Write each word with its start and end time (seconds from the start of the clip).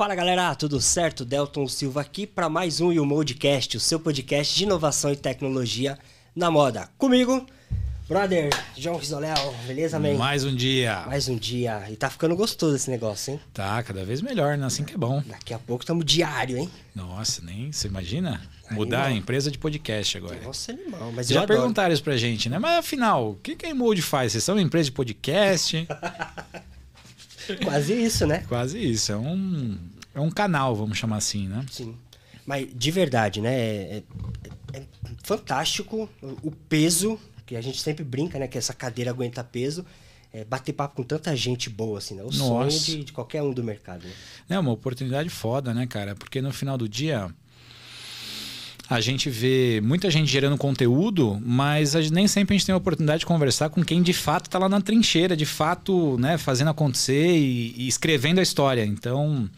Fala 0.00 0.14
galera, 0.14 0.54
tudo 0.54 0.80
certo? 0.80 1.26
Delton 1.26 1.68
Silva 1.68 2.00
aqui 2.00 2.26
para 2.26 2.48
mais 2.48 2.80
um 2.80 2.90
YouModcast, 2.90 3.76
o 3.76 3.80
seu 3.80 4.00
podcast 4.00 4.56
de 4.56 4.64
inovação 4.64 5.12
e 5.12 5.16
tecnologia 5.16 5.98
na 6.34 6.50
moda. 6.50 6.88
Comigo, 6.96 7.44
brother 8.08 8.48
João 8.74 8.96
Risoléu, 8.96 9.54
beleza, 9.66 9.98
man? 9.98 10.14
Mais 10.14 10.42
um 10.42 10.56
dia. 10.56 11.04
Mais 11.06 11.28
um 11.28 11.36
dia. 11.36 11.84
E 11.90 11.96
tá 11.96 12.08
ficando 12.08 12.34
gostoso 12.34 12.76
esse 12.76 12.90
negócio, 12.90 13.34
hein? 13.34 13.40
Tá, 13.52 13.82
cada 13.82 14.02
vez 14.02 14.22
melhor, 14.22 14.56
né? 14.56 14.64
Assim 14.64 14.84
que 14.84 14.94
é 14.94 14.96
bom. 14.96 15.22
Daqui 15.26 15.52
a 15.52 15.58
pouco 15.58 15.82
estamos 15.82 16.02
diário, 16.06 16.56
hein? 16.56 16.70
Nossa, 16.94 17.42
nem. 17.44 17.70
Você 17.70 17.86
imagina? 17.86 18.40
Mudar 18.70 19.04
a 19.04 19.12
empresa 19.12 19.50
de 19.50 19.58
podcast 19.58 20.16
agora. 20.16 20.40
Nossa, 20.40 20.72
animal. 20.72 21.12
Mas 21.14 21.28
Já 21.28 21.40
eu 21.40 21.42
adoro. 21.42 21.60
perguntaram 21.60 21.92
isso 21.92 22.02
pra 22.02 22.16
gente, 22.16 22.48
né? 22.48 22.58
Mas 22.58 22.78
afinal, 22.78 23.32
o 23.32 23.34
que, 23.34 23.54
que 23.54 23.66
a 23.66 23.68
Emold 23.68 24.00
faz? 24.00 24.32
Vocês 24.32 24.44
são 24.44 24.54
uma 24.54 24.62
empresa 24.62 24.86
de 24.86 24.92
podcast? 24.92 25.86
Quase 27.64 27.92
isso, 27.92 28.26
né? 28.26 28.44
Quase 28.48 28.78
isso. 28.78 29.12
É 29.12 29.16
um, 29.16 29.76
é 30.14 30.20
um 30.20 30.30
canal, 30.30 30.74
vamos 30.74 30.98
chamar 30.98 31.16
assim, 31.16 31.46
né? 31.48 31.64
Sim. 31.70 31.94
Mas 32.46 32.68
de 32.74 32.90
verdade, 32.90 33.40
né? 33.40 33.54
É, 33.54 34.02
é- 34.72 34.78
é 34.78 34.82
fantástico 35.22 36.08
o 36.42 36.50
peso, 36.50 37.18
que 37.46 37.56
a 37.56 37.60
gente 37.60 37.80
sempre 37.80 38.04
brinca, 38.04 38.38
né? 38.38 38.46
Que 38.48 38.58
essa 38.58 38.72
cadeira 38.72 39.10
aguenta 39.10 39.42
peso. 39.44 39.84
É, 40.32 40.44
bater 40.44 40.72
papo 40.72 40.94
com 40.94 41.02
tanta 41.02 41.34
gente 41.34 41.68
boa, 41.68 41.98
assim, 41.98 42.14
né? 42.14 42.22
O 42.22 42.30
sonho 42.30 42.64
Nossa. 42.66 42.78
de, 42.86 43.02
de 43.04 43.12
qualquer 43.12 43.42
um 43.42 43.52
do 43.52 43.64
mercado. 43.64 44.04
Né? 44.04 44.12
É 44.50 44.58
uma 44.60 44.70
oportunidade 44.70 45.28
foda, 45.28 45.74
né, 45.74 45.86
cara? 45.88 46.14
Porque 46.14 46.40
no 46.40 46.52
final 46.52 46.78
do 46.78 46.88
dia 46.88 47.28
a 48.88 49.00
gente 49.00 49.30
vê 49.30 49.80
muita 49.82 50.10
gente 50.10 50.30
gerando 50.30 50.56
conteúdo, 50.56 51.40
mas 51.44 51.92
gente- 51.92 52.12
nem 52.12 52.26
sempre 52.26 52.54
a 52.54 52.58
gente 52.58 52.66
tem 52.66 52.72
a 52.72 52.78
oportunidade 52.78 53.20
de 53.20 53.26
conversar 53.26 53.70
com 53.70 53.84
quem 53.84 54.02
de 54.02 54.12
fato 54.12 54.46
está 54.46 54.58
lá 54.58 54.68
na 54.68 54.80
trincheira, 54.80 55.36
de 55.36 55.46
fato, 55.46 56.16
né, 56.18 56.36
fazendo 56.38 56.70
acontecer 56.70 57.36
e, 57.36 57.74
e 57.76 57.86
escrevendo 57.88 58.40
a 58.40 58.42
história. 58.42 58.84
Então, 58.84 59.48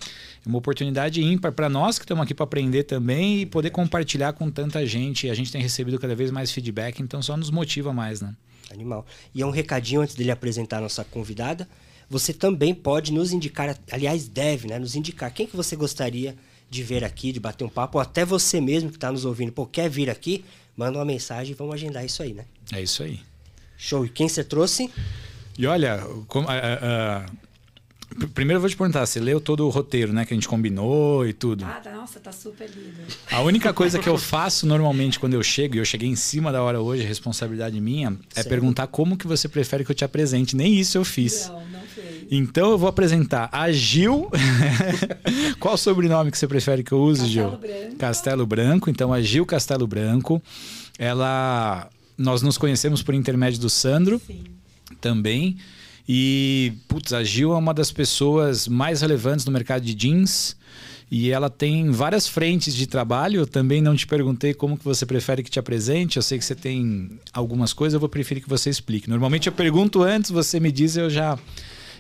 uma 0.45 0.59
oportunidade 0.59 1.23
ímpar 1.23 1.53
para 1.53 1.69
nós 1.69 1.98
que 1.98 2.05
estamos 2.05 2.23
aqui 2.25 2.35
para 2.35 2.45
aprender 2.45 2.83
também 2.85 3.41
e 3.43 3.47
poder 3.47 3.71
compartilhar 3.71 4.33
com 4.33 4.51
tanta 4.51 4.84
gente. 4.87 5.31
A 5.31 5.34
gente 5.34 5.53
tem 5.53 5.62
recebido 5.62 5.99
cada 5.99 6.15
vez 6.15 6.31
mais 6.31 6.51
feedback, 6.51 7.01
então 7.01 7.23
só 7.23 7.37
nos 7.37 7.51
motiva 7.51 7.93
mais, 7.93 8.21
né? 8.21 8.34
Animal. 8.73 9.07
E 9.34 9.43
é 9.43 9.47
um 9.47 9.51
recadinho 9.51 10.01
antes 10.01 10.15
dele 10.15 10.31
apresentar 10.31 10.79
a 10.79 10.81
nossa 10.81 11.05
convidada. 11.05 11.69
Você 12.11 12.33
também 12.33 12.75
pode 12.75 13.12
nos 13.12 13.33
indicar, 13.33 13.79
aliás, 13.91 14.27
deve, 14.29 14.69
né? 14.69 14.79
Nos 14.79 14.97
indicar 14.97 15.33
quem 15.33 15.47
que 15.47 15.57
você 15.57 15.77
gostaria 15.77 16.34
de 16.69 16.83
ver 16.83 17.05
aqui, 17.05 17.33
de 17.33 17.39
bater 17.41 17.65
um 17.65 17.69
papo, 17.69 17.99
ou 17.99 18.03
até 18.03 18.25
você 18.25 18.61
mesmo 18.61 18.89
que 18.91 18.97
está 18.97 19.12
nos 19.12 19.25
ouvindo, 19.25 19.53
pô, 19.53 19.67
quer 19.67 19.89
vir 19.91 20.09
aqui? 20.11 20.45
Manda 20.77 20.99
uma 20.99 21.05
mensagem 21.05 21.53
e 21.53 21.55
vamos 21.55 21.75
agendar 21.75 22.05
isso 22.05 22.23
aí, 22.23 22.33
né? 22.33 22.45
É 22.73 22.81
isso 22.81 23.03
aí. 23.03 23.21
Show. 23.77 24.06
E 24.06 24.09
quem 24.09 24.29
você 24.29 24.43
trouxe? 24.43 24.91
E 25.59 25.67
olha, 25.67 25.99
como- 26.29 26.49
a- 26.49 27.27
pr- 27.27 27.37
primeiro 28.35 28.57
eu 28.59 28.61
vou 28.61 28.69
te 28.71 28.77
perguntar, 28.77 29.05
você 29.07 29.19
leu 29.21 29.41
todo 29.41 29.67
o 29.67 29.69
roteiro, 29.71 30.13
né, 30.13 30.25
que 30.25 30.33
a 30.33 30.37
gente 30.37 30.49
combinou 30.49 31.27
e 31.27 31.33
tudo? 31.33 31.65
Ah, 31.65 31.81
tá- 31.83 31.93
nossa, 31.93 32.21
tá 32.21 32.33
super 32.33 32.69
lindo. 32.69 32.99
A 33.31 33.41
única 33.41 33.73
coisa 33.73 33.99
que 33.99 34.09
eu 34.09 34.17
faço 34.19 34.67
normalmente 34.67 35.19
quando 35.19 35.35
eu 35.35 35.43
chego, 35.43 35.77
e 35.77 35.79
eu 35.79 35.85
cheguei 35.85 36.09
em 36.09 36.17
cima 36.17 36.51
da 36.53 36.63
hora 36.63 36.81
hoje, 36.81 37.05
responsabilidade 37.05 37.81
minha, 37.81 38.17
é 38.31 38.35
Certo. 38.37 38.49
perguntar 38.49 38.87
como 38.87 39.17
que 39.17 39.27
você 39.27 39.49
prefere 39.49 39.85
que 39.85 39.91
eu 39.91 39.95
te 39.95 40.05
apresente. 40.05 40.57
Nem 40.57 40.75
isso 40.79 40.97
eu 40.99 41.05
fiz. 41.05 41.49
Não, 41.49 41.55
não 41.69 41.81
fez. 41.81 42.27
Então 42.31 42.71
eu 42.71 42.79
vou 42.79 42.89
apresentar 42.89 43.49
a 43.53 43.71
Gil. 43.71 44.31
Qual 45.61 45.75
o 45.75 45.79
sobrenome 45.79 46.31
que 46.31 46.39
você 46.39 46.47
prefere 46.47 46.83
que 46.83 46.93
eu 46.93 47.01
use, 47.01 47.27
Gil? 47.27 47.51
Castelo 47.51 47.59
Branco. 47.61 47.97
Castelo 47.99 48.47
Branco. 48.47 48.91
Então 48.91 49.13
a 49.13 49.21
Gil 49.21 49.45
Castelo 49.47 49.87
Branco. 49.87 50.43
Ela. 50.99 51.89
Nós 52.17 52.43
nos 52.43 52.57
conhecemos 52.59 53.03
por 53.03 53.15
intermédio 53.15 53.61
do 53.61 53.69
Sandro 53.71 54.21
Sim. 54.27 54.45
também. 55.01 55.57
E, 56.08 56.72
putz, 56.89 57.12
a 57.12 57.22
Gil 57.22 57.53
é 57.53 57.56
uma 57.56 57.72
das 57.72 57.92
pessoas 57.92 58.67
mais 58.67 59.00
relevantes 59.00 59.45
no 59.47 59.53
mercado 59.53 59.83
de 59.83 59.95
jeans. 59.95 60.56
E 61.10 61.31
ela 61.31 61.50
tem 61.50 61.91
várias 61.91 62.27
frentes 62.27 62.75
de 62.75 62.87
trabalho. 62.87 63.41
Eu 63.41 63.47
também 63.47 63.82
não 63.82 63.94
te 63.94 64.06
perguntei 64.06 64.54
como 64.54 64.78
que 64.78 64.84
você 64.84 65.04
prefere 65.04 65.43
que 65.43 65.50
te 65.50 65.59
apresente. 65.59 66.16
Eu 66.16 66.22
sei 66.22 66.38
que 66.38 66.44
você 66.44 66.54
tem 66.54 67.10
algumas 67.34 67.72
coisas, 67.75 67.94
eu 67.94 68.00
vou 68.00 68.09
preferir 68.09 68.43
que 68.43 68.49
você 68.49 68.71
explique. 68.71 69.10
Normalmente 69.10 69.47
eu 69.47 69.53
pergunto 69.53 70.03
antes, 70.03 70.31
você 70.31 70.59
me 70.59 70.72
diz, 70.72 70.97
eu 70.97 71.10
já. 71.10 71.38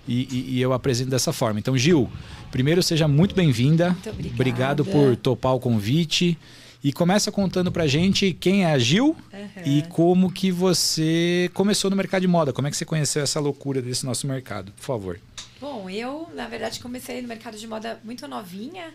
E, 0.08 0.22
e- 0.32 0.46
e 0.56 0.60
eu 0.62 0.72
apresento 0.72 1.10
dessa 1.10 1.32
forma. 1.32 1.60
Então, 1.60 1.76
Gil, 1.76 2.10
primeiro 2.50 2.82
seja 2.82 3.06
muito 3.06 3.34
bem-vinda. 3.34 3.94
Obrigado 4.34 4.84
por 4.84 5.14
topar 5.16 5.54
o 5.54 5.60
convite. 5.60 6.36
E 6.82 6.92
começa 6.92 7.30
contando 7.30 7.70
pra 7.70 7.86
gente 7.86 8.32
quem 8.32 8.64
é 8.64 8.72
a 8.72 8.78
Gil 8.78 9.16
Aham. 9.32 9.62
e 9.64 9.82
como 9.82 10.32
que 10.32 10.50
você 10.50 11.48
começou 11.54 11.88
no 11.88 11.96
mercado 11.96 12.22
de 12.22 12.28
moda. 12.28 12.52
Como 12.52 12.66
é 12.66 12.70
que 12.70 12.76
você 12.76 12.84
conheceu 12.84 13.22
essa 13.22 13.38
loucura 13.38 13.80
desse 13.80 14.04
nosso 14.04 14.26
mercado? 14.26 14.72
Por 14.72 14.82
favor. 14.82 15.20
Bom, 15.60 15.88
eu, 15.88 16.28
na 16.34 16.48
verdade, 16.48 16.80
comecei 16.80 17.22
no 17.22 17.28
mercado 17.28 17.56
de 17.56 17.68
moda 17.68 18.00
muito 18.02 18.26
novinha. 18.26 18.92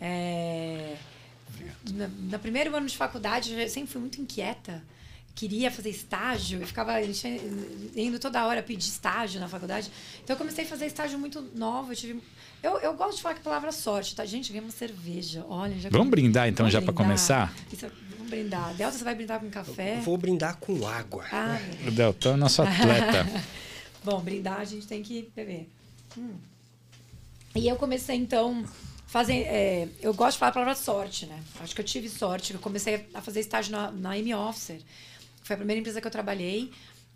É... 0.00 0.96
Na, 1.92 2.08
no 2.08 2.38
primeiro 2.38 2.74
ano 2.74 2.86
de 2.86 2.96
faculdade, 2.96 3.52
eu 3.52 3.68
sempre 3.68 3.90
fui 3.90 4.00
muito 4.00 4.18
inquieta. 4.20 4.82
Queria 5.34 5.70
fazer 5.70 5.90
estágio 5.90 6.62
e 6.62 6.66
ficava 6.66 6.94
indo 7.94 8.18
toda 8.18 8.44
hora 8.46 8.62
pedir 8.62 8.88
estágio 8.88 9.38
na 9.38 9.48
faculdade. 9.48 9.90
Então, 10.24 10.34
eu 10.34 10.38
comecei 10.38 10.64
a 10.64 10.66
fazer 10.66 10.86
estágio 10.86 11.18
muito 11.18 11.42
nova. 11.54 11.92
Eu, 11.92 11.96
tive... 11.96 12.22
eu, 12.62 12.78
eu 12.78 12.94
gosto 12.94 13.16
de 13.16 13.22
falar 13.22 13.34
que 13.34 13.40
a 13.40 13.44
palavra 13.44 13.72
sorte, 13.72 14.14
tá? 14.14 14.24
Gente, 14.24 14.48
ganhei 14.52 14.64
uma 14.64 14.72
cerveja. 14.72 15.44
Olha, 15.48 15.78
já 15.78 15.88
Vamos 15.90 16.08
brindar 16.08 16.48
então 16.48 16.64
Vamos 16.64 16.72
já 16.72 16.80
pra 16.80 16.92
brindar. 16.92 17.06
começar? 17.06 17.54
Isso, 17.72 17.86
vamos 18.16 18.30
brindar. 18.30 18.74
Delta, 18.74 18.98
você 18.98 19.04
vai 19.04 19.14
brindar 19.14 19.40
com 19.40 19.48
café? 19.50 20.00
Vou 20.00 20.16
brindar 20.18 20.56
com 20.58 20.86
água. 20.86 21.24
Ah, 21.32 21.58
O 21.86 21.90
Deltão 21.90 22.34
é 22.34 22.36
nosso 22.36 22.62
atleta. 22.62 23.26
Bom, 24.04 24.20
brindar 24.20 24.60
a 24.60 24.64
gente 24.64 24.86
tem 24.86 25.02
que 25.02 25.30
beber. 25.34 25.68
Hum. 26.16 26.34
E 27.54 27.66
eu 27.68 27.76
comecei 27.76 28.16
então 28.16 28.64
fazer. 29.06 29.34
é, 29.42 29.88
eu 30.00 30.12
gosto 30.14 30.34
de 30.34 30.38
falar 30.40 30.50
a 30.50 30.54
palavra 30.54 30.74
sorte, 30.74 31.26
né? 31.26 31.40
Acho 31.60 31.74
que 31.74 31.80
eu 31.80 31.84
tive 31.84 32.08
sorte. 32.08 32.54
Eu 32.54 32.60
comecei 32.60 33.08
a 33.14 33.20
fazer 33.20 33.40
estágio 33.40 33.72
na, 33.72 33.90
na 33.90 34.18
M 34.18 34.34
Officer. 34.34 34.80
Foi 35.42 35.54
a 35.54 35.56
primeira 35.56 35.80
empresa 35.80 36.00
que 36.00 36.06
eu 36.06 36.10
trabalhei. 36.10 36.70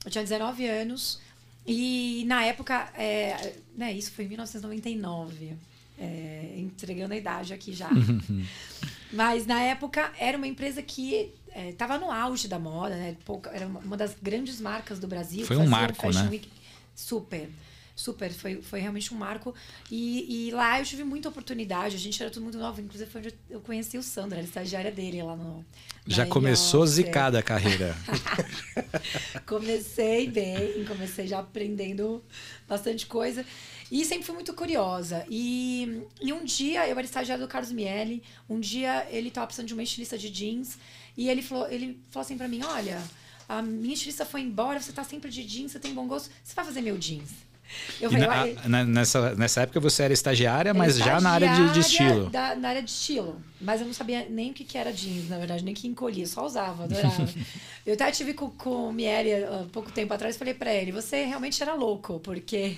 Eu 0.05 0.11
tinha 0.11 0.25
19 0.25 0.67
anos. 0.67 1.21
E 1.67 2.25
na 2.27 2.45
época, 2.45 2.91
é, 2.97 3.55
né, 3.77 3.93
isso 3.93 4.11
foi 4.13 4.25
em 4.25 4.29
1999. 4.29 5.57
É, 5.99 6.55
entregando 6.57 7.15
a 7.15 7.17
idade 7.17 7.53
aqui 7.55 7.73
já. 7.73 7.89
Mas 9.13 9.47
na 9.47 9.61
época 9.61 10.11
era 10.19 10.37
uma 10.37 10.47
empresa 10.47 10.83
que 10.83 11.31
estava 11.69 11.99
no 11.99 12.11
auge 12.11 12.49
da 12.49 12.59
moda, 12.59 12.97
né? 12.97 13.15
Pouca- 13.25 13.51
era 13.51 13.67
uma- 13.67 13.97
das 13.97 14.17
grandes 14.21 14.61
marcas 14.61 14.99
do 14.99 15.07
Brasil. 15.07 15.45
Foi 15.47 15.57
um 15.57 15.67
marco, 15.67 16.11
né? 16.11 16.29
Week. 16.31 16.49
Super. 16.95 17.49
Super, 17.95 18.33
foi, 18.33 18.63
foi 18.63 18.81
realmente 18.81 19.13
um 19.13 19.19
marco. 19.19 19.55
E, 19.91 20.49
e 20.49 20.51
lá 20.51 20.81
eu 20.81 20.85
tive 20.85 21.05
muita 21.05 21.29
oportunidade, 21.29 21.95
a 21.95 21.99
gente 21.99 22.21
era 22.23 22.31
tudo 22.33 22.43
muito 22.43 22.57
novo. 22.59 22.81
Inclusive, 22.81 23.09
foi 23.11 23.21
onde 23.21 23.35
eu 23.51 23.61
conheci 23.61 23.99
o 23.99 24.03
Sandro, 24.03 24.39
era 24.39 24.45
estagiária 24.47 24.91
dele 24.91 25.23
lá 25.23 25.37
no. 25.37 25.63
Já 26.07 26.25
começou 26.27 26.87
zicada 26.87 27.39
a 27.39 27.43
carreira. 27.43 27.95
Comecei 29.47 30.29
bem, 30.29 30.85
comecei 30.87 31.27
já 31.27 31.41
aprendendo 31.41 32.23
bastante 32.69 33.07
coisa. 33.07 33.45
E 33.91 34.05
sempre 34.05 34.25
fui 34.25 34.35
muito 34.35 34.55
curiosa. 34.55 35.27
E, 35.29 36.03
e 36.21 36.33
um 36.33 36.45
dia, 36.45 36.89
eu 36.89 36.93
era 36.97 37.03
estagiária 37.03 37.45
do 37.45 37.51
Carlos 37.51 37.73
Miele, 37.73 38.23
um 38.49 38.59
dia 38.59 39.07
ele 39.11 39.29
estava 39.29 39.47
precisando 39.47 39.69
de 39.69 39.75
uma 39.75 39.83
estilista 39.83 40.17
de 40.17 40.31
jeans, 40.31 40.79
e 41.17 41.29
ele 41.29 41.43
falou, 41.43 41.71
ele 41.71 42.01
falou 42.11 42.25
assim 42.25 42.39
pra 42.39 42.49
mim, 42.49 42.63
olha, 42.65 43.03
a 43.49 43.61
minha 43.61 43.95
estilista 43.95 44.25
foi 44.25 44.41
embora, 44.41 44.81
você 44.81 44.93
tá 44.93 45.05
sempre 45.05 45.31
de 45.31 45.45
jeans, 45.45 45.73
você 45.73 45.79
tem 45.79 45.93
bom 45.93 46.07
gosto, 46.07 46.31
você 46.43 46.55
vai 46.55 46.65
fazer 46.65 46.81
meu 46.81 46.97
jeans? 46.97 47.52
Falei, 48.01 48.19
na- 48.21 48.29
"Uai, 48.29 48.57
na- 48.67 48.85
nessa, 48.85 49.35
nessa 49.35 49.61
época 49.63 49.81
você 49.81 50.03
era 50.05 50.13
estagiária, 50.13 50.73
mas 50.75 50.97
já 50.97 51.21
na 51.21 51.31
área 51.31 51.49
de, 51.49 51.73
de 51.73 51.81
estagiária 51.81 52.13
estilo. 52.15 52.31
da- 52.31 52.55
na 52.57 52.69
área 52.69 52.83
de 52.83 52.91
estilo. 52.91 53.41
Mas 53.61 53.81
eu 53.81 53.87
não 53.87 53.95
sabia 53.95 54.27
nem 54.29 54.51
o 54.51 54.55
que, 54.55 54.65
que 54.65 54.77
era 54.77 54.93
jeans, 54.93 55.29
na 55.29 55.39
verdade, 55.39 55.65
nem 55.65 55.73
que 55.73 55.87
encolhia, 55.87 56.27
só 56.27 56.45
usava, 56.45 56.85
adorava. 56.85 57.29
eu 57.87 57.95
até 57.95 58.11
tive 58.11 58.35
com, 58.35 58.51
com 58.51 58.89
o 58.89 58.93
Mieri 58.93 59.33
há 59.45 59.65
pouco 59.73 59.91
tempo 59.93 60.13
atrás 60.13 60.37
falei 60.37 60.53
pra 60.55 60.75
ele: 60.75 60.91
você 60.93 61.25
realmente 61.25 61.63
era 61.63 61.75
louco, 61.75 62.19
porque 62.21 62.77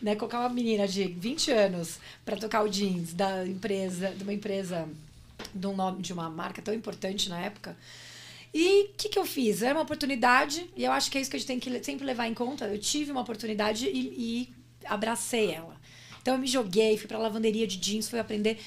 né, 0.00 0.14
colocar 0.16 0.40
uma 0.40 0.48
menina 0.48 0.88
de 0.88 1.04
20 1.04 1.50
anos 1.50 1.98
pra 2.24 2.36
tocar 2.36 2.62
o 2.64 2.68
jeans 2.68 3.12
da 3.12 3.46
empresa, 3.46 4.10
de 4.10 4.22
uma 4.22 4.32
empresa, 4.32 4.88
de 5.54 5.66
um 5.66 5.76
nome, 5.76 6.00
de 6.02 6.12
uma 6.12 6.30
marca 6.30 6.62
tão 6.62 6.72
importante 6.72 7.28
na 7.28 7.38
época. 7.40 7.76
E 8.54 8.84
o 8.84 8.88
que, 8.96 9.08
que 9.08 9.18
eu 9.18 9.26
fiz? 9.26 9.62
Era 9.62 9.74
uma 9.74 9.82
oportunidade, 9.82 10.70
e 10.76 10.84
eu 10.84 10.92
acho 10.92 11.10
que 11.10 11.18
é 11.18 11.20
isso 11.20 11.28
que 11.28 11.36
a 11.36 11.40
gente 11.40 11.48
tem 11.48 11.58
que 11.58 11.84
sempre 11.84 12.06
levar 12.06 12.28
em 12.28 12.34
conta. 12.34 12.66
Eu 12.66 12.78
tive 12.78 13.10
uma 13.10 13.22
oportunidade 13.22 13.86
e, 13.86 13.98
e 14.16 14.54
abracei 14.86 15.50
ela. 15.50 15.76
Então 16.22 16.34
eu 16.34 16.40
me 16.40 16.46
joguei, 16.46 16.96
fui 16.96 17.08
pra 17.08 17.18
lavanderia 17.18 17.66
de 17.66 17.76
jeans, 17.76 18.08
fui 18.08 18.20
aprender. 18.20 18.60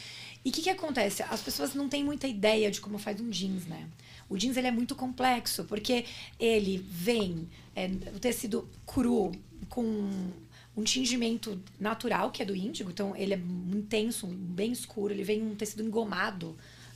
E 0.43 0.49
o 0.49 0.51
que, 0.51 0.61
que 0.61 0.69
acontece? 0.69 1.23
As 1.23 1.41
pessoas 1.41 1.73
não 1.73 1.87
têm 1.87 2.03
muita 2.03 2.27
ideia 2.27 2.69
de 2.69 2.81
como 2.81 2.97
faz 2.97 3.21
um 3.21 3.29
jeans, 3.29 3.65
né? 3.65 3.87
O 4.29 4.37
jeans 4.37 4.57
ele 4.57 4.67
é 4.67 4.71
muito 4.71 4.93
complexo, 4.93 5.63
porque 5.63 6.03
ele 6.37 6.77
vem 6.77 7.47
é, 7.73 7.89
o 8.13 8.19
tecido 8.19 8.69
cru 8.85 9.31
com 9.69 9.83
um 10.75 10.83
tingimento 10.83 11.59
natural, 11.79 12.29
que 12.29 12.43
é 12.43 12.45
do 12.45 12.55
índigo, 12.55 12.91
então 12.91 13.15
ele 13.15 13.33
é 13.33 13.37
intenso, 13.37 14.27
bem 14.27 14.71
escuro, 14.71 15.13
ele 15.13 15.23
vem 15.23 15.41
um 15.41 15.55
tecido 15.55 15.81
engomado 15.81 16.55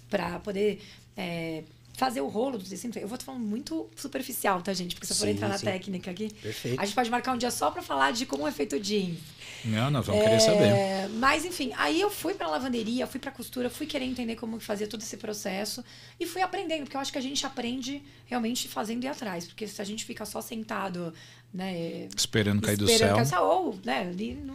para 0.09 0.39
poder 0.39 0.81
é, 1.17 1.63
fazer 2.01 2.21
o 2.21 2.27
rolo 2.27 2.57
do 2.57 2.65
tecido. 2.65 2.97
Eu 2.97 3.07
vou 3.07 3.13
estar 3.15 3.27
falando 3.27 3.43
muito 3.45 3.87
superficial, 3.95 4.59
tá, 4.63 4.73
gente? 4.73 4.95
Porque 4.95 5.05
se 5.05 5.13
eu 5.13 5.17
for 5.17 5.25
Sim, 5.27 5.33
entrar 5.33 5.47
na 5.47 5.57
sim. 5.59 5.65
técnica 5.65 6.09
aqui, 6.09 6.31
Perfeito. 6.41 6.81
a 6.81 6.85
gente 6.85 6.95
pode 6.95 7.11
marcar 7.11 7.33
um 7.33 7.37
dia 7.37 7.51
só 7.51 7.69
para 7.69 7.83
falar 7.83 8.11
de 8.11 8.25
como 8.25 8.47
é 8.47 8.51
feito 8.51 8.75
o 8.75 8.79
jeans. 8.79 9.19
Não, 9.63 9.91
nós 9.91 10.07
vamos 10.07 10.23
querer 10.23 10.39
saber. 10.39 10.69
É, 10.69 11.07
Mas, 11.19 11.45
enfim, 11.45 11.71
aí 11.77 12.01
eu 12.01 12.09
fui 12.09 12.33
pra 12.33 12.47
lavanderia, 12.47 13.05
fui 13.05 13.19
pra 13.19 13.29
costura, 13.29 13.69
fui 13.69 13.85
querer 13.85 14.05
entender 14.05 14.35
como 14.35 14.59
fazia 14.59 14.87
todo 14.87 15.01
esse 15.03 15.15
processo 15.17 15.85
e 16.19 16.25
fui 16.25 16.41
aprendendo, 16.41 16.81
porque 16.85 16.97
eu 16.97 17.01
acho 17.01 17.11
que 17.11 17.19
a 17.19 17.21
gente 17.21 17.45
aprende 17.45 18.01
realmente 18.25 18.67
fazendo 18.67 19.03
e 19.03 19.07
atrás, 19.07 19.45
porque 19.45 19.67
se 19.67 19.79
a 19.79 19.85
gente 19.85 20.03
fica 20.03 20.25
só 20.25 20.41
sentado, 20.41 21.13
né, 21.53 22.07
Esperando 22.17 22.59
cair 22.63 22.75
do 22.77 22.89
esperando 22.89 23.23
céu. 23.23 23.39
cair- 23.39 23.43
ou, 23.47 23.79
né, 23.85 24.11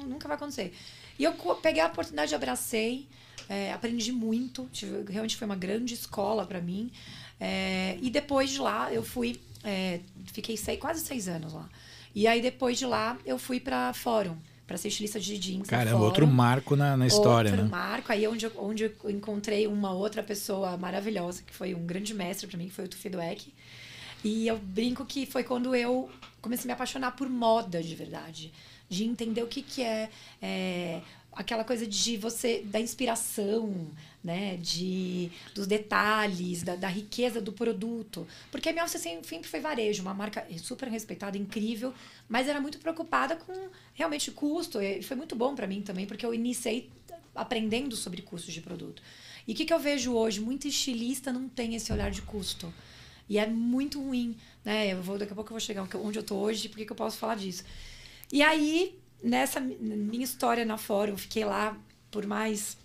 nunca 0.09 0.27
vai 0.27 0.37
acontecer. 0.37 0.75
E 1.17 1.23
eu 1.23 1.33
peguei 1.63 1.81
a 1.83 1.87
oportunidade, 1.87 2.35
abracei, 2.35 3.07
é, 3.49 3.73
aprendi 3.73 4.11
muito, 4.11 4.69
tive- 4.73 5.05
realmente 5.09 5.37
foi 5.37 5.47
uma 5.47 5.55
grande 5.55 5.95
escola 5.95 6.45
pra 6.45 6.61
mim. 6.61 6.91
É, 7.39 7.99
e 8.01 8.11
depois 8.11 8.51
de 8.51 8.59
lá, 8.59 8.93
eu 8.93 9.03
fui, 9.03 9.41
é, 9.63 10.01
fiquei 10.33 10.57
sei- 10.57 10.77
quase 10.77 11.01
seis 11.01 11.29
anos 11.29 11.53
lá. 11.53 11.69
E 12.15 12.27
aí 12.27 12.41
depois 12.41 12.79
de 12.79 12.87
lá, 12.87 13.19
eu 13.27 13.39
fui 13.39 13.61
pra 13.61 13.93
Fórum, 13.93 14.37
pra 14.67 14.77
ser 14.79 14.89
estilista 14.89 15.21
de 15.21 15.37
jeans. 15.39 15.69
Caramba, 15.69 15.93
Fórum. 15.93 16.05
outro 16.07 16.27
marco 16.27 16.75
na, 16.75 16.97
na 16.97 17.07
história, 17.07 17.51
Outro 17.51 17.65
né? 17.67 17.71
marco, 17.71 18.11
aí 18.11 18.27
onde 18.27 18.47
eu, 18.47 18.53
onde 18.59 18.85
eu 18.85 19.11
encontrei 19.11 19.67
uma 19.67 19.93
outra 19.93 20.23
pessoa 20.23 20.77
maravilhosa, 20.79 21.43
que 21.47 21.53
foi 21.55 21.75
um 21.75 21.85
grande 21.87 22.15
mestre 22.15 22.47
para 22.47 22.57
mim, 22.59 22.67
que 22.69 22.73
foi 22.75 22.87
o 22.87 22.89
Tufi 22.89 23.09
Dweck. 23.11 23.53
E 24.25 24.49
eu 24.49 24.59
brinco 24.59 25.05
que 25.05 25.27
foi 25.27 25.45
quando 25.45 25.75
eu 25.75 26.11
comecei 26.41 26.65
a 26.65 26.69
me 26.69 26.73
apaixonar 26.73 27.13
por 27.13 27.29
moda 27.29 27.83
de 27.83 27.95
verdade. 27.95 28.53
De 28.89 29.05
entender 29.05 29.43
o 29.43 29.47
que, 29.47 29.61
que 29.63 29.83
é, 29.83 30.09
é, 30.41 31.01
aquela 31.33 31.65
coisa 31.65 31.87
de 31.87 32.17
você, 32.17 32.63
da 32.65 32.81
inspiração, 32.81 33.87
né? 34.27 34.57
De, 34.57 35.31
dos 35.55 35.67
detalhes, 35.67 36.63
da, 36.63 36.75
da 36.75 36.89
riqueza 36.89 37.41
do 37.41 37.53
produto. 37.53 38.27
Porque 38.51 38.69
a 38.69 38.73
minha 38.73 38.87
sempre 38.89 39.45
foi 39.45 39.61
varejo, 39.61 40.03
uma 40.03 40.13
marca 40.13 40.45
super 40.59 40.89
respeitada, 40.89 41.39
incrível, 41.39 41.95
mas 42.29 42.49
era 42.49 42.61
muito 42.61 42.79
preocupada 42.79 43.37
com 43.37 43.69
realmente 43.95 44.31
custo. 44.33 44.81
E 44.83 45.01
foi 45.03 45.17
muito 45.17 45.37
bom 45.37 45.55
para 45.55 45.67
mim 45.67 45.81
também, 45.81 46.07
porque 46.07 46.27
eu 46.27 46.35
iniciei 46.35 46.91
aprendendo 47.35 47.95
sobre 47.95 48.21
custos 48.23 48.53
de 48.53 48.61
produto. 48.61 49.01
E 49.47 49.53
o 49.53 49.55
que, 49.55 49.65
que 49.65 49.73
eu 49.73 49.79
vejo 49.79 50.13
hoje? 50.13 50.41
Muito 50.41 50.67
estilista 50.67 51.33
não 51.33 51.49
tem 51.49 51.77
esse 51.77 51.93
olhar 51.93 52.11
de 52.11 52.23
custo. 52.23 52.73
E 53.29 53.39
é 53.39 53.47
muito 53.47 54.03
ruim, 54.03 54.37
né? 54.65 54.93
Eu 54.93 55.03
vou, 55.03 55.19
daqui 55.19 55.33
a 55.33 55.35
pouco 55.35 55.51
eu 55.51 55.55
vou 55.55 55.61
chegar 55.61 55.87
onde 55.95 56.19
eu 56.19 56.23
tô 56.23 56.37
hoje, 56.37 56.69
por 56.69 56.79
que 56.79 56.91
eu 56.91 56.97
posso 56.97 57.17
falar 57.17 57.37
disso? 57.37 57.63
E 58.33 58.43
aí, 58.43 58.99
nessa 59.23 59.61
mi- 59.61 59.77
minha 59.77 60.25
história 60.25 60.65
na 60.65 60.77
Fórum, 60.77 61.13
eu 61.13 61.19
fiquei 61.19 61.45
lá 61.45 61.77
por 62.11 62.27
mais 62.27 62.77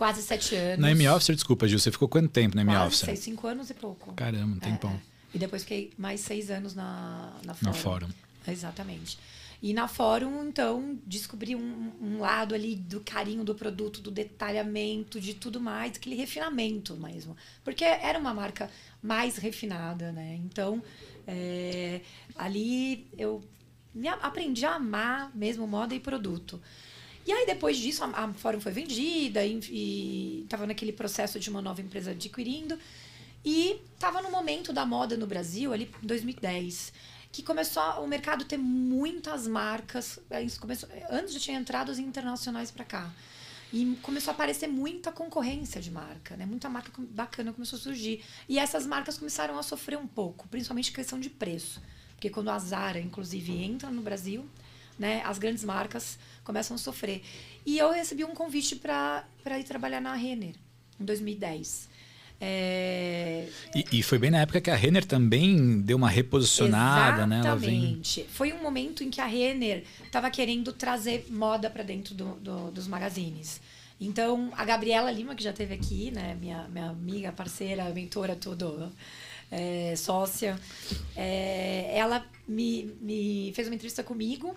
quase 0.00 0.22
sete 0.22 0.54
anos. 0.54 0.78
Na 0.78 0.90
M-Officer, 0.92 1.34
desculpa, 1.34 1.68
Gil, 1.68 1.78
você 1.78 1.92
ficou 1.92 2.08
quanto 2.08 2.30
tempo 2.30 2.56
na 2.56 2.64
Quase 2.64 2.78
M-Officer? 2.78 3.06
seis, 3.06 3.18
cinco 3.18 3.46
anos 3.46 3.68
e 3.68 3.74
pouco. 3.74 4.14
Caramba, 4.14 4.54
um 4.54 4.56
É, 4.56 4.60
tempão. 4.60 4.90
é. 4.92 5.00
E 5.34 5.38
depois 5.38 5.60
fiquei 5.62 5.92
mais 5.98 6.20
seis 6.20 6.50
anos 6.50 6.74
na, 6.74 7.34
na 7.44 7.52
Fórum. 7.52 7.70
Na 7.70 7.72
Fórum. 7.74 8.08
Exatamente. 8.48 9.18
E 9.62 9.74
na 9.74 9.86
Fórum, 9.86 10.48
então, 10.48 10.98
descobri 11.06 11.54
um, 11.54 11.92
um 12.00 12.18
lado 12.18 12.54
ali 12.54 12.74
do 12.76 13.00
carinho 13.00 13.44
do 13.44 13.54
produto, 13.54 14.00
do 14.00 14.10
detalhamento, 14.10 15.20
de 15.20 15.34
tudo 15.34 15.60
mais, 15.60 15.96
aquele 15.96 16.16
refinamento 16.16 16.96
mesmo. 16.96 17.36
Porque 17.62 17.84
era 17.84 18.18
uma 18.18 18.32
marca 18.32 18.70
mais 19.02 19.36
refinada, 19.36 20.12
né? 20.12 20.40
Então, 20.46 20.82
é, 21.26 22.00
ali 22.36 23.06
eu 23.18 23.42
aprendi 24.22 24.64
a 24.64 24.76
amar 24.76 25.30
mesmo 25.34 25.66
moda 25.66 25.94
e 25.94 26.00
produto. 26.00 26.58
E 27.26 27.32
aí, 27.32 27.46
depois 27.46 27.76
disso, 27.76 28.02
a, 28.04 28.06
a 28.06 28.32
Fórum 28.34 28.60
foi 28.60 28.72
vendida 28.72 29.44
e 29.44 30.40
estava 30.42 30.66
naquele 30.66 30.92
processo 30.92 31.38
de 31.38 31.50
uma 31.50 31.60
nova 31.60 31.80
empresa 31.80 32.12
adquirindo. 32.12 32.78
E 33.44 33.80
estava 33.94 34.20
no 34.20 34.30
momento 34.30 34.72
da 34.72 34.84
moda 34.84 35.16
no 35.16 35.26
Brasil, 35.26 35.72
ali 35.72 35.90
em 36.02 36.06
2010, 36.06 36.92
que 37.32 37.42
começou 37.42 37.82
o 38.02 38.06
mercado 38.06 38.44
ter 38.44 38.58
muitas 38.58 39.46
marcas. 39.46 40.18
isso 40.44 40.60
começou, 40.60 40.88
antes 41.10 41.32
já 41.32 41.40
tinha 41.40 41.58
entrado 41.58 41.90
os 41.90 41.98
internacionais 41.98 42.70
para 42.70 42.84
cá. 42.84 43.10
E 43.72 43.96
começou 44.02 44.32
a 44.32 44.34
aparecer 44.34 44.66
muita 44.66 45.12
concorrência 45.12 45.80
de 45.80 45.92
marca, 45.92 46.36
né? 46.36 46.44
Muita 46.44 46.68
marca 46.68 46.90
bacana 46.98 47.52
começou 47.52 47.78
a 47.78 47.80
surgir. 47.80 48.22
E 48.48 48.58
essas 48.58 48.84
marcas 48.84 49.16
começaram 49.16 49.56
a 49.58 49.62
sofrer 49.62 49.96
um 49.96 50.08
pouco, 50.08 50.48
principalmente 50.48 50.90
questão 50.90 51.20
de 51.20 51.30
preço. 51.30 51.80
Porque 52.10 52.28
quando 52.28 52.50
a 52.50 52.58
Zara, 52.58 52.98
inclusive, 52.98 53.52
entra 53.52 53.88
no 53.88 54.02
Brasil, 54.02 54.44
né, 54.98 55.22
as 55.24 55.38
grandes 55.38 55.64
marcas 55.64 56.18
começam 56.50 56.74
a 56.74 56.78
sofrer. 56.78 57.22
E 57.64 57.78
eu 57.78 57.92
recebi 57.92 58.24
um 58.24 58.34
convite 58.34 58.74
para 58.74 59.24
ir 59.58 59.64
trabalhar 59.64 60.00
na 60.00 60.14
Renner, 60.14 60.54
em 61.00 61.04
2010. 61.04 61.88
É, 62.42 63.46
E, 63.74 63.98
e 63.98 64.02
foi 64.02 64.18
bem 64.18 64.30
na 64.30 64.40
época 64.40 64.60
que 64.60 64.70
a 64.70 64.74
Renner 64.74 65.04
também 65.04 65.80
deu 65.82 65.96
uma 65.96 66.08
reposicionada, 66.08 67.26
né? 67.26 67.40
Ela 67.44 67.54
vem. 67.54 67.76
Exatamente. 67.76 68.26
Foi 68.30 68.52
um 68.52 68.62
momento 68.62 69.04
em 69.04 69.10
que 69.10 69.20
a 69.20 69.26
Renner 69.26 69.84
estava 70.04 70.30
querendo 70.30 70.72
trazer 70.72 71.26
moda 71.30 71.68
para 71.70 71.82
dentro 71.84 72.14
do- 72.14 72.34
do- 72.36 72.70
dos 72.72 72.88
magazines. 72.88 73.60
Então, 74.00 74.50
a 74.56 74.64
Gabriela 74.64 75.10
Lima, 75.12 75.34
que 75.34 75.44
já 75.44 75.50
esteve 75.50 75.74
aqui, 75.74 76.10
né, 76.10 76.34
minha, 76.40 76.66
minha 76.68 76.88
amiga, 76.88 77.30
parceira, 77.30 77.84
mentora, 77.90 78.34
tudo, 78.34 78.90
é, 79.52 79.94
sócia, 79.96 80.58
é, 81.14 81.92
ela 81.94 82.24
me, 82.48 82.90
me 83.02 83.52
fez 83.54 83.68
uma 83.68 83.74
entrevista 83.74 84.02
comigo 84.02 84.56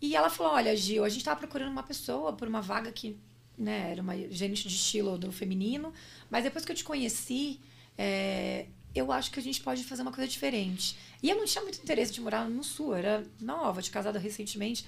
e 0.00 0.14
ela 0.14 0.30
falou: 0.30 0.52
Olha, 0.52 0.76
Gil, 0.76 1.04
a 1.04 1.08
gente 1.08 1.20
estava 1.20 1.38
procurando 1.38 1.70
uma 1.70 1.82
pessoa 1.82 2.32
por 2.32 2.46
uma 2.48 2.60
vaga 2.60 2.92
que 2.92 3.16
né, 3.56 3.90
era 3.92 4.02
uma 4.02 4.16
gerente 4.30 4.68
de 4.68 4.74
estilo 4.74 5.16
do 5.18 5.32
feminino, 5.32 5.92
mas 6.30 6.44
depois 6.44 6.64
que 6.64 6.72
eu 6.72 6.76
te 6.76 6.84
conheci, 6.84 7.60
é, 7.96 8.66
eu 8.94 9.10
acho 9.12 9.30
que 9.30 9.40
a 9.40 9.42
gente 9.42 9.60
pode 9.60 9.84
fazer 9.84 10.02
uma 10.02 10.12
coisa 10.12 10.28
diferente. 10.28 10.96
E 11.22 11.30
eu 11.30 11.36
não 11.36 11.44
tinha 11.44 11.62
muito 11.62 11.80
interesse 11.80 12.12
de 12.12 12.20
morar 12.20 12.48
no 12.48 12.62
sul, 12.62 12.94
era 12.94 13.24
nova, 13.40 13.80
de 13.82 13.90
casada 13.90 14.18
recentemente. 14.18 14.86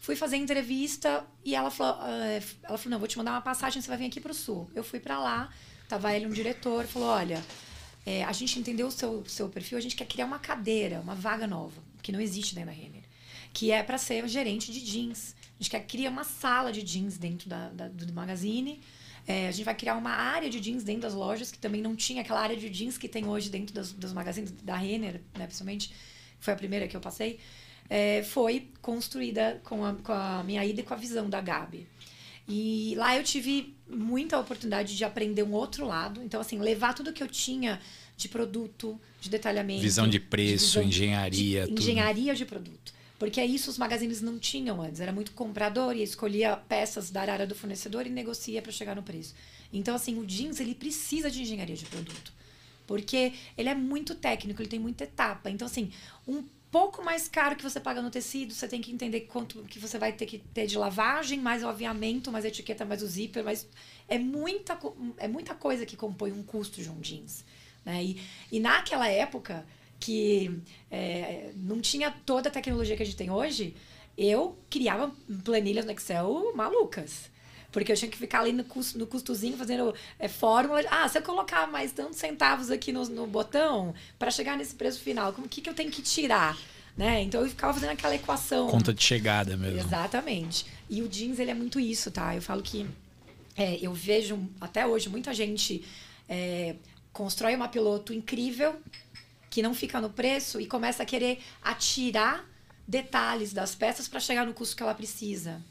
Fui 0.00 0.14
fazer 0.14 0.36
entrevista 0.36 1.24
e 1.44 1.54
ela 1.54 1.70
falou, 1.70 2.00
eh, 2.06 2.42
ela 2.62 2.78
falou, 2.78 2.90
não, 2.90 2.98
vou 2.98 3.08
te 3.08 3.18
mandar 3.18 3.32
uma 3.32 3.40
passagem, 3.40 3.82
você 3.82 3.88
vai 3.88 3.98
vir 3.98 4.06
aqui 4.06 4.20
para 4.20 4.30
o 4.30 4.34
sul. 4.34 4.70
Eu 4.74 4.84
fui 4.84 5.00
para 5.00 5.18
lá, 5.18 5.52
tava 5.88 6.14
ele 6.14 6.26
um 6.26 6.30
diretor, 6.30 6.86
falou, 6.86 7.08
olha, 7.08 7.44
eh, 8.06 8.22
a 8.24 8.32
gente 8.32 8.58
entendeu 8.58 8.86
o 8.86 8.92
seu, 8.92 9.24
seu 9.26 9.48
perfil, 9.48 9.76
a 9.76 9.80
gente 9.80 9.96
quer 9.96 10.06
criar 10.06 10.26
uma 10.26 10.38
cadeira, 10.38 11.00
uma 11.00 11.16
vaga 11.16 11.46
nova, 11.46 11.82
que 12.00 12.12
não 12.12 12.20
existe 12.20 12.54
dentro 12.54 12.70
da 12.70 12.76
Renner, 12.76 12.97
que 13.58 13.72
é 13.72 13.82
para 13.82 13.98
ser 13.98 14.26
gerente 14.28 14.70
de 14.72 14.80
jeans. 14.80 15.34
A 15.58 15.62
gente 15.62 15.70
quer 15.70 15.80
criar 15.84 16.10
uma 16.10 16.22
sala 16.22 16.70
de 16.70 16.80
jeans 16.80 17.18
dentro 17.18 17.48
da, 17.48 17.70
da- 17.70 17.88
do 17.88 18.12
magazine. 18.12 18.78
É, 19.26 19.48
a 19.48 19.50
gente 19.50 19.64
vai 19.64 19.74
criar 19.74 19.96
uma 19.96 20.10
área 20.12 20.48
de 20.48 20.60
jeans 20.60 20.84
dentro 20.84 21.02
das 21.02 21.12
lojas, 21.14 21.50
que 21.50 21.58
também 21.58 21.82
não 21.82 21.96
tinha 21.96 22.20
aquela 22.22 22.40
área 22.40 22.56
de 22.56 22.68
jeans 22.70 22.96
que 22.96 23.08
tem 23.08 23.26
hoje 23.26 23.50
dentro 23.50 23.74
dos, 23.74 23.92
dos 23.92 24.12
magazines 24.12 24.52
da 24.62 24.76
Renner, 24.76 25.20
né, 25.36 25.44
principalmente. 25.46 25.90
Foi 26.38 26.54
a 26.54 26.56
primeira 26.56 26.86
que 26.86 26.96
eu 26.96 27.00
passei. 27.00 27.40
É, 27.90 28.22
foi 28.22 28.68
construída 28.80 29.60
com 29.64 29.84
a, 29.84 29.92
com 29.94 30.12
a 30.12 30.44
minha 30.44 30.64
ida 30.64 30.80
e 30.80 30.84
com 30.84 30.94
a 30.94 30.96
visão 30.96 31.28
da 31.28 31.40
Gabi. 31.40 31.84
E 32.46 32.94
lá 32.96 33.16
eu 33.16 33.24
tive 33.24 33.74
muita 33.90 34.38
oportunidade 34.38 34.96
de 34.96 35.04
aprender 35.04 35.42
um 35.42 35.52
outro 35.52 35.84
lado. 35.84 36.22
Então, 36.22 36.40
assim, 36.40 36.58
levar 36.60 36.94
tudo 36.94 37.12
que 37.12 37.22
eu 37.22 37.28
tinha 37.28 37.80
de 38.16 38.28
produto, 38.28 38.98
de 39.20 39.28
detalhamento. 39.28 39.82
Visão 39.82 40.06
de 40.08 40.20
preço, 40.20 40.66
visão 40.78 40.82
engenharia, 40.84 41.62
de 41.62 41.68
tudo. 41.68 41.80
engenharia 41.82 42.34
de 42.36 42.44
produto. 42.46 42.96
Porque 43.18 43.40
é 43.40 43.46
isso 43.46 43.68
os 43.68 43.78
magazines 43.78 44.22
não 44.22 44.38
tinham 44.38 44.80
antes. 44.80 45.00
Era 45.00 45.12
muito 45.12 45.32
comprador 45.32 45.96
e 45.96 46.02
escolhia 46.02 46.56
peças 46.56 47.10
da 47.10 47.22
área 47.22 47.46
do 47.46 47.54
fornecedor 47.54 48.06
e 48.06 48.10
negocia 48.10 48.62
para 48.62 48.70
chegar 48.70 48.94
no 48.94 49.02
preço. 49.02 49.34
Então, 49.72 49.94
assim, 49.94 50.18
o 50.18 50.24
jeans 50.24 50.60
ele 50.60 50.74
precisa 50.74 51.30
de 51.30 51.42
engenharia 51.42 51.76
de 51.76 51.84
produto. 51.86 52.32
Porque 52.86 53.34
ele 53.56 53.68
é 53.68 53.74
muito 53.74 54.14
técnico, 54.14 54.62
ele 54.62 54.68
tem 54.68 54.78
muita 54.78 55.04
etapa. 55.04 55.50
Então, 55.50 55.66
assim, 55.66 55.90
um 56.26 56.44
pouco 56.70 57.04
mais 57.04 57.28
caro 57.28 57.56
que 57.56 57.62
você 57.62 57.80
paga 57.80 58.00
no 58.00 58.10
tecido, 58.10 58.54
você 58.54 58.68
tem 58.68 58.80
que 58.80 58.92
entender 58.92 59.22
quanto 59.22 59.62
que 59.64 59.78
você 59.78 59.98
vai 59.98 60.12
ter 60.12 60.26
que 60.26 60.38
ter 60.38 60.66
de 60.66 60.78
lavagem, 60.78 61.40
mais 61.40 61.62
o 61.64 61.68
aviamento, 61.68 62.30
mais 62.30 62.44
a 62.44 62.48
etiqueta, 62.48 62.84
mais 62.84 63.02
o 63.02 63.06
zíper, 63.06 63.42
mas 63.42 63.66
é 64.06 64.18
muita, 64.18 64.78
é 65.16 65.26
muita 65.26 65.54
coisa 65.54 65.84
que 65.84 65.96
compõe 65.96 66.32
um 66.32 66.42
custo 66.42 66.80
de 66.80 66.88
um 66.88 67.00
jeans. 67.00 67.44
Né? 67.84 68.04
E, 68.04 68.22
e 68.52 68.60
naquela 68.60 69.08
época, 69.08 69.66
que 69.98 70.60
é, 70.90 71.50
não 71.56 71.80
tinha 71.80 72.10
toda 72.24 72.48
a 72.48 72.52
tecnologia 72.52 72.96
que 72.96 73.02
a 73.02 73.06
gente 73.06 73.16
tem 73.16 73.30
hoje, 73.30 73.74
eu 74.16 74.58
criava 74.68 75.12
planilhas 75.44 75.84
no 75.84 75.92
Excel 75.92 76.52
malucas. 76.54 77.30
Porque 77.70 77.92
eu 77.92 77.96
tinha 77.96 78.10
que 78.10 78.16
ficar 78.16 78.40
ali 78.40 78.52
no, 78.52 78.64
custo, 78.64 78.98
no 78.98 79.06
custozinho 79.06 79.56
fazendo 79.56 79.94
é, 80.18 80.26
fórmula. 80.26 80.80
de, 80.82 80.88
Ah, 80.90 81.06
se 81.06 81.18
eu 81.18 81.22
colocar 81.22 81.66
mais 81.66 81.92
tantos 81.92 82.18
centavos 82.18 82.70
aqui 82.70 82.92
no, 82.92 83.04
no 83.08 83.26
botão 83.26 83.94
para 84.18 84.30
chegar 84.30 84.56
nesse 84.56 84.74
preço 84.74 85.00
final, 85.00 85.32
como 85.32 85.48
que, 85.48 85.60
que 85.60 85.68
eu 85.68 85.74
tenho 85.74 85.90
que 85.90 86.00
tirar? 86.00 86.56
Né? 86.96 87.22
Então 87.22 87.42
eu 87.42 87.48
ficava 87.48 87.74
fazendo 87.74 87.90
aquela 87.90 88.14
equação. 88.14 88.68
Conta 88.68 88.92
de 88.92 89.02
chegada 89.02 89.56
mesmo. 89.56 89.78
Exatamente. 89.78 90.66
E 90.88 91.02
o 91.02 91.08
jeans, 91.08 91.38
ele 91.38 91.50
é 91.50 91.54
muito 91.54 91.78
isso, 91.78 92.10
tá? 92.10 92.34
Eu 92.34 92.42
falo 92.42 92.62
que 92.62 92.86
é, 93.56 93.78
eu 93.80 93.92
vejo 93.92 94.48
até 94.60 94.86
hoje 94.86 95.08
muita 95.08 95.32
gente 95.34 95.84
é, 96.28 96.74
constrói 97.12 97.54
uma 97.54 97.68
piloto 97.68 98.12
incrível 98.12 98.76
que 99.50 99.62
não 99.62 99.74
fica 99.74 100.00
no 100.00 100.10
preço 100.10 100.60
e 100.60 100.66
começa 100.66 101.02
a 101.02 101.06
querer 101.06 101.40
atirar 101.62 102.44
detalhes 102.86 103.52
das 103.52 103.74
peças 103.74 104.08
para 104.08 104.20
chegar 104.20 104.46
no 104.46 104.54
custo 104.54 104.74
que 104.74 104.82
ela 104.82 104.94
precisa. 104.94 105.62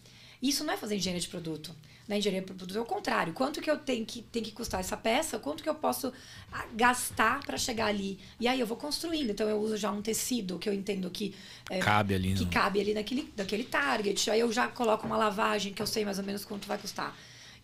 Isso 0.42 0.64
não 0.64 0.74
é 0.74 0.78
fazer 0.78 0.96
engenharia 0.96 1.22
de 1.22 1.28
produto. 1.28 1.76
na 2.08 2.18
engenharia 2.18 2.42
produto 2.42 2.78
é 2.78 2.80
o 2.80 2.86
contrário. 2.86 3.34
Quanto 3.34 3.60
que 3.60 3.70
eu 3.70 3.78
tenho 3.78 4.06
que, 4.06 4.22
tem 4.22 4.42
que 4.42 4.52
custar 4.52 4.80
essa 4.80 4.96
peça? 4.96 5.40
Quanto 5.40 5.62
que 5.62 5.68
eu 5.68 5.76
posso 5.76 6.14
ah, 6.54 6.66
gastar 6.74 7.44
para 7.44 7.58
chegar 7.58 7.88
ali? 7.88 8.18
E 8.40 8.48
aí 8.48 8.60
eu 8.60 8.68
vou 8.68 8.78
construindo. 8.78 9.32
Então 9.32 9.50
eu 9.50 9.58
uso 9.58 9.76
já 9.76 9.92
um 9.92 10.02
tecido 10.02 10.58
que 10.60 10.70
eu 10.70 10.74
entendo 10.74 11.10
que 11.10 11.36
é, 11.70 11.80
cabe 11.80 12.14
ali, 12.14 12.34
que 12.36 12.46
no... 12.46 12.52
cabe 12.52 12.80
ali 12.80 12.94
naquele, 12.94 13.34
naquele 13.36 13.64
target. 13.64 14.30
Aí 14.30 14.40
eu 14.40 14.52
já 14.54 14.68
coloco 14.68 15.06
uma 15.06 15.18
lavagem 15.18 15.74
que 15.74 15.82
eu 15.82 15.88
sei 15.88 16.06
mais 16.06 16.20
ou 16.20 16.24
menos 16.24 16.46
quanto 16.46 16.68
vai 16.68 16.78
custar. 16.78 17.18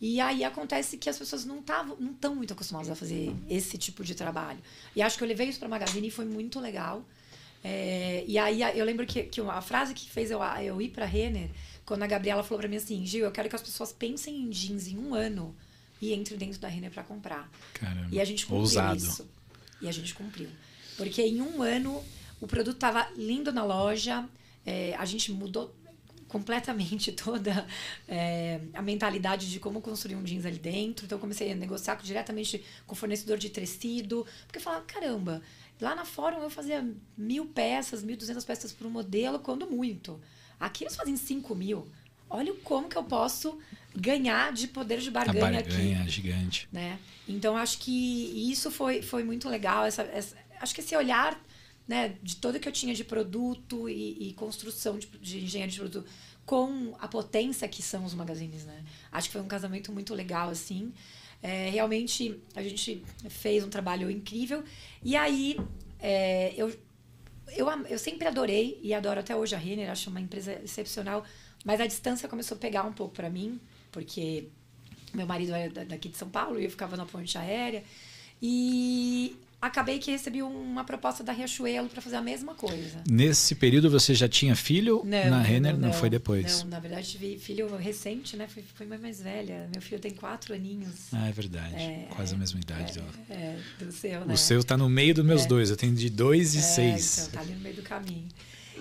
E 0.06 0.20
aí 0.20 0.44
acontece 0.44 0.98
que 0.98 1.10
as 1.10 1.18
pessoas 1.18 1.46
não 1.46 1.60
estavam 1.60 1.96
não 1.98 2.12
estão 2.12 2.36
muito 2.36 2.52
acostumadas 2.52 2.92
a 2.92 2.96
fazer 2.96 3.34
esse 3.50 3.78
tipo 3.78 4.04
de 4.04 4.14
trabalho. 4.14 4.60
E 4.94 5.02
acho 5.02 5.18
que 5.18 5.24
eu 5.24 5.28
levei 5.30 5.48
isso 5.48 5.58
para 5.58 5.70
a 5.70 5.70
Magazine 5.70 6.06
e 6.06 6.12
foi 6.12 6.26
muito 6.26 6.60
legal. 6.60 7.06
É, 7.64 8.22
e 8.28 8.38
aí 8.38 8.62
eu 8.78 8.84
lembro 8.84 9.06
que, 9.06 9.24
que 9.24 9.40
a 9.40 9.62
frase 9.62 9.94
que 9.94 10.10
fez 10.10 10.30
eu, 10.30 10.42
eu 10.62 10.82
ir 10.82 10.90
para 10.90 11.06
Renner 11.06 11.50
quando 11.86 12.04
a 12.04 12.08
Gabriela 12.08 12.44
falou 12.44 12.60
para 12.60 12.68
mim 12.68 12.76
assim, 12.76 13.06
Gil, 13.06 13.24
eu 13.24 13.32
quero 13.32 13.48
que 13.48 13.56
as 13.56 13.62
pessoas 13.62 13.94
pensem 13.94 14.42
em 14.42 14.50
jeans 14.50 14.90
em 14.90 14.98
um 14.98 15.14
ano 15.14 15.56
e 16.02 16.14
entrem 16.14 16.38
dentro 16.38 16.60
da 16.60 16.68
Renner 16.68 16.92
para 16.92 17.04
comprar. 17.04 17.50
Caramba, 17.74 18.10
e 18.12 18.20
a 18.20 18.26
gente 18.26 18.46
cumpriu 18.46 18.60
ousado. 18.60 18.98
isso. 18.98 19.26
E 19.80 19.88
a 19.88 19.92
gente 19.94 20.14
cumpriu. 20.14 20.50
Porque 20.98 21.22
em 21.22 21.42
um 21.42 21.62
ano 21.62 22.04
o 22.42 22.46
produto 22.46 22.76
estava 22.76 23.10
lindo 23.16 23.54
na 23.54 23.64
loja, 23.64 24.28
é, 24.66 24.96
a 24.98 25.06
gente 25.06 25.32
mudou 25.32 25.74
completamente 26.34 27.12
toda 27.14 27.66
é, 28.08 28.60
a 28.74 28.82
mentalidade 28.82 29.52
de 29.52 29.60
como 29.60 29.80
construir 29.80 30.16
um 30.16 30.24
jeans 30.24 30.46
ali 30.48 30.58
dentro. 30.58 31.06
Então, 31.06 31.20
comecei 31.20 31.52
a 31.52 31.56
negociar 31.56 31.96
diretamente 32.02 32.66
com 32.88 32.94
o 32.94 32.98
fornecedor 32.98 33.38
de 33.38 33.50
tecido. 33.50 34.26
Porque 34.48 34.58
eu 34.58 34.64
falava, 34.64 34.84
caramba, 34.86 35.44
lá 35.80 35.94
na 35.94 36.04
Fórum 36.04 36.42
eu 36.42 36.50
fazia 36.50 36.84
mil 37.16 37.46
peças, 37.46 38.04
mil 38.04 38.18
duzentas 38.18 38.44
peças 38.44 38.72
por 38.74 38.90
modelo, 38.90 39.38
quando 39.38 39.70
muito. 39.70 40.20
Aqui 40.60 40.84
eles 40.84 40.96
fazem 40.96 41.16
5 41.16 41.54
mil. 41.56 41.88
Olha 42.28 42.52
como 42.64 42.90
que 42.90 42.98
eu 42.98 43.04
posso 43.04 43.60
ganhar 43.96 44.52
de 44.52 44.68
poder 44.68 45.00
de 45.00 45.12
barganha, 45.12 45.40
barganha 45.40 46.02
aqui. 46.02 46.10
gigante. 46.10 46.68
Né? 46.72 46.98
Então, 47.28 47.56
acho 47.56 47.78
que 47.78 48.52
isso 48.52 48.72
foi, 48.72 49.04
foi 49.04 49.24
muito 49.24 49.48
legal. 49.48 49.86
Essa, 49.86 50.02
essa, 50.02 50.36
acho 50.60 50.74
que 50.74 50.82
esse 50.82 50.96
olhar 50.96 51.40
né, 51.88 52.16
de 52.22 52.38
todo 52.38 52.60
que 52.60 52.68
eu 52.68 52.72
tinha 52.72 52.94
de 52.94 53.04
produto 53.04 53.90
e, 53.90 54.30
e 54.30 54.34
construção 54.34 54.98
de, 54.98 55.08
de 55.08 55.44
engenharia 55.44 55.72
de 55.72 55.80
produto 55.80 56.06
com 56.46 56.96
a 57.00 57.08
potência 57.08 57.68
que 57.68 57.82
são 57.82 58.04
os 58.04 58.14
magazines, 58.14 58.66
né? 58.66 58.84
Acho 59.12 59.30
que 59.30 59.34
foi 59.34 59.42
um 59.42 59.48
casamento 59.48 59.92
muito 59.92 60.14
legal, 60.14 60.50
assim. 60.50 60.94
É, 61.42 61.70
realmente, 61.70 62.40
a 62.56 62.62
gente 62.62 63.04
fez 63.30 63.64
um 63.64 63.70
trabalho 63.70 64.12
incrível. 64.12 64.64
E 65.02 65.16
aí, 65.16 65.58
é, 66.00 66.54
eu 66.58 66.74
eu, 67.56 67.68
eu 67.90 68.00
sempre 68.00 68.28
adorei 68.28 68.80
e 68.82 68.94
adoro 68.94 69.20
até 69.20 69.36
hoje 69.36 69.56
a 69.56 69.58
Renner, 69.58 69.90
acho 69.90 70.10
uma 70.10 70.22
empresa 70.22 70.60
excepcional, 70.64 71.24
mas 71.64 71.80
a 71.80 71.88
distância 71.88 72.28
começou 72.28 72.56
a 72.56 72.60
pegar 72.60 72.84
um 72.84 72.94
pouco 72.94 73.14
para 73.14 73.30
mim, 73.30 73.60
porque 73.92 74.48
meu 75.14 75.26
marido 75.26 75.54
é 75.54 75.70
daqui 75.70 76.10
de 76.10 76.18
São 76.18 76.30
Paulo 76.30 76.60
e 76.60 76.66
eu 76.66 76.70
ficava 76.70 76.98
na 76.98 77.06
ponte 77.06 77.38
aérea. 77.38 77.84
E 78.42 79.38
acabei 79.64 79.98
que 79.98 80.12
recebi 80.12 80.44
uma 80.44 80.84
proposta 80.84 81.24
da 81.24 81.32
Riachuelo 81.32 81.88
para 81.88 82.02
fazer 82.02 82.18
a 82.18 82.22
mesma 82.22 82.54
coisa. 82.54 83.02
Nesse 83.10 83.56
período 83.56 83.90
você 83.90 84.14
já 84.14 84.28
tinha 84.28 84.56
filho 84.58 85.02
não, 85.06 85.30
na 85.30 85.42
Renner? 85.42 85.74
Não, 85.74 85.88
não, 85.88 85.94
foi 85.94 86.10
depois? 86.10 86.64
Não, 86.64 86.72
na 86.72 86.80
verdade 86.80 87.10
tive 87.10 87.38
filho 87.38 87.74
recente, 87.78 88.36
né? 88.36 88.46
Fui, 88.48 88.62
fui 88.76 88.86
mais 88.86 89.22
velha. 89.22 89.70
Meu 89.72 89.82
filho 89.82 90.02
tem 90.02 90.12
quatro 90.12 90.54
aninhos. 90.54 91.08
Ah, 91.14 91.30
é 91.30 91.32
verdade. 91.32 91.76
É, 91.76 92.08
Quase 92.10 92.36
a 92.36 92.38
mesma 92.38 92.60
idade 92.60 92.92
é, 92.92 92.94
dela. 92.94 93.14
É, 93.30 93.58
do 93.80 93.92
seu, 93.92 94.26
né? 94.26 94.34
O 94.34 94.38
seu 94.38 94.60
está 94.60 94.76
no 94.76 94.90
meio 94.90 95.14
dos 95.14 95.26
meus 95.26 95.46
é. 95.46 95.48
dois. 95.48 95.70
Eu 95.70 95.78
tenho 95.78 95.96
de 95.96 96.10
dois 96.10 96.56
e 96.56 96.58
é, 96.58 96.62
seis. 96.62 97.20
Então, 97.20 97.32
tá 97.32 97.40
ali 97.42 97.54
no 97.54 97.62
meio 97.62 97.76
do 97.76 97.84
caminho. 97.84 98.28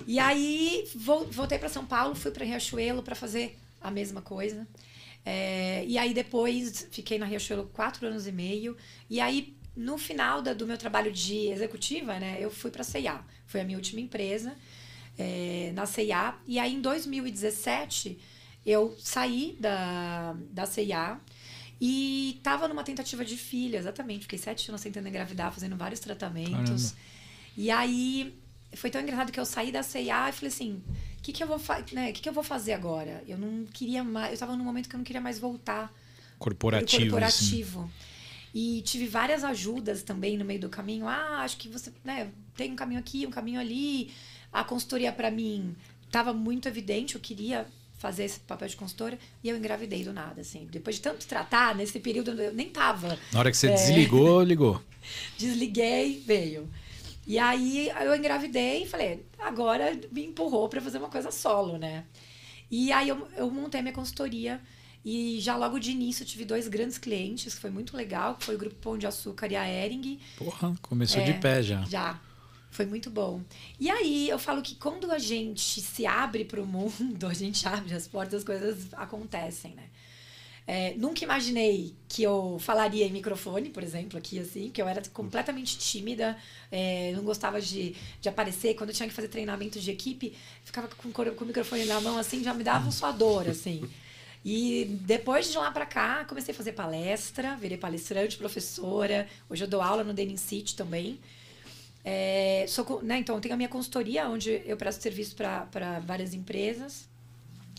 E 0.05 0.19
aí 0.19 0.85
voltei 0.95 1.57
para 1.57 1.69
São 1.69 1.85
Paulo, 1.85 2.13
fui 2.13 2.31
para 2.31 2.43
Riachuelo 2.43 3.01
para 3.01 3.15
fazer 3.15 3.57
a 3.79 3.89
mesma 3.89 4.21
coisa. 4.21 4.67
É, 5.25 5.85
e 5.87 5.97
aí 5.97 6.13
depois 6.13 6.89
fiquei 6.91 7.17
na 7.17 7.25
Riachuelo 7.25 7.69
quatro 7.71 8.05
anos 8.05 8.27
e 8.27 8.33
meio. 8.33 8.75
E 9.09 9.21
aí 9.21 9.55
no 9.75 9.97
final 9.97 10.41
da, 10.41 10.53
do 10.53 10.67
meu 10.67 10.77
trabalho 10.77 11.11
de 11.11 11.47
executiva, 11.47 12.19
né, 12.19 12.37
eu 12.39 12.51
fui 12.51 12.69
para 12.69 12.81
a 12.81 12.85
CIA. 12.85 13.23
Foi 13.45 13.61
a 13.61 13.63
minha 13.63 13.77
última 13.77 14.01
empresa 14.01 14.55
é, 15.17 15.71
na 15.73 15.85
CIA. 15.85 16.35
E 16.47 16.59
aí, 16.59 16.75
em 16.75 16.81
2017, 16.81 18.19
eu 18.65 18.95
saí 18.99 19.57
da, 19.59 20.35
da 20.51 20.65
CIA 20.65 21.19
e 21.79 22.35
estava 22.37 22.67
numa 22.67 22.83
tentativa 22.83 23.25
de 23.25 23.35
filha, 23.35 23.77
exatamente. 23.77 24.21
Fiquei 24.21 24.39
sete 24.39 24.69
anos 24.69 24.81
tentando 24.81 25.07
engravidar, 25.07 25.51
fazendo 25.51 25.75
vários 25.75 25.99
tratamentos. 25.99 26.91
Caramba. 26.91 26.97
E 27.57 27.69
aí, 27.69 28.39
foi 28.73 28.89
tão 28.89 29.01
engraçado 29.01 29.31
que 29.31 29.39
eu 29.39 29.45
saí 29.45 29.71
da 29.71 29.83
CIA 29.83 30.29
e 30.29 30.31
falei 30.31 30.47
assim, 30.47 30.81
o 31.17 31.21
que, 31.21 31.31
que, 31.31 31.43
eu 31.43 31.47
vou 31.47 31.59
né, 31.91 32.11
que, 32.11 32.21
que 32.21 32.29
eu 32.29 32.33
vou 32.33 32.43
fazer 32.43 32.73
agora? 32.73 33.23
Eu 33.27 33.37
não 33.37 33.65
queria 33.65 34.03
mais, 34.03 34.29
eu 34.29 34.33
estava 34.33 34.55
num 34.55 34.63
momento 34.63 34.89
que 34.89 34.95
eu 34.95 34.97
não 34.97 35.05
queria 35.05 35.21
mais 35.21 35.39
voltar 35.39 35.93
corporativo. 36.39 37.03
corporativo. 37.03 37.81
Assim. 37.81 38.12
E 38.53 38.81
tive 38.83 39.07
várias 39.07 39.43
ajudas 39.43 40.03
também 40.03 40.37
no 40.37 40.45
meio 40.45 40.59
do 40.59 40.69
caminho. 40.69 41.07
Ah, 41.07 41.39
acho 41.39 41.57
que 41.57 41.67
você 41.67 41.91
né, 42.03 42.31
tem 42.55 42.71
um 42.71 42.75
caminho 42.75 42.99
aqui, 42.99 43.25
um 43.25 43.31
caminho 43.31 43.59
ali. 43.59 44.11
A 44.51 44.63
consultoria 44.63 45.11
para 45.11 45.31
mim 45.31 45.75
estava 46.05 46.31
muito 46.33 46.67
evidente, 46.67 47.15
eu 47.15 47.21
queria 47.21 47.65
fazer 47.97 48.25
esse 48.25 48.39
papel 48.41 48.67
de 48.67 48.75
consultora 48.75 49.17
e 49.43 49.49
eu 49.49 49.57
engravidei 49.57 50.03
do 50.03 50.13
nada, 50.13 50.41
assim. 50.41 50.67
Depois 50.69 50.97
de 50.97 51.01
tanto 51.01 51.25
tratar, 51.25 51.73
nesse 51.73 51.99
período 51.99 52.31
eu 52.31 52.53
nem 52.53 52.69
tava. 52.69 53.17
Na 53.31 53.39
hora 53.39 53.49
que 53.49 53.57
você 53.57 53.67
é... 53.67 53.73
desligou, 53.73 54.43
ligou. 54.43 54.81
Desliguei, 55.37 56.21
veio. 56.25 56.69
E 57.25 57.39
aí 57.39 57.89
eu 57.89 58.13
engravidei 58.15 58.83
e 58.83 58.87
falei, 58.87 59.25
agora 59.39 59.97
me 60.11 60.25
empurrou 60.25 60.67
para 60.67 60.81
fazer 60.81 60.97
uma 60.97 61.09
coisa 61.09 61.31
solo, 61.31 61.77
né? 61.77 62.03
E 62.69 62.91
aí 62.91 63.07
eu, 63.07 63.27
eu 63.37 63.49
montei 63.49 63.79
a 63.79 63.83
minha 63.83 63.95
consultoria 63.95 64.59
e 65.05 65.39
já 65.41 65.55
logo 65.55 65.79
de 65.79 65.91
início 65.91 66.25
tive 66.25 66.45
dois 66.45 66.67
grandes 66.67 66.97
clientes, 66.97 67.53
que 67.53 67.61
foi 67.61 67.69
muito 67.69 67.97
legal, 67.97 68.35
que 68.35 68.45
foi 68.45 68.55
o 68.55 68.57
Grupo 68.57 68.75
Pão 68.77 68.97
de 68.97 69.05
Açúcar 69.05 69.51
e 69.51 69.55
a 69.55 69.67
Ering. 69.67 70.19
Porra, 70.37 70.75
começou 70.81 71.21
é, 71.21 71.25
de 71.25 71.33
pé 71.33 71.61
já. 71.61 71.83
Já. 71.83 72.19
Foi 72.71 72.85
muito 72.85 73.09
bom. 73.09 73.41
E 73.79 73.89
aí 73.91 74.29
eu 74.29 74.39
falo 74.39 74.61
que 74.61 74.75
quando 74.75 75.11
a 75.11 75.19
gente 75.19 75.81
se 75.81 76.05
abre 76.05 76.45
para 76.45 76.61
o 76.61 76.65
mundo, 76.65 77.25
a 77.27 77.33
gente 77.33 77.67
abre 77.67 77.93
as 77.93 78.07
portas, 78.07 78.39
as 78.39 78.43
coisas 78.43 78.93
acontecem, 78.93 79.75
né? 79.75 79.83
É, 80.65 80.93
nunca 80.95 81.25
imaginei 81.25 81.93
que 82.07 82.23
eu 82.23 82.57
falaria 82.57 83.05
em 83.05 83.11
microfone, 83.11 83.69
por 83.69 83.83
exemplo, 83.83 84.17
aqui 84.17 84.39
assim, 84.39 84.69
que 84.69 84.81
eu 84.81 84.87
era 84.87 85.01
completamente 85.09 85.77
tímida, 85.77 86.37
é, 86.71 87.11
não 87.13 87.23
gostava 87.23 87.59
de, 87.59 87.93
de 88.21 88.29
aparecer. 88.29 88.73
Quando 88.75 88.91
eu 88.91 88.95
tinha 88.95 89.09
que 89.09 89.13
fazer 89.13 89.27
treinamento 89.27 89.77
de 89.81 89.91
equipe, 89.91 90.33
ficava 90.63 90.87
com, 90.87 91.11
com 91.11 91.43
o 91.43 91.47
microfone 91.47 91.83
na 91.83 91.99
mão, 91.99 92.17
assim, 92.17 92.41
já 92.41 92.53
me 92.53 92.63
dava 92.63 92.87
um 92.87 92.91
suador, 92.91 93.49
assim. 93.49 93.83
E 94.45 94.85
depois 95.01 95.49
de 95.49 95.57
lá 95.57 95.71
para 95.71 95.85
cá, 95.85 96.25
comecei 96.25 96.53
a 96.53 96.57
fazer 96.57 96.73
palestra, 96.73 97.55
virei 97.55 97.77
palestrante, 97.77 98.35
professora. 98.35 99.27
Hoje 99.49 99.63
eu 99.63 99.67
dou 99.67 99.81
aula 99.81 100.03
no 100.03 100.13
Denim 100.13 100.35
City 100.35 100.75
também. 100.75 101.19
É, 102.03 102.65
sou, 102.67 103.01
né, 103.01 103.17
então, 103.19 103.35
eu 103.35 103.41
tenho 103.41 103.53
a 103.53 103.57
minha 103.57 103.69
consultoria, 103.69 104.27
onde 104.27 104.61
eu 104.65 104.75
presto 104.75 105.01
serviço 105.01 105.35
para 105.35 105.99
várias 106.05 106.33
empresas, 106.33 107.07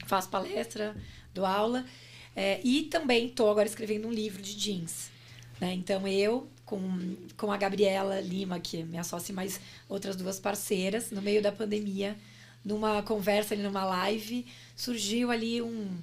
faço 0.07 0.31
palestra, 0.31 0.97
dou 1.35 1.45
aula. 1.45 1.85
É, 2.35 2.61
e 2.65 2.85
também 2.85 3.27
estou 3.27 3.51
agora 3.51 3.69
escrevendo 3.69 4.09
um 4.09 4.13
livro 4.13 4.41
de 4.41 4.57
jeans. 4.57 5.11
Né? 5.61 5.75
Então, 5.75 6.09
eu, 6.09 6.49
com, 6.65 7.15
com 7.37 7.53
a 7.53 7.59
Gabriela 7.59 8.21
Lima, 8.21 8.59
que 8.59 8.81
é 8.81 8.83
minha 8.85 9.05
sócia, 9.05 9.33
e 9.33 9.35
mais 9.35 9.61
outras 9.87 10.17
duas 10.17 10.41
parceiras, 10.41 11.11
no 11.11 11.21
meio 11.21 11.43
da 11.43 11.53
pandemia, 11.53 12.17
numa 12.65 13.03
conversa 13.03 13.53
ali, 13.53 13.63
numa 13.63 13.85
live, 13.85 14.47
surgiu 14.75 15.31
ali 15.31 15.61
um 15.61 15.95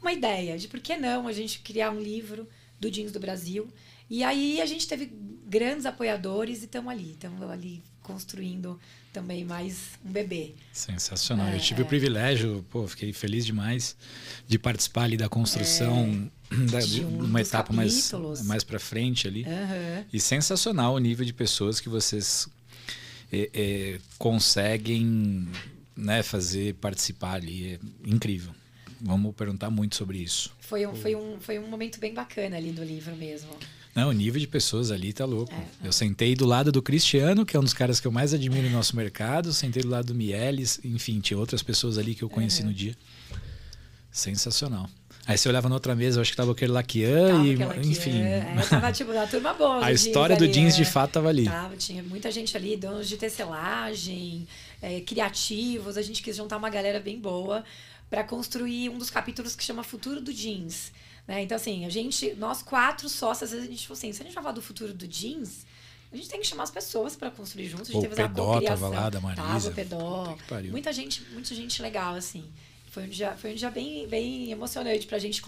uma 0.00 0.12
ideia 0.12 0.58
de 0.58 0.68
por 0.68 0.80
que 0.80 0.96
não 0.96 1.26
a 1.26 1.32
gente 1.32 1.60
criar 1.60 1.90
um 1.90 2.00
livro 2.00 2.48
do 2.80 2.90
jeans 2.90 3.12
do 3.12 3.20
Brasil. 3.20 3.68
E 4.10 4.24
aí 4.24 4.60
a 4.60 4.66
gente 4.66 4.86
teve 4.86 5.12
grandes 5.46 5.84
apoiadores 5.84 6.62
e 6.62 6.64
estamos 6.64 6.90
ali, 6.90 7.12
estamos 7.12 7.42
ali 7.50 7.82
construindo 8.02 8.80
também 9.12 9.44
mais 9.44 9.98
um 10.04 10.10
bebê. 10.10 10.54
Sensacional. 10.72 11.48
É, 11.48 11.56
eu 11.56 11.60
tive 11.60 11.82
é. 11.82 11.84
o 11.84 11.86
privilégio, 11.86 12.64
pô, 12.70 12.86
fiquei 12.86 13.12
feliz 13.12 13.44
demais 13.44 13.96
de 14.46 14.58
participar 14.58 15.04
ali 15.04 15.16
da 15.16 15.28
construção 15.28 16.30
é, 16.50 16.56
da, 16.70 16.80
de, 16.80 17.04
um 17.04 17.24
uma 17.24 17.40
etapa 17.40 17.72
mais 17.72 18.12
mais 18.44 18.64
para 18.64 18.78
frente 18.78 19.28
ali. 19.28 19.42
Uhum. 19.42 20.04
E 20.12 20.20
sensacional 20.20 20.94
o 20.94 20.98
nível 20.98 21.24
de 21.24 21.32
pessoas 21.32 21.80
que 21.80 21.88
vocês 21.88 22.48
é, 23.30 23.50
é, 23.52 24.00
conseguem 24.18 25.46
né, 25.94 26.22
fazer 26.22 26.74
participar 26.76 27.34
ali. 27.34 27.74
É 27.74 27.78
incrível. 28.06 28.54
Vamos 29.00 29.34
perguntar 29.34 29.70
muito 29.70 29.96
sobre 29.96 30.18
isso. 30.18 30.52
Foi 30.60 30.86
um, 30.86 30.94
foi 30.94 31.14
um, 31.14 31.40
foi 31.40 31.58
um 31.58 31.68
momento 31.68 32.00
bem 32.00 32.12
bacana 32.12 32.56
ali 32.56 32.72
do 32.72 32.82
livro 32.82 33.14
mesmo. 33.16 33.50
Não, 33.94 34.10
o 34.10 34.12
nível 34.12 34.40
de 34.40 34.46
pessoas 34.46 34.90
ali 34.90 35.12
tá 35.12 35.24
louco. 35.24 35.52
É, 35.52 35.86
eu 35.88 35.92
sentei 35.92 36.34
do 36.34 36.46
lado 36.46 36.70
do 36.70 36.80
Cristiano, 36.80 37.44
que 37.44 37.56
é 37.56 37.60
um 37.60 37.64
dos 37.64 37.72
caras 37.72 37.98
que 37.98 38.06
eu 38.06 38.12
mais 38.12 38.32
admiro 38.32 38.68
no 38.68 38.76
nosso 38.76 38.94
mercado, 38.94 39.52
sentei 39.52 39.82
do 39.82 39.88
lado 39.88 40.06
do 40.06 40.14
Mieles, 40.14 40.80
enfim, 40.84 41.20
tinha 41.20 41.38
outras 41.38 41.62
pessoas 41.62 41.98
ali 41.98 42.14
que 42.14 42.22
eu 42.22 42.28
conheci 42.28 42.62
uhum. 42.62 42.68
no 42.68 42.74
dia. 42.74 42.94
Sensacional. 44.10 44.88
Aí 45.26 45.36
você 45.36 45.48
olhava 45.48 45.68
na 45.68 45.74
outra 45.74 45.94
mesa, 45.94 46.18
eu 46.18 46.22
acho 46.22 46.30
que 46.30 46.36
tava 46.36 46.52
o 46.52 46.54
Kerlakian 46.54 47.44
e, 47.44 47.88
enfim. 47.88 48.22
É, 48.22 48.46
tava 48.70 48.90
tipo 48.92 49.12
na 49.12 49.26
turma 49.26 49.52
boa. 49.52 49.84
A 49.84 49.92
história 49.92 50.36
do 50.36 50.48
jeans 50.48 50.74
de 50.74 50.82
é. 50.82 50.86
fato 50.86 51.12
tava 51.12 51.28
ali. 51.28 51.44
Tava, 51.44 51.76
tinha 51.76 52.02
muita 52.02 52.30
gente 52.30 52.56
ali, 52.56 52.76
donos 52.76 53.08
de 53.08 53.16
tecelagem, 53.16 54.48
é, 54.80 55.00
criativos, 55.00 55.98
a 55.98 56.02
gente 56.02 56.22
quis 56.22 56.36
juntar 56.36 56.56
uma 56.56 56.70
galera 56.70 56.98
bem 56.98 57.18
boa 57.18 57.62
para 58.08 58.24
construir 58.24 58.88
um 58.88 58.98
dos 58.98 59.10
capítulos 59.10 59.54
que 59.54 59.62
chama 59.62 59.82
Futuro 59.82 60.20
do 60.20 60.32
Jeans. 60.32 60.92
Né? 61.28 61.42
Então, 61.42 61.56
assim, 61.56 61.84
a 61.84 61.90
gente, 61.90 62.34
nós 62.34 62.62
quatro 62.62 63.06
sócios, 63.06 63.52
a 63.52 63.60
gente 63.60 63.86
falou 63.86 63.98
assim: 63.98 64.12
se 64.14 64.22
a 64.22 64.24
gente 64.24 64.34
vai 64.34 64.42
falar 64.42 64.54
do 64.54 64.62
futuro 64.62 64.94
do 64.94 65.06
jeans, 65.06 65.66
a 66.10 66.16
gente 66.16 66.26
tem 66.26 66.40
que 66.40 66.46
chamar 66.46 66.62
as 66.62 66.70
pessoas 66.70 67.14
para 67.14 67.30
construir 67.30 67.68
juntos. 67.68 67.90
A 67.90 67.92
gente 67.92 67.98
o 67.98 68.08
teve 68.08 68.22
uma 68.22 68.62
tava 68.62 68.88
lá, 68.88 69.10
da 69.10 69.20
Marisa. 69.20 69.42
Tava, 69.42 69.68
o 69.68 69.74
Pedó. 69.74 70.38
Muita 70.70 70.90
gente, 70.90 71.22
muita 71.32 71.54
gente 71.54 71.82
legal, 71.82 72.14
assim. 72.14 72.50
Foi 72.90 73.04
um 73.04 73.08
dia, 73.10 73.36
foi 73.36 73.52
um 73.52 73.54
dia 73.54 73.70
bem, 73.70 74.08
bem 74.08 74.50
emocionante 74.50 75.06
pra 75.06 75.18
gente 75.18 75.42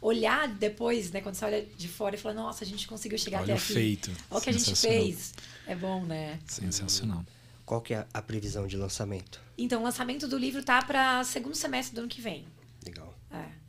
olhar 0.00 0.46
depois, 0.46 1.10
né? 1.10 1.20
Quando 1.20 1.34
você 1.34 1.44
olha 1.44 1.66
de 1.76 1.88
fora 1.88 2.14
e 2.14 2.18
fala, 2.18 2.36
nossa, 2.36 2.62
a 2.62 2.66
gente 2.66 2.86
conseguiu 2.86 3.18
chegar 3.18 3.38
olha 3.38 3.54
até 3.54 3.62
aqui. 3.62 3.74
feito. 3.74 4.12
Olha 4.30 4.38
o 4.38 4.40
que 4.40 4.50
a 4.50 4.52
gente 4.52 4.76
fez. 4.76 5.34
É 5.66 5.74
bom, 5.74 6.04
né? 6.04 6.38
Sensacional. 6.46 7.26
Qual 7.64 7.80
que 7.80 7.94
é 7.94 8.06
a 8.12 8.20
previsão 8.20 8.66
de 8.66 8.76
lançamento? 8.76 9.40
Então, 9.56 9.80
o 9.80 9.84
lançamento 9.84 10.28
do 10.28 10.36
livro 10.36 10.62
tá 10.62 10.82
para 10.82 11.24
segundo 11.24 11.54
semestre 11.54 11.94
do 11.94 12.00
ano 12.00 12.08
que 12.08 12.20
vem. 12.20 12.44
Legal. 12.84 13.14
É. 13.30 13.64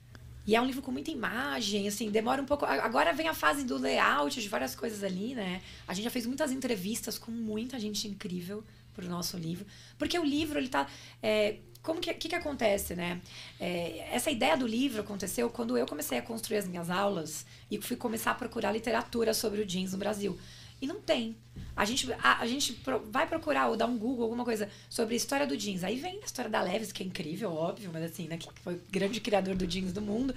E 0.47 0.55
é 0.55 0.61
um 0.61 0.65
livro 0.65 0.81
com 0.81 0.91
muita 0.91 1.09
imagem, 1.09 1.87
assim, 1.87 2.11
demora 2.11 2.41
um 2.41 2.45
pouco. 2.45 2.65
Agora 2.65 3.13
vem 3.13 3.27
a 3.27 3.33
fase 3.33 3.63
do 3.63 3.77
layout, 3.77 4.39
de 4.39 4.47
várias 4.47 4.75
coisas 4.75 5.03
ali, 5.03 5.33
né? 5.33 5.61
A 5.87 5.93
gente 5.93 6.03
já 6.03 6.11
fez 6.11 6.25
muitas 6.25 6.51
entrevistas 6.51 7.17
com 7.17 7.31
muita 7.31 7.79
gente 7.79 8.07
incrível 8.07 8.63
pro 8.93 9.07
nosso 9.09 9.37
livro. 9.37 9.65
Porque 9.97 10.17
o 10.19 10.23
livro, 10.23 10.59
ele 10.59 10.67
tá. 10.67 10.87
É, 11.21 11.57
como 11.81 11.99
que, 11.99 12.13
que, 12.13 12.29
que 12.29 12.35
acontece, 12.35 12.95
né? 12.95 13.21
É, 13.59 14.07
essa 14.11 14.29
ideia 14.29 14.55
do 14.55 14.67
livro 14.67 15.01
aconteceu 15.01 15.49
quando 15.49 15.77
eu 15.77 15.85
comecei 15.85 16.17
a 16.17 16.21
construir 16.21 16.57
as 16.57 16.67
minhas 16.67 16.89
aulas 16.89 17.45
e 17.69 17.79
fui 17.81 17.95
começar 17.95 18.31
a 18.31 18.35
procurar 18.35 18.71
literatura 18.71 19.33
sobre 19.33 19.61
o 19.61 19.65
jeans 19.65 19.93
no 19.93 19.97
Brasil. 19.97 20.37
E 20.81 20.87
não 20.87 20.99
tem. 20.99 21.35
A 21.75 21.83
gente, 21.83 22.11
a, 22.13 22.39
a 22.39 22.47
gente 22.47 22.73
pro, 22.73 22.99
vai 23.11 23.27
procurar 23.27 23.67
ou 23.67 23.75
dar 23.75 23.85
um 23.85 23.97
Google, 23.97 24.23
alguma 24.23 24.45
coisa 24.45 24.69
sobre 24.89 25.13
a 25.13 25.17
história 25.17 25.45
do 25.45 25.57
jeans. 25.57 25.83
Aí 25.83 25.97
vem 25.97 26.21
a 26.21 26.25
história 26.25 26.49
da 26.49 26.61
Levis, 26.61 26.91
que 26.91 27.03
é 27.03 27.05
incrível, 27.05 27.53
óbvio, 27.53 27.89
mas 27.91 28.03
assim, 28.03 28.27
né? 28.27 28.37
Que 28.37 28.47
foi 28.61 28.75
o 28.75 28.81
grande 28.89 29.19
criador 29.19 29.55
do 29.55 29.67
jeans 29.67 29.91
do 29.91 30.01
mundo. 30.01 30.33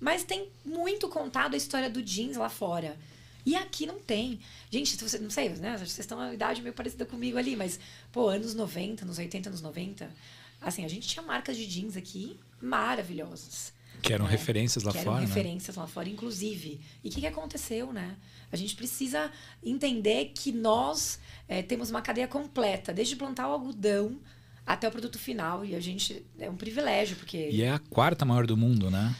Mas 0.00 0.24
tem 0.24 0.48
muito 0.64 1.08
contado 1.08 1.54
a 1.54 1.56
história 1.56 1.90
do 1.90 2.02
jeans 2.02 2.36
lá 2.36 2.48
fora. 2.48 2.96
E 3.44 3.56
aqui 3.56 3.86
não 3.86 3.98
tem. 3.98 4.40
Gente, 4.70 4.96
você, 4.96 5.18
não 5.18 5.30
sei, 5.30 5.48
né? 5.50 5.76
Vocês 5.76 5.98
estão 5.98 6.18
na 6.18 6.32
idade 6.32 6.62
meio 6.62 6.74
parecida 6.74 7.04
comigo 7.04 7.38
ali, 7.38 7.56
mas, 7.56 7.78
pô, 8.12 8.28
anos 8.28 8.54
90, 8.54 9.04
anos 9.04 9.18
80, 9.18 9.48
anos 9.48 9.62
90, 9.62 10.10
assim, 10.60 10.84
a 10.84 10.88
gente 10.88 11.08
tinha 11.08 11.22
marcas 11.22 11.56
de 11.56 11.66
jeans 11.66 11.96
aqui 11.96 12.38
maravilhosas. 12.60 13.72
Que 14.02 14.12
eram 14.12 14.26
né? 14.26 14.30
referências 14.30 14.84
lá 14.84 14.92
que 14.92 14.98
fora. 14.98 15.18
Eram 15.18 15.20
né? 15.20 15.26
referências 15.26 15.76
lá 15.76 15.86
fora, 15.86 16.08
inclusive. 16.08 16.80
E 17.02 17.08
o 17.08 17.10
que, 17.10 17.20
que 17.20 17.26
aconteceu, 17.26 17.92
né? 17.92 18.16
A 18.50 18.56
gente 18.56 18.74
precisa 18.74 19.30
entender 19.62 20.32
que 20.34 20.52
nós 20.52 21.18
é, 21.46 21.62
temos 21.62 21.90
uma 21.90 22.00
cadeia 22.00 22.28
completa, 22.28 22.92
desde 22.92 23.16
plantar 23.16 23.48
o 23.48 23.52
algodão 23.52 24.18
até 24.66 24.86
o 24.88 24.90
produto 24.90 25.18
final. 25.18 25.64
E 25.64 25.74
a 25.74 25.80
gente 25.80 26.24
é 26.38 26.48
um 26.48 26.56
privilégio, 26.56 27.16
porque. 27.16 27.50
E 27.50 27.62
é 27.62 27.72
a 27.72 27.78
quarta 27.78 28.24
maior 28.24 28.46
do 28.46 28.56
mundo, 28.56 28.90
né? 28.90 29.14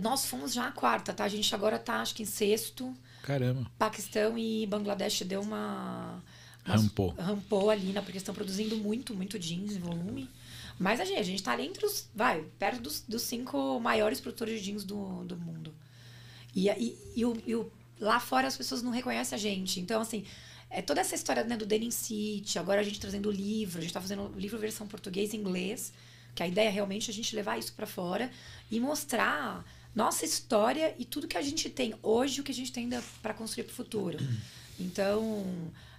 Nós 0.00 0.26
fomos 0.26 0.52
já 0.52 0.68
a 0.68 0.72
quarta, 0.72 1.12
tá? 1.12 1.24
A 1.24 1.28
gente 1.28 1.54
agora 1.54 1.78
tá, 1.78 2.02
acho 2.02 2.14
que 2.14 2.22
em 2.22 2.26
sexto. 2.26 2.94
Caramba. 3.22 3.70
Paquistão 3.78 4.36
e 4.36 4.66
Bangladesh 4.66 5.22
deu 5.22 5.40
uma. 5.40 6.22
Rampou. 6.64 7.14
Rampou 7.18 7.70
ali, 7.70 7.92
né? 7.92 8.02
Porque 8.02 8.18
estão 8.18 8.34
produzindo 8.34 8.76
muito, 8.76 9.14
muito 9.14 9.38
jeans 9.38 9.72
em 9.72 9.78
volume. 9.78 10.28
Mas 10.78 11.00
a 11.00 11.04
gente, 11.04 11.18
a 11.18 11.22
gente 11.22 11.42
tá 11.42 11.52
ali 11.52 11.66
entre 11.66 11.84
os. 11.84 12.08
Vai, 12.14 12.44
perto 12.58 12.80
dos, 12.80 13.00
dos 13.00 13.22
cinco 13.22 13.80
maiores 13.80 14.20
produtores 14.20 14.60
de 14.60 14.66
jeans 14.66 14.84
do, 14.84 15.24
do 15.24 15.36
mundo. 15.36 15.74
E, 16.54 16.68
e, 16.68 16.98
e, 17.16 17.24
o, 17.24 17.42
e 17.46 17.54
o, 17.54 17.70
lá 18.00 18.20
fora 18.20 18.46
as 18.46 18.56
pessoas 18.56 18.82
não 18.82 18.90
reconhecem 18.90 19.36
a 19.36 19.38
gente. 19.38 19.80
Então, 19.80 20.00
assim, 20.00 20.24
é 20.70 20.80
toda 20.80 21.00
essa 21.00 21.14
história 21.14 21.42
né, 21.44 21.56
do 21.56 21.66
Denim 21.66 21.90
City, 21.90 22.58
agora 22.58 22.80
a 22.80 22.84
gente 22.84 23.00
trazendo 23.00 23.28
o 23.28 23.32
livro, 23.32 23.78
a 23.78 23.82
gente 23.82 23.92
tá 23.92 24.00
fazendo 24.00 24.32
livro 24.36 24.58
versão 24.58 24.86
português 24.86 25.32
e 25.32 25.36
inglês, 25.36 25.92
que 26.34 26.42
a 26.42 26.46
ideia 26.46 26.68
é 26.68 26.70
realmente 26.70 27.10
a 27.10 27.14
gente 27.14 27.34
levar 27.34 27.58
isso 27.58 27.72
para 27.72 27.86
fora 27.86 28.30
e 28.70 28.78
mostrar 28.78 29.64
nossa 29.94 30.24
história 30.24 30.94
e 30.98 31.04
tudo 31.04 31.26
que 31.26 31.36
a 31.36 31.42
gente 31.42 31.68
tem 31.68 31.94
hoje, 32.02 32.40
o 32.40 32.44
que 32.44 32.52
a 32.52 32.54
gente 32.54 32.70
tem 32.70 32.84
ainda 32.84 33.02
para 33.22 33.34
construir 33.34 33.64
para 33.64 33.72
o 33.72 33.76
futuro. 33.76 34.18
Então, 34.80 35.44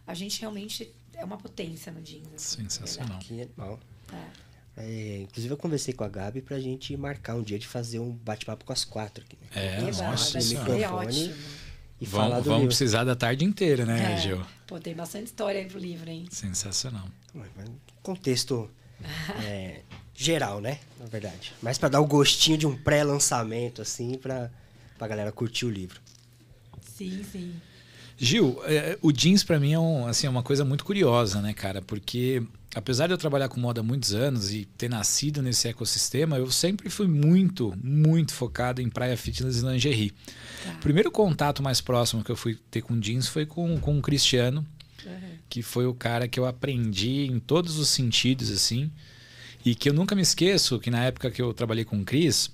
a 0.08 0.14
gente 0.14 0.40
realmente 0.40 0.90
é 1.14 1.26
uma 1.26 1.38
potência 1.38 1.92
no 1.92 2.02
jeans. 2.02 2.30
Assim, 2.34 2.62
Sensacional. 2.62 3.20
Que 3.20 3.42
animal. 3.42 3.78
É. 4.14 4.49
É, 4.80 5.20
inclusive 5.24 5.54
eu 5.54 5.58
conversei 5.58 5.94
com 5.94 6.04
a 6.06 6.08
Gabi 6.08 6.42
pra 6.42 6.58
gente 6.60 6.96
marcar 6.96 7.36
um 7.36 7.44
dia 7.44 7.60
de 7.60 7.68
fazer 7.68 8.00
um 8.00 8.12
bate-papo 8.12 8.64
com 8.64 8.72
as 8.72 8.86
quatro 8.86 9.24
aqui. 9.26 9.38
Né? 9.42 9.48
É, 9.54 9.80
Eba, 9.90 10.04
nossa 10.12 10.38
microfone 10.40 10.86
ótimo. 10.86 11.36
e 12.00 12.06
Vamos, 12.06 12.12
falar 12.30 12.38
do 12.40 12.44
vamos 12.46 12.60
livro. 12.62 12.68
precisar 12.68 13.04
da 13.04 13.16
tarde 13.16 13.44
inteira, 13.44 13.86
né, 13.86 14.14
É. 14.14 14.18
Gil? 14.18 14.42
Pô, 14.66 14.80
tem 14.80 14.94
bastante 14.96 15.26
história 15.26 15.60
aí 15.60 15.68
pro 15.68 15.78
livro, 15.78 16.10
hein? 16.10 16.28
Sensacional. 16.32 17.08
Contexto 18.02 18.70
é, 19.44 19.82
geral, 20.16 20.62
né? 20.62 20.80
Na 21.00 21.08
verdade. 21.08 21.54
Mas 21.62 21.78
pra 21.78 21.90
dar 21.90 22.00
o 22.00 22.08
gostinho 22.08 22.58
de 22.58 22.66
um 22.66 22.76
pré-lançamento, 22.78 23.82
assim, 23.82 24.18
pra, 24.18 24.50
pra 24.98 25.08
galera 25.08 25.32
curtir 25.32 25.66
o 25.66 25.70
livro. 25.70 26.00
Sim, 26.82 27.24
sim. 27.30 27.54
Gil, 28.20 28.60
é, 28.66 28.98
o 29.02 29.12
jeans 29.12 29.44
pra 29.44 29.60
mim 29.60 29.72
é 29.74 29.80
um, 29.80 30.06
assim, 30.06 30.28
é 30.28 30.30
uma 30.30 30.44
coisa 30.44 30.66
muito 30.66 30.84
curiosa, 30.84 31.42
né, 31.42 31.54
cara? 31.54 31.82
Porque 31.82 32.44
apesar 32.76 33.08
de 33.08 33.14
eu 33.14 33.18
trabalhar 33.18 33.48
com 33.48 33.60
moda 33.60 33.80
há 33.80 33.84
muitos 33.84 34.14
anos 34.14 34.52
e 34.54 34.66
ter 34.78 34.90
nascido 34.90 35.42
nesse 35.42 35.68
ecossistema, 35.70 36.38
eu 36.38 36.52
sempre 36.52 36.90
fui 36.90 37.08
muito, 37.08 37.74
muito 37.82 38.34
focado 38.34 38.82
em 38.82 38.90
praia 38.90 39.16
fitness 39.16 39.62
e 39.62 39.66
lingerie. 39.66 40.12
Tá. 40.64 40.74
O 40.74 40.78
primeiro 40.80 41.10
contato 41.10 41.64
mais 41.64 41.80
próximo 41.80 42.24
que 42.24 42.30
eu 42.30 42.36
fui 42.36 42.58
ter 42.70 42.82
com 42.82 43.00
jeans 43.00 43.28
foi 43.28 43.46
com, 43.46 43.80
com 43.80 43.98
o 43.98 44.02
Cristiano, 44.02 44.66
Uhum. 45.06 45.14
que 45.50 45.62
foi 45.62 45.86
o 45.86 45.94
cara 45.94 46.28
que 46.28 46.38
eu 46.38 46.46
aprendi 46.46 47.26
em 47.26 47.40
todos 47.40 47.80
os 47.80 47.88
sentidos, 47.88 48.52
assim. 48.52 48.92
E 49.66 49.74
que 49.74 49.88
eu 49.88 49.94
nunca 49.94 50.14
me 50.14 50.22
esqueço 50.22 50.78
que 50.78 50.92
na 50.92 51.06
época 51.06 51.32
que 51.32 51.42
eu 51.42 51.54
trabalhei 51.54 51.86
com 51.86 51.98
o 52.02 52.04
Cris, 52.04 52.52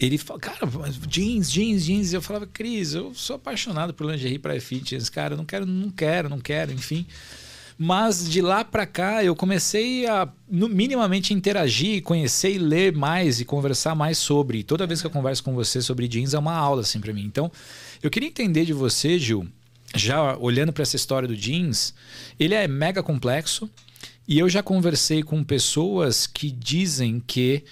ele 0.00 0.16
falou, 0.16 0.40
cara, 0.40 0.58
jeans, 1.06 1.52
jeans, 1.52 1.84
jeans. 1.84 2.12
Eu 2.14 2.22
falava, 2.22 2.46
Cris, 2.46 2.94
eu 2.94 3.12
sou 3.14 3.36
apaixonado 3.36 3.92
por 3.92 4.10
lingerie 4.10 4.38
para 4.38 4.58
fitness, 4.58 5.10
cara, 5.10 5.36
não 5.36 5.44
quero, 5.44 5.66
não 5.66 5.90
quero, 5.90 6.28
não 6.28 6.40
quero, 6.40 6.72
enfim. 6.72 7.06
Mas 7.76 8.28
de 8.28 8.40
lá 8.40 8.64
para 8.64 8.86
cá 8.86 9.24
eu 9.24 9.36
comecei 9.36 10.06
a 10.06 10.28
no, 10.48 10.68
minimamente 10.68 11.32
interagir, 11.32 12.02
conhecer 12.02 12.52
e 12.52 12.58
ler 12.58 12.94
mais 12.94 13.40
e 13.40 13.44
conversar 13.44 13.94
mais 13.94 14.18
sobre. 14.18 14.58
E 14.58 14.62
toda 14.62 14.86
vez 14.86 15.00
que 15.00 15.06
eu 15.06 15.10
converso 15.10 15.42
com 15.44 15.54
você 15.54 15.80
sobre 15.82 16.08
jeans 16.08 16.34
é 16.34 16.38
uma 16.38 16.54
aula 16.54 16.80
assim 16.80 17.00
para 17.00 17.12
mim. 17.12 17.24
Então, 17.24 17.50
eu 18.02 18.10
queria 18.10 18.28
entender 18.28 18.64
de 18.64 18.72
você, 18.72 19.18
Gil, 19.18 19.46
já 19.94 20.36
olhando 20.38 20.72
para 20.72 20.82
essa 20.82 20.96
história 20.96 21.28
do 21.28 21.36
jeans, 21.36 21.94
ele 22.38 22.54
é 22.54 22.66
mega 22.66 23.02
complexo 23.02 23.68
e 24.26 24.38
eu 24.38 24.48
já 24.48 24.62
conversei 24.62 25.22
com 25.22 25.42
pessoas 25.42 26.26
que 26.26 26.50
dizem 26.50 27.22
que 27.26 27.64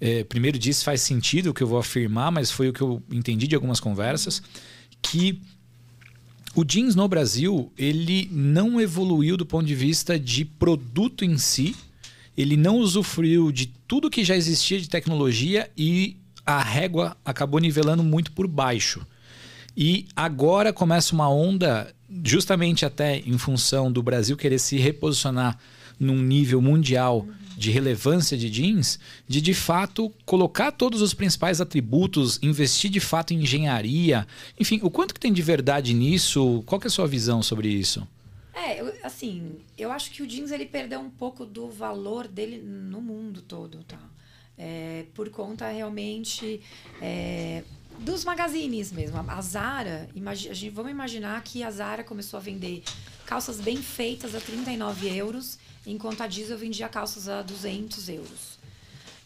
é, 0.00 0.24
primeiro 0.24 0.58
diz 0.58 0.82
faz 0.82 1.00
sentido 1.00 1.50
o 1.50 1.54
que 1.54 1.62
eu 1.62 1.66
vou 1.66 1.78
afirmar, 1.78 2.30
mas 2.30 2.50
foi 2.50 2.68
o 2.68 2.72
que 2.72 2.82
eu 2.82 3.02
entendi 3.10 3.46
de 3.46 3.54
algumas 3.54 3.80
conversas, 3.80 4.42
que 5.00 5.40
o 6.54 6.64
jeans 6.64 6.94
no 6.94 7.08
Brasil 7.08 7.72
ele 7.76 8.28
não 8.30 8.80
evoluiu 8.80 9.36
do 9.36 9.44
ponto 9.44 9.66
de 9.66 9.74
vista 9.74 10.18
de 10.18 10.44
produto 10.44 11.24
em 11.24 11.36
si, 11.36 11.74
ele 12.36 12.56
não 12.56 12.78
usufruiu 12.78 13.50
de 13.50 13.66
tudo 13.86 14.10
que 14.10 14.24
já 14.24 14.36
existia 14.36 14.80
de 14.80 14.88
tecnologia 14.88 15.70
e 15.76 16.16
a 16.44 16.62
régua 16.62 17.16
acabou 17.24 17.60
nivelando 17.60 18.02
muito 18.02 18.32
por 18.32 18.46
baixo. 18.46 19.06
E 19.76 20.06
agora 20.14 20.72
começa 20.72 21.14
uma 21.14 21.28
onda, 21.28 21.92
justamente 22.24 22.84
até 22.84 23.18
em 23.18 23.38
função 23.38 23.90
do 23.90 24.02
Brasil 24.02 24.36
querer 24.36 24.58
se 24.58 24.76
reposicionar 24.76 25.58
num 25.98 26.20
nível 26.20 26.60
mundial 26.60 27.26
de 27.56 27.70
relevância 27.70 28.36
de 28.36 28.50
jeans, 28.50 28.98
de 29.26 29.40
de 29.40 29.54
fato 29.54 30.12
colocar 30.24 30.72
todos 30.72 31.00
os 31.00 31.14
principais 31.14 31.60
atributos, 31.60 32.38
investir 32.42 32.90
de 32.90 33.00
fato 33.00 33.32
em 33.32 33.42
engenharia, 33.42 34.26
enfim, 34.58 34.80
o 34.82 34.90
quanto 34.90 35.14
que 35.14 35.20
tem 35.20 35.32
de 35.32 35.42
verdade 35.42 35.94
nisso? 35.94 36.62
Qual 36.66 36.80
é 36.82 36.86
a 36.86 36.90
sua 36.90 37.06
visão 37.06 37.42
sobre 37.42 37.68
isso? 37.68 38.06
É, 38.54 38.80
eu, 38.80 38.94
assim, 39.02 39.56
eu 39.76 39.90
acho 39.90 40.10
que 40.10 40.22
o 40.22 40.26
jeans 40.26 40.52
ele 40.52 40.64
perdeu 40.64 41.00
um 41.00 41.10
pouco 41.10 41.44
do 41.44 41.68
valor 41.68 42.28
dele 42.28 42.58
no 42.58 43.00
mundo 43.00 43.42
todo, 43.42 43.82
tá? 43.84 43.98
É, 44.56 45.06
por 45.14 45.28
conta 45.30 45.68
realmente 45.68 46.60
é, 47.02 47.64
dos 47.98 48.24
magazines 48.24 48.92
mesmo. 48.92 49.18
A 49.28 49.40
Zara, 49.42 50.08
imagi 50.14 50.48
a 50.48 50.54
gente, 50.54 50.72
vamos 50.72 50.92
imaginar 50.92 51.42
que 51.42 51.64
a 51.64 51.70
Zara 51.70 52.04
começou 52.04 52.38
a 52.38 52.40
vender 52.42 52.84
calças 53.26 53.60
bem 53.60 53.76
feitas 53.78 54.34
a 54.34 54.40
39 54.40 55.08
euros, 55.08 55.58
enquanto 55.86 56.22
a 56.22 56.26
Diesel 56.26 56.58
vendia 56.58 56.88
calças 56.88 57.28
a 57.28 57.42
200 57.42 58.08
euros. 58.08 58.58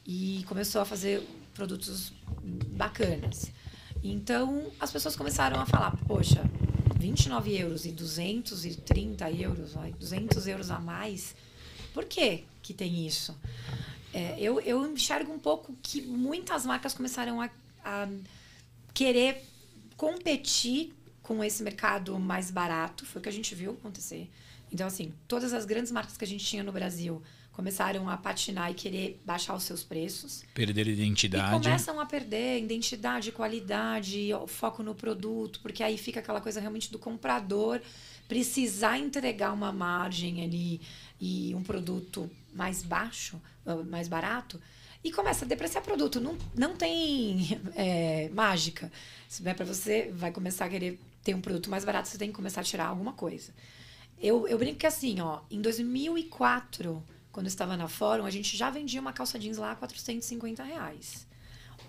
E 0.06 0.44
começou 0.48 0.80
a 0.80 0.84
fazer 0.84 1.22
produtos 1.54 2.12
bacanas. 2.42 3.50
Então, 4.02 4.70
as 4.78 4.90
pessoas 4.90 5.16
começaram 5.16 5.60
a 5.60 5.66
falar, 5.66 5.96
poxa, 6.06 6.42
29 6.98 7.56
euros 7.56 7.84
e 7.84 7.92
230 7.92 9.30
euros, 9.32 9.72
vai, 9.72 9.92
200 9.92 10.46
euros 10.46 10.70
a 10.70 10.78
mais, 10.78 11.34
por 11.92 12.04
que 12.04 12.44
que 12.62 12.72
tem 12.72 13.06
isso? 13.06 13.36
É, 14.12 14.36
eu, 14.40 14.60
eu 14.60 14.86
enxergo 14.90 15.32
um 15.32 15.38
pouco 15.38 15.76
que 15.82 16.00
muitas 16.00 16.64
marcas 16.64 16.94
começaram 16.94 17.40
a, 17.40 17.50
a 17.84 18.08
querer 18.94 19.44
competir 19.96 20.94
com 21.22 21.42
esse 21.44 21.62
mercado 21.62 22.18
mais 22.18 22.50
barato, 22.50 23.04
foi 23.04 23.20
o 23.20 23.22
que 23.22 23.28
a 23.28 23.32
gente 23.32 23.54
viu 23.54 23.72
acontecer. 23.72 24.30
Então, 24.72 24.86
assim, 24.86 25.12
todas 25.26 25.52
as 25.52 25.64
grandes 25.64 25.90
marcas 25.92 26.16
que 26.16 26.24
a 26.24 26.28
gente 26.28 26.44
tinha 26.44 26.62
no 26.62 26.72
Brasil 26.72 27.22
começaram 27.52 28.08
a 28.08 28.16
patinar 28.16 28.70
e 28.70 28.74
querer 28.74 29.20
baixar 29.26 29.54
os 29.54 29.64
seus 29.64 29.82
preços. 29.82 30.44
Perder 30.54 30.86
identidade. 30.86 31.56
E 31.56 31.60
começam 31.60 31.98
a 31.98 32.06
perder 32.06 32.62
identidade, 32.62 33.32
qualidade, 33.32 34.30
foco 34.46 34.82
no 34.82 34.94
produto, 34.94 35.58
porque 35.60 35.82
aí 35.82 35.98
fica 35.98 36.20
aquela 36.20 36.40
coisa 36.40 36.60
realmente 36.60 36.92
do 36.92 36.98
comprador 36.98 37.80
precisar 38.28 38.98
entregar 38.98 39.52
uma 39.52 39.72
margem 39.72 40.44
ali 40.44 40.80
e 41.18 41.54
um 41.54 41.62
produto 41.62 42.30
mais 42.54 42.82
baixo, 42.82 43.40
ah, 43.66 43.76
mais 43.76 44.06
barato, 44.06 44.60
e 45.02 45.10
começa 45.10 45.44
a 45.44 45.48
depreciar 45.48 45.80
produto. 45.80 46.20
Não, 46.20 46.36
não 46.54 46.76
tem 46.76 47.58
é, 47.74 48.28
mágica. 48.28 48.92
Se 49.28 49.42
vier 49.42 49.56
para 49.56 49.64
você, 49.64 50.12
vai 50.14 50.30
começar 50.30 50.66
a 50.66 50.68
querer 50.68 51.00
ter 51.24 51.34
um 51.34 51.40
produto 51.40 51.70
mais 51.70 51.84
barato, 51.84 52.08
você 52.08 52.18
tem 52.18 52.28
que 52.28 52.34
começar 52.34 52.60
a 52.60 52.64
tirar 52.64 52.86
alguma 52.86 53.14
coisa. 53.14 53.52
Eu, 54.20 54.48
eu 54.48 54.58
brinco 54.58 54.78
que 54.78 54.86
assim, 54.86 55.20
ó, 55.20 55.40
em 55.50 55.60
2004, 55.60 57.02
quando 57.30 57.46
eu 57.46 57.50
estava 57.50 57.76
na 57.76 57.88
Fórum, 57.88 58.26
a 58.26 58.30
gente 58.30 58.56
já 58.56 58.70
vendia 58.70 59.00
uma 59.00 59.12
calça 59.12 59.38
jeans 59.38 59.58
lá 59.58 59.72
a 59.72 59.76
450 59.76 60.62
reais. 60.62 61.26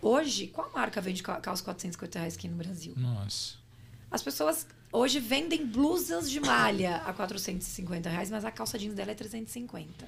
Hoje, 0.01 0.47
qual 0.47 0.71
marca 0.71 1.01
vende 1.01 1.23
calça 1.23 1.63
450 1.63 2.19
reais 2.19 2.35
aqui 2.35 2.47
no 2.47 2.55
Brasil? 2.55 2.93
Nossa. 2.95 3.57
As 4.11 4.21
pessoas 4.21 4.65
hoje 4.91 5.19
vendem 5.19 5.65
blusas 5.65 6.29
de 6.29 6.39
malha 6.39 6.97
a 6.97 7.13
450 7.13 8.09
reais, 8.09 8.29
mas 8.29 8.45
a 8.45 8.51
calça 8.51 8.77
jeans 8.77 8.93
dela 8.93 9.11
é 9.11 9.15
350. 9.15 10.07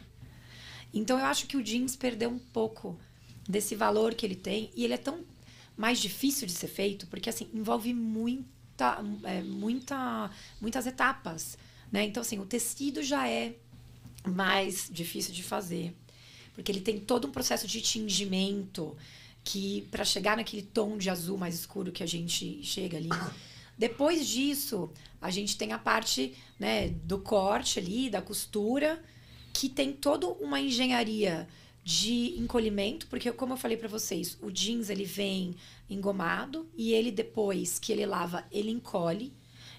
Então 0.94 1.18
eu 1.20 1.26
acho 1.26 1.48
que 1.48 1.58
o 1.58 1.64
jeans 1.64 1.96
perdeu 1.96 2.30
um 2.30 2.40
pouco 2.40 2.98
desse 3.48 3.76
valor 3.76 4.14
que 4.14 4.26
ele 4.26 4.36
tem 4.36 4.72
e 4.76 4.84
ele 4.84 4.94
é 4.94 4.98
tão 4.98 5.24
mais 5.76 6.00
difícil 6.00 6.46
de 6.46 6.54
ser 6.54 6.68
feito 6.68 7.08
porque 7.08 7.30
assim 7.30 7.50
envolve 7.54 7.94
muita, 7.94 9.04
é, 9.24 9.42
muita, 9.42 10.30
muitas 10.60 10.86
etapas, 10.86 11.58
né? 11.92 12.06
Então 12.06 12.22
assim 12.22 12.40
o 12.40 12.46
tecido 12.46 13.04
já 13.04 13.28
é 13.28 13.54
mais 14.26 14.90
difícil 14.92 15.34
de 15.34 15.44
fazer 15.44 15.96
porque 16.54 16.72
ele 16.72 16.82
tem 16.82 17.00
todo 17.00 17.28
um 17.28 17.32
processo 17.32 17.68
de 17.68 17.82
tingimento 17.82 18.96
que 19.44 19.88
para 19.90 20.06
chegar 20.06 20.38
naquele 20.38 20.62
tom 20.62 20.98
de 20.98 21.10
azul 21.10 21.38
mais 21.38 21.56
escuro 21.56 21.92
que 21.92 22.04
a 22.04 22.08
gente 22.08 22.64
chega 22.64 22.98
ali 22.98 23.10
depois 23.82 24.28
disso, 24.28 24.92
a 25.20 25.32
gente 25.32 25.58
tem 25.58 25.72
a 25.72 25.80
parte 25.80 26.36
né, 26.60 26.90
do 26.90 27.18
corte 27.18 27.80
ali, 27.80 28.12
da 28.12 28.22
costura, 28.22 29.04
que 29.52 29.68
tem 29.68 29.92
toda 29.92 30.28
uma 30.28 30.60
engenharia 30.60 31.48
de 31.84 32.36
encolhimento, 32.38 33.08
porque 33.08 33.32
como 33.32 33.54
eu 33.54 33.58
falei 33.58 33.76
para 33.76 33.88
vocês, 33.88 34.38
o 34.40 34.52
jeans 34.52 34.92
ele 34.92 35.04
vem 35.04 35.56
engomado 35.90 36.70
e 36.78 36.94
ele 36.94 37.10
depois 37.10 37.80
que 37.80 37.92
ele 37.92 38.06
lava, 38.06 38.46
ele 38.52 38.70
encolhe. 38.70 39.34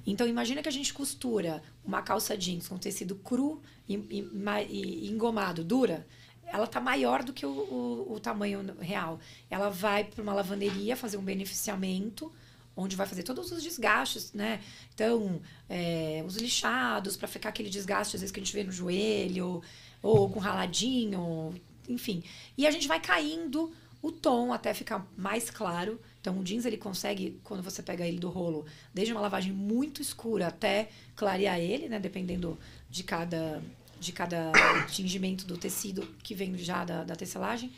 Então 0.06 0.26
imagina 0.26 0.62
que 0.62 0.68
a 0.68 0.72
gente 0.72 0.92
costura 0.92 1.62
uma 1.84 2.02
calça 2.02 2.36
jeans 2.36 2.68
com 2.68 2.76
tecido 2.78 3.14
cru 3.16 3.62
e, 3.88 3.94
e, 3.94 5.06
e 5.06 5.10
engomado, 5.10 5.62
dura, 5.62 6.06
ela 6.46 6.66
tá 6.66 6.80
maior 6.80 7.22
do 7.22 7.32
que 7.32 7.46
o, 7.46 7.50
o, 7.50 8.12
o 8.14 8.20
tamanho 8.20 8.76
real. 8.80 9.18
Ela 9.48 9.70
vai 9.70 10.04
para 10.04 10.22
uma 10.22 10.34
lavanderia 10.34 10.96
fazer 10.96 11.16
um 11.16 11.22
beneficiamento 11.22 12.32
onde 12.76 12.96
vai 12.96 13.06
fazer 13.06 13.22
todos 13.22 13.50
os 13.52 13.62
desgastes, 13.62 14.32
né? 14.32 14.60
Então, 14.94 15.40
é, 15.68 16.24
os 16.26 16.36
lixados, 16.36 17.16
para 17.16 17.28
ficar 17.28 17.50
aquele 17.50 17.68
desgaste, 17.68 18.16
às 18.16 18.22
vezes, 18.22 18.32
que 18.32 18.40
a 18.40 18.42
gente 18.42 18.54
vê 18.54 18.64
no 18.64 18.72
joelho, 18.72 19.62
ou 20.02 20.28
com 20.30 20.40
raladinho, 20.40 21.54
enfim. 21.88 22.24
E 22.56 22.66
a 22.66 22.70
gente 22.70 22.88
vai 22.88 22.98
caindo 23.00 23.72
o 24.02 24.10
tom 24.10 24.52
até 24.52 24.74
ficar 24.74 25.06
mais 25.16 25.48
claro. 25.48 26.00
Então, 26.20 26.38
o 26.38 26.44
jeans, 26.44 26.66
ele 26.66 26.76
consegue, 26.76 27.40
quando 27.44 27.62
você 27.62 27.82
pega 27.82 28.06
ele 28.06 28.18
do 28.18 28.28
rolo, 28.28 28.66
desde 28.92 29.12
uma 29.12 29.20
lavagem 29.20 29.52
muito 29.52 30.02
escura 30.02 30.48
até 30.48 30.90
clarear 31.14 31.58
ele, 31.58 31.88
né? 31.88 32.00
Dependendo 32.00 32.58
de 32.90 33.04
cada, 33.04 33.62
de 34.00 34.12
cada 34.12 34.52
tingimento 34.90 35.46
do 35.46 35.56
tecido 35.56 36.02
que 36.22 36.34
vem 36.34 36.58
já 36.58 36.84
da, 36.84 37.04
da 37.04 37.14
tecelagem. 37.14 37.72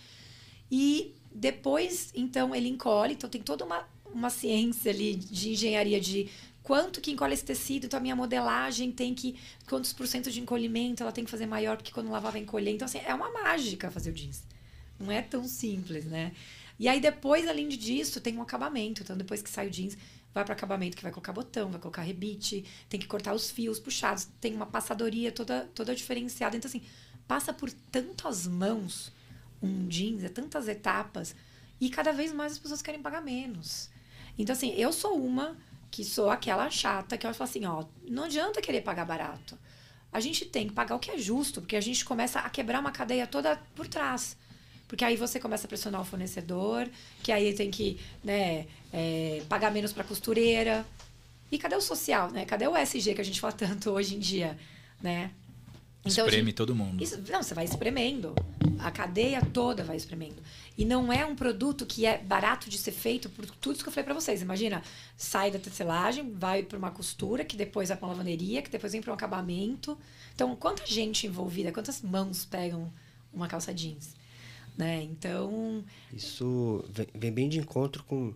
E 0.71 1.15
depois, 1.33 2.11
então, 2.15 2.55
ele 2.55 2.69
encolhe. 2.69 3.13
Então, 3.13 3.29
tem 3.29 3.43
toda 3.43 3.65
uma 3.65 3.87
uma 4.15 4.31
ciência 4.31 4.93
ali 4.93 5.17
de 5.17 5.51
engenharia 5.51 6.01
de 6.01 6.31
quanto 6.63 7.01
que 7.01 7.11
encolhe 7.11 7.35
esse 7.35 7.45
tecido, 7.45 7.87
então 7.87 7.99
a 7.99 8.01
minha 8.01 8.17
modelagem 8.17 8.91
tem 8.93 9.13
que. 9.13 9.37
Quantos 9.69 9.93
por 9.93 10.07
cento 10.07 10.31
de 10.31 10.41
encolhimento 10.41 11.03
ela 11.03 11.13
tem 11.13 11.25
que 11.25 11.31
fazer 11.31 11.47
maior, 11.47 11.77
porque 11.77 11.93
quando 11.93 12.11
lavar 12.11 12.33
vai 12.33 12.41
encolher. 12.41 12.71
Então, 12.71 12.87
assim, 12.87 13.01
é 13.05 13.13
uma 13.13 13.31
mágica 13.31 13.91
fazer 13.91 14.11
o 14.11 14.13
jeans. 14.13 14.43
Não 14.99 15.11
é 15.11 15.23
tão 15.23 15.47
simples, 15.47 16.05
né? 16.05 16.33
E 16.79 16.89
aí, 16.89 17.01
depois, 17.01 17.47
além 17.49 17.69
disso, 17.69 18.21
tem 18.21 18.37
um 18.37 18.43
acabamento. 18.43 19.03
Então, 19.03 19.17
depois 19.17 19.43
que 19.43 19.51
sai 19.51 19.69
o 19.69 19.71
jeans, 19.71 19.97
vai 20.33 20.45
para 20.45 20.55
acabamento 20.55 20.97
que 20.97 21.03
vai 21.03 21.13
colocar 21.13 21.33
botão, 21.33 21.71
vai 21.71 21.81
colocar 21.81 22.03
rebite, 22.03 22.65
tem 22.89 22.99
que 22.99 23.07
cortar 23.07 23.33
os 23.33 23.51
fios 23.51 23.79
puxados, 23.79 24.29
tem 24.41 24.55
uma 24.55 24.67
passadoria 24.67 25.31
toda, 25.31 25.71
toda 25.75 25.95
diferenciada. 25.95 26.57
Então, 26.57 26.69
assim, 26.69 26.83
passa 27.29 27.53
por 27.53 27.71
tantas 27.71 28.47
mãos 28.47 29.13
um 29.63 29.87
jeans, 29.89 30.25
é 30.25 30.29
tantas 30.29 30.69
etapas, 30.69 31.35
e 31.81 31.89
cada 31.89 32.13
vez 32.13 32.33
mais 32.33 32.53
as 32.53 32.59
pessoas 32.59 32.83
querem 32.83 33.01
pagar 33.01 33.23
menos. 33.23 33.89
Então, 34.37 34.53
assim, 34.53 34.75
eu 34.75 34.93
sou 34.93 35.17
uma 35.17 35.57
que 35.91 36.05
sou 36.05 36.29
aquela 36.29 36.69
chata 36.71 37.17
que 37.17 37.25
eu 37.25 37.33
falo 37.33 37.49
assim, 37.49 37.65
ó, 37.65 37.85
não 38.09 38.25
adianta 38.25 38.61
querer 38.61 38.83
pagar 38.83 39.05
barato. 39.05 39.57
A 40.13 40.19
gente 40.19 40.45
tem 40.45 40.67
que 40.67 40.75
pagar 40.75 40.97
o 40.97 40.99
que 40.99 41.13
é 41.13 41.19
justo, 41.19 41.61
porque 41.61 41.77
a 41.77 41.81
gente 41.81 42.05
começa 42.05 42.41
a 42.41 42.51
quebrar 42.51 42.81
uma 42.81 42.91
cadeia 42.91 43.27
toda 43.27 43.57
por 43.77 43.87
trás. 43.87 44.37
Porque 44.87 45.05
aí 45.05 45.17
você 45.17 45.41
começa 45.41 45.67
a 45.67 45.69
pressionar 45.69 46.01
o 46.01 46.05
fornecedor, 46.05 46.89
que 47.23 47.33
aí 47.33 47.55
tem 47.55 47.71
que 47.71 47.99
né, 48.23 48.67
é, 48.93 49.43
pagar 49.49 49.71
menos 49.71 49.93
para 49.93 50.05
costureira. 50.05 50.87
E 51.51 51.59
cadê 51.59 51.77
o 51.77 51.81
social, 51.81 52.31
né? 52.31 52.45
Cadê 52.45 52.67
o 52.67 52.77
SG 52.77 53.15
que 53.15 53.21
a 53.21 53.25
gente 53.25 53.41
fala 53.41 53.53
tanto 53.53 53.91
hoje 53.91 54.17
em 54.17 54.19
dia, 54.19 54.59
né? 55.01 55.31
Então, 56.05 56.27
Espreme 56.27 56.51
gente, 56.51 56.57
todo 56.57 56.75
mundo. 56.75 57.03
Isso, 57.03 57.23
não, 57.31 57.43
você 57.43 57.55
vai 57.55 57.65
espremendo. 57.65 58.35
A 58.79 58.91
cadeia 58.91 59.41
toda 59.41 59.83
vai 59.83 59.97
espremendo. 59.97 60.37
E 60.77 60.85
não 60.85 61.11
é 61.11 61.25
um 61.25 61.35
produto 61.35 61.87
que 61.87 62.05
é 62.05 62.19
barato 62.19 62.69
de 62.69 62.77
ser 62.77 62.93
feito 62.93 63.31
por 63.31 63.47
tudo 63.47 63.75
isso 63.75 63.83
que 63.83 63.89
eu 63.89 63.93
falei 63.93 64.05
para 64.05 64.15
vocês. 64.15 64.43
Imagina, 64.43 64.83
sai 65.17 65.51
da 65.51 65.59
tecelagem, 65.59 66.31
vai 66.33 66.63
para 66.63 66.77
uma 66.77 66.91
costura, 66.91 67.43
que 67.43 67.57
depois 67.57 67.89
vai 67.89 67.97
para 67.97 68.07
uma 68.07 68.13
lavanderia, 68.13 68.61
que 68.61 68.69
depois 68.69 68.93
vem 68.93 69.01
para 69.01 69.13
um 69.13 69.15
acabamento. 69.15 69.97
Então, 70.35 70.55
quanta 70.57 70.85
gente 70.87 71.27
envolvida, 71.27 71.73
quantas 71.73 72.03
mãos 72.03 72.45
pegam 72.45 72.93
uma 73.33 73.49
calça 73.49 73.73
jeans? 73.73 74.15
Né? 74.77 75.03
Então. 75.03 75.85
Isso 76.13 76.85
vem 77.15 77.33
bem 77.33 77.49
de 77.49 77.59
encontro 77.59 78.03
com 78.05 78.35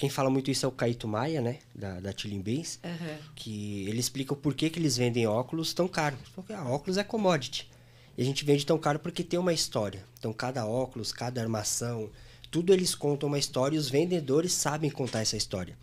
quem 0.00 0.08
fala 0.08 0.30
muito 0.30 0.50
isso 0.50 0.64
é 0.64 0.68
o 0.68 0.72
Caíto 0.72 1.06
Maia, 1.06 1.42
né? 1.42 1.58
Da, 1.74 2.00
da 2.00 2.10
Tilling 2.10 2.40
Bens. 2.40 2.80
Uhum. 2.82 3.18
Que 3.34 3.86
ele 3.86 4.00
explica 4.00 4.32
o 4.32 4.36
porquê 4.36 4.70
que 4.70 4.78
eles 4.78 4.96
vendem 4.96 5.26
óculos 5.26 5.74
tão 5.74 5.86
caro. 5.86 6.16
Porque 6.34 6.54
ah, 6.54 6.64
óculos 6.64 6.96
é 6.96 7.04
commodity. 7.04 7.68
E 8.16 8.22
a 8.22 8.24
gente 8.24 8.42
vende 8.42 8.64
tão 8.64 8.78
caro 8.78 8.98
porque 8.98 9.22
tem 9.22 9.38
uma 9.38 9.52
história. 9.52 10.02
Então, 10.18 10.32
cada 10.32 10.66
óculos, 10.66 11.12
cada 11.12 11.42
armação, 11.42 12.08
tudo 12.50 12.72
eles 12.72 12.94
contam 12.94 13.28
uma 13.28 13.38
história 13.38 13.76
e 13.76 13.78
os 13.78 13.90
vendedores 13.90 14.54
sabem 14.54 14.90
contar 14.90 15.20
essa 15.20 15.36
história. 15.36 15.76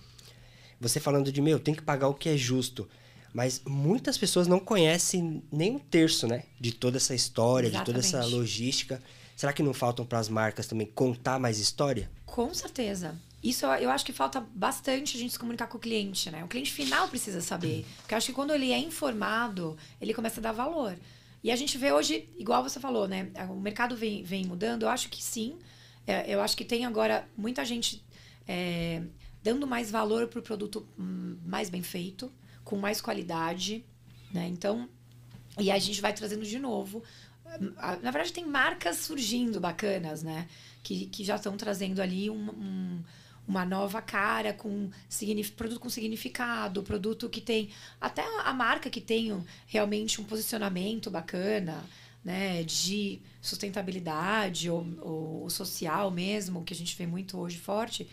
Você 0.82 1.00
falando 1.00 1.32
de, 1.32 1.40
meu, 1.40 1.60
tem 1.60 1.76
que 1.76 1.84
pagar 1.84 2.08
o 2.08 2.14
que 2.16 2.30
é 2.30 2.36
justo. 2.36 2.90
Mas 3.32 3.62
muitas 3.68 4.18
pessoas 4.18 4.48
não 4.48 4.60
conhecem 4.60 5.44
nem 5.52 5.76
um 5.76 5.80
terço, 5.80 6.26
né? 6.26 6.46
De 6.60 6.72
toda 6.72 6.98
essa 6.98 7.14
história, 7.14 7.68
Exatamente. 7.68 7.86
de 7.86 8.12
toda 8.12 8.24
essa 8.24 8.36
logística. 8.36 9.00
Será 9.38 9.54
que 9.54 9.62
não 9.62 9.72
faltam 9.72 10.04
para 10.04 10.18
as 10.18 10.28
marcas 10.28 10.66
também 10.66 10.88
contar 10.88 11.40
mais 11.40 11.60
história? 11.60 12.10
Com 12.26 12.52
certeza. 12.56 13.16
Isso 13.44 13.68
eu 13.68 13.92
acho 13.92 14.04
que 14.04 14.12
falta 14.12 14.42
bastante 14.42 15.16
a 15.16 15.20
gente 15.20 15.34
se 15.34 15.38
comunicar 15.38 15.68
com 15.68 15.78
o 15.78 15.80
cliente, 15.80 16.32
né? 16.32 16.44
O 16.44 16.48
cliente 16.48 16.74
final 16.74 17.08
precisa 17.08 17.40
saber. 17.40 17.86
Porque 17.98 18.16
eu 18.16 18.18
acho 18.18 18.26
que 18.26 18.34
quando 18.34 18.52
ele 18.52 18.72
é 18.72 18.80
informado, 18.80 19.78
ele 20.02 20.12
começa 20.12 20.40
a 20.40 20.44
dar 20.44 20.54
valor. 20.54 20.98
E 21.44 21.52
a 21.52 21.56
gente 21.56 21.78
vê 21.78 21.92
hoje, 21.92 22.28
igual 22.36 22.64
você 22.64 22.80
falou, 22.80 23.08
né? 23.08 23.30
O 23.48 23.54
mercado 23.54 23.96
vem, 23.96 24.24
vem 24.24 24.44
mudando. 24.44 24.84
Eu 24.84 24.90
acho 24.90 25.08
que 25.08 25.24
sim. 25.24 25.60
É, 26.08 26.34
eu 26.34 26.42
acho 26.42 26.58
que 26.58 26.66
tem 26.66 26.84
agora 26.84 27.30
muita 27.38 27.64
gente 27.64 28.04
é, 28.48 29.04
dando 29.44 29.68
mais 29.68 29.92
valor 29.92 30.28
para 30.30 30.40
o 30.40 30.42
produto 30.42 30.88
hum, 30.98 31.38
mais 31.46 31.70
bem 31.70 31.84
feito, 31.84 32.32
com 32.64 32.76
mais 32.76 33.00
qualidade, 33.00 33.86
né? 34.34 34.48
Então, 34.48 34.90
e 35.60 35.72
a 35.72 35.78
gente 35.78 36.02
vai 36.02 36.14
trazendo 36.14 36.44
de 36.44 36.60
novo. 36.60 37.04
Na 38.02 38.12
verdade, 38.12 38.34
tem 38.34 38.46
marcas 38.46 38.98
surgindo 38.98 39.60
bacanas, 39.60 40.24
né? 40.24 40.48
Que, 40.84 41.08
que 41.08 41.24
já 41.24 41.36
estão 41.36 41.58
trazendo 41.58 42.02
ali 42.02 42.30
um, 42.30 42.50
um 42.50 43.04
uma 43.48 43.64
nova 43.64 44.02
cara 44.02 44.54
com 44.54 44.90
produto 45.56 45.80
com 45.80 45.90
significado, 45.90 46.84
produto 46.84 47.30
que 47.30 47.40
tem 47.40 47.70
até 48.00 48.24
a 48.44 48.54
marca 48.54 48.90
que 48.90 49.00
tem 49.00 49.42
realmente 49.66 50.20
um 50.20 50.26
posicionamento 50.26 51.10
bacana, 51.10 51.84
né, 52.26 52.62
de 52.64 53.22
sustentabilidade 53.42 54.70
ou, 54.70 54.86
ou 55.00 55.50
social 55.50 56.12
mesmo, 56.12 56.64
que 56.66 56.74
a 56.74 56.76
gente 56.76 56.96
vê 56.98 57.08
muito 57.08 57.40
hoje 57.40 57.58
forte. 57.58 58.06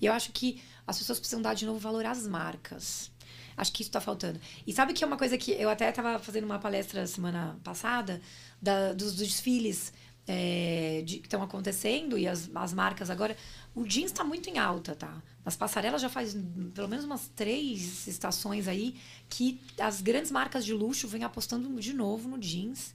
E 0.00 0.06
eu 0.06 0.12
acho 0.12 0.32
que 0.32 0.62
as 0.86 0.96
pessoas 0.96 1.18
precisam 1.18 1.42
dar 1.42 1.52
de 1.52 1.66
novo 1.66 1.78
valor 1.78 2.06
às 2.06 2.26
marcas. 2.26 3.10
Acho 3.58 3.72
que 3.72 3.82
isso 3.82 3.90
está 3.90 4.00
faltando. 4.00 4.40
E 4.64 4.72
sabe 4.72 4.92
que 4.92 5.02
é 5.02 5.06
uma 5.06 5.16
coisa 5.16 5.36
que 5.36 5.50
eu 5.50 5.68
até 5.68 5.90
estava 5.90 6.18
fazendo 6.20 6.44
uma 6.44 6.60
palestra 6.60 7.06
semana 7.06 7.58
passada 7.64 8.20
da, 8.62 8.92
dos, 8.92 9.16
dos 9.16 9.26
desfiles 9.26 9.92
é, 10.28 11.02
de, 11.04 11.18
que 11.18 11.26
estão 11.26 11.42
acontecendo 11.42 12.16
e 12.16 12.28
as, 12.28 12.48
as 12.54 12.72
marcas 12.72 13.10
agora. 13.10 13.36
O 13.74 13.84
jeans 13.84 14.12
está 14.12 14.22
muito 14.22 14.48
em 14.48 14.58
alta, 14.58 14.94
tá? 14.94 15.20
Nas 15.44 15.56
passarelas 15.56 16.00
já 16.00 16.08
faz 16.08 16.36
pelo 16.74 16.86
menos 16.86 17.04
umas 17.04 17.28
três 17.34 18.06
estações 18.06 18.68
aí 18.68 18.94
que 19.28 19.60
as 19.80 20.00
grandes 20.00 20.30
marcas 20.30 20.64
de 20.64 20.72
luxo 20.72 21.08
vêm 21.08 21.24
apostando 21.24 21.68
de 21.80 21.92
novo 21.92 22.28
no 22.28 22.38
jeans. 22.38 22.94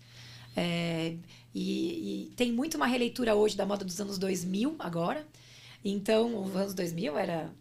É, 0.55 1.15
e, 1.53 2.29
e, 2.29 2.35
tem 2.35 2.51
muito 2.51 2.75
uma 2.75 2.85
releitura 2.85 3.35
hoje 3.35 3.57
da 3.57 3.65
moda 3.65 3.83
dos 3.83 3.99
anos 3.99 4.17
2000 4.17 4.75
agora. 4.79 5.27
Então, 5.83 6.41
os 6.41 6.55
anos 6.55 6.73
2000 6.73 7.17
era 7.17 7.51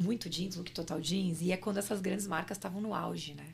muito 0.00 0.28
jeans, 0.30 0.56
look 0.56 0.72
total 0.72 1.00
jeans, 1.00 1.42
e 1.42 1.52
é 1.52 1.56
quando 1.56 1.76
essas 1.76 2.00
grandes 2.00 2.26
marcas 2.26 2.56
estavam 2.56 2.80
no 2.80 2.94
auge, 2.94 3.34
né? 3.34 3.46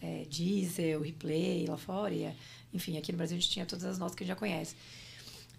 É, 0.00 0.24
Diesel, 0.28 1.00
Replay, 1.00 1.66
lá 1.66 1.76
fora, 1.76 2.14
e, 2.14 2.32
enfim, 2.72 2.98
aqui 2.98 3.10
no 3.10 3.18
Brasil 3.18 3.36
a 3.36 3.40
gente 3.40 3.50
tinha 3.50 3.66
todas 3.66 3.84
as 3.84 3.98
notas 3.98 4.14
que 4.14 4.22
a 4.22 4.26
gente 4.26 4.34
já 4.34 4.38
conhece. 4.38 4.76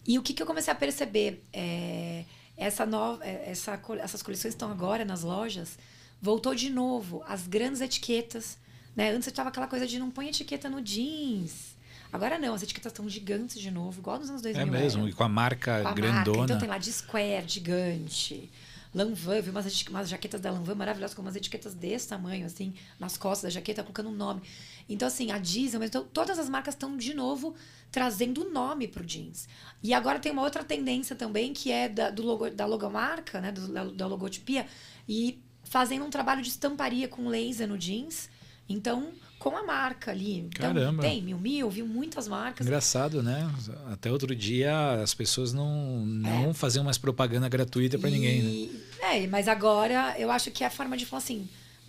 E 0.07 0.17
o 0.17 0.23
que, 0.23 0.33
que 0.33 0.41
eu 0.41 0.47
comecei 0.47 0.71
a 0.71 0.75
perceber? 0.75 1.43
É, 1.51 2.23
essa 2.55 2.85
nova, 2.85 3.23
é, 3.25 3.49
essa, 3.49 3.79
essas 4.01 4.21
coleções 4.21 4.53
estão 4.53 4.69
agora 4.69 5.05
nas 5.05 5.23
lojas, 5.23 5.79
voltou 6.21 6.53
de 6.53 6.69
novo 6.69 7.23
as 7.27 7.47
grandes 7.47 7.81
etiquetas. 7.81 8.57
Né? 8.95 9.11
Antes 9.11 9.27
estava 9.27 9.49
aquela 9.49 9.67
coisa 9.67 9.87
de 9.87 9.97
não 9.97 10.11
põe 10.11 10.27
etiqueta 10.27 10.69
no 10.69 10.81
jeans. 10.81 11.77
Agora 12.11 12.37
não, 12.37 12.53
as 12.53 12.63
etiquetas 12.63 12.91
estão 12.91 13.07
gigantes 13.07 13.59
de 13.61 13.69
novo, 13.69 13.99
igual 13.99 14.19
nos 14.19 14.29
anos 14.29 14.41
2000. 14.41 14.61
É 14.61 14.65
mesmo, 14.69 15.01
era. 15.03 15.09
e 15.11 15.13
com 15.13 15.23
a 15.23 15.29
marca 15.29 15.81
com 15.83 15.87
a 15.87 15.93
grandona. 15.93 16.15
Marca. 16.15 16.43
Então 16.43 16.59
tem 16.59 16.67
lá 16.67 16.77
de 16.77 16.91
Square, 16.91 17.47
gigante. 17.47 18.49
Lanvin, 18.93 19.41
vi 19.41 19.49
umas, 19.52 19.86
umas 19.88 20.10
jaquetas 20.10 20.41
da 20.41 20.52
Lanvin 20.52 20.73
maravilhosas, 20.73 21.15
com 21.15 21.21
umas 21.21 21.36
etiquetas 21.36 21.73
desse 21.73 22.08
tamanho, 22.08 22.45
assim, 22.45 22.73
nas 22.99 23.17
costas 23.17 23.43
da 23.43 23.49
jaqueta, 23.49 23.84
colocando 23.84 24.10
um 24.10 24.15
nome. 24.15 24.41
Então, 24.88 25.08
assim, 25.08 25.32
a 25.32 25.38
Diesel, 25.38 25.84
então, 25.84 26.04
todas 26.12 26.39
as 26.39 26.49
marcas 26.49 26.73
estão, 26.73 26.97
de 26.97 27.13
novo, 27.13 27.54
trazendo 27.91 28.49
nome 28.49 28.88
pro 28.88 29.06
jeans. 29.06 29.47
E 29.84 29.93
agora 29.93 30.19
tem 30.19 30.32
uma 30.32 30.41
outra 30.41 30.63
tendência 30.63 31.15
também, 31.15 31.54
que 31.54 31.71
é 31.71 31.88
da, 31.88 32.10
do 32.10 32.23
logo, 32.23 32.49
da 32.49 32.65
logomarca, 32.65 33.39
né, 33.39 33.52
do, 33.52 33.67
da, 33.71 33.84
da 33.86 34.08
logotipia, 34.08 34.65
e 35.08 35.39
fazendo 35.63 36.04
um 36.04 36.10
trabalho 36.10 36.41
de 36.41 36.49
estamparia 36.49 37.08
com 37.08 37.28
laser 37.28 37.67
no 37.67 37.78
jeans. 37.78 38.30
Então, 38.67 39.12
com 39.39 39.56
a 39.58 39.63
marca 39.63 40.12
ali. 40.12 40.39
Então, 40.39 40.73
Caramba. 40.73 41.02
tem 41.02 41.21
Mil 41.23 41.39
Mil, 41.39 41.69
viu 41.69 41.88
muitas 41.88 42.28
marcas. 42.28 42.67
Engraçado, 42.67 43.23
né? 43.23 43.49
Até 43.91 44.12
outro 44.12 44.36
dia 44.36 45.02
as 45.02 45.13
pessoas 45.13 45.54
não, 45.54 46.06
não 46.06 46.49
é. 46.49 46.54
faziam 46.54 46.84
mais 46.84 46.97
propaganda 46.97 47.47
gratuita 47.47 47.97
para 47.97 48.10
ninguém, 48.10 48.41
né? 48.41 48.80
É, 49.02 49.28
mas 49.28 49.47
agora 49.47 50.15
eu 50.19 50.30
acho 50.30 50.52
que 50.52 50.63
é 50.63 50.67
a 50.67 50.69
forma 50.69 50.97
de 50.97 51.06
falar 51.06 51.19
assim, 51.23 51.47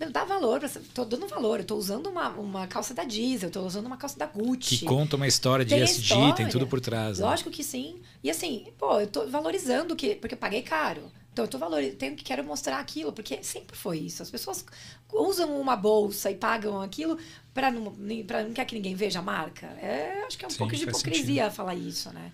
dá 0.09 0.23
valor, 0.23 0.59
pra, 0.59 0.69
tô 0.93 1.05
dando 1.05 1.27
valor, 1.27 1.59
eu 1.59 1.65
tô 1.65 1.75
usando 1.75 2.07
uma, 2.07 2.29
uma 2.29 2.67
calça 2.67 2.93
da 2.93 3.03
Diesel, 3.03 3.49
eu 3.49 3.53
tô 3.53 3.61
usando 3.61 3.85
uma 3.85 3.97
calça 3.97 4.17
da 4.17 4.25
Gucci. 4.25 4.77
Que 4.77 4.85
conta 4.85 5.17
uma 5.17 5.27
história 5.27 5.65
de 5.65 5.75
tem 5.75 5.83
SD, 5.83 6.01
história. 6.01 6.33
tem 6.33 6.47
tudo 6.47 6.65
por 6.65 6.79
trás. 6.79 7.19
Né? 7.19 7.25
Lógico 7.25 7.51
que 7.51 7.63
sim. 7.63 7.97
E 8.23 8.29
assim, 8.29 8.67
pô, 8.79 8.99
eu 8.99 9.07
tô 9.07 9.27
valorizando 9.27 9.95
que 9.95 10.15
porque 10.15 10.35
eu 10.35 10.39
paguei 10.39 10.61
caro. 10.61 11.03
Então 11.31 11.45
eu 11.45 11.49
tô 11.49 11.57
valorizando, 11.57 11.97
tenho 11.97 12.15
que 12.15 12.23
quero 12.23 12.43
mostrar 12.43 12.79
aquilo, 12.79 13.13
porque 13.13 13.41
sempre 13.43 13.75
foi 13.77 13.99
isso. 13.99 14.21
As 14.21 14.29
pessoas 14.29 14.65
usam 15.13 15.59
uma 15.59 15.75
bolsa 15.77 16.29
e 16.29 16.35
pagam 16.35 16.81
aquilo 16.81 17.17
para 17.53 17.71
não 17.71 17.95
para 18.27 18.43
não 18.43 18.53
quer 18.53 18.65
que 18.65 18.75
ninguém 18.75 18.95
veja 18.95 19.19
a 19.19 19.21
marca. 19.21 19.67
É, 19.81 20.23
acho 20.25 20.37
que 20.37 20.45
é 20.45 20.47
um 20.47 20.51
Sim, 20.51 20.57
pouco 20.57 20.75
de 20.75 20.83
hipocrisia 20.83 21.43
sentido. 21.43 21.55
falar 21.55 21.75
isso, 21.75 22.11
né? 22.11 22.33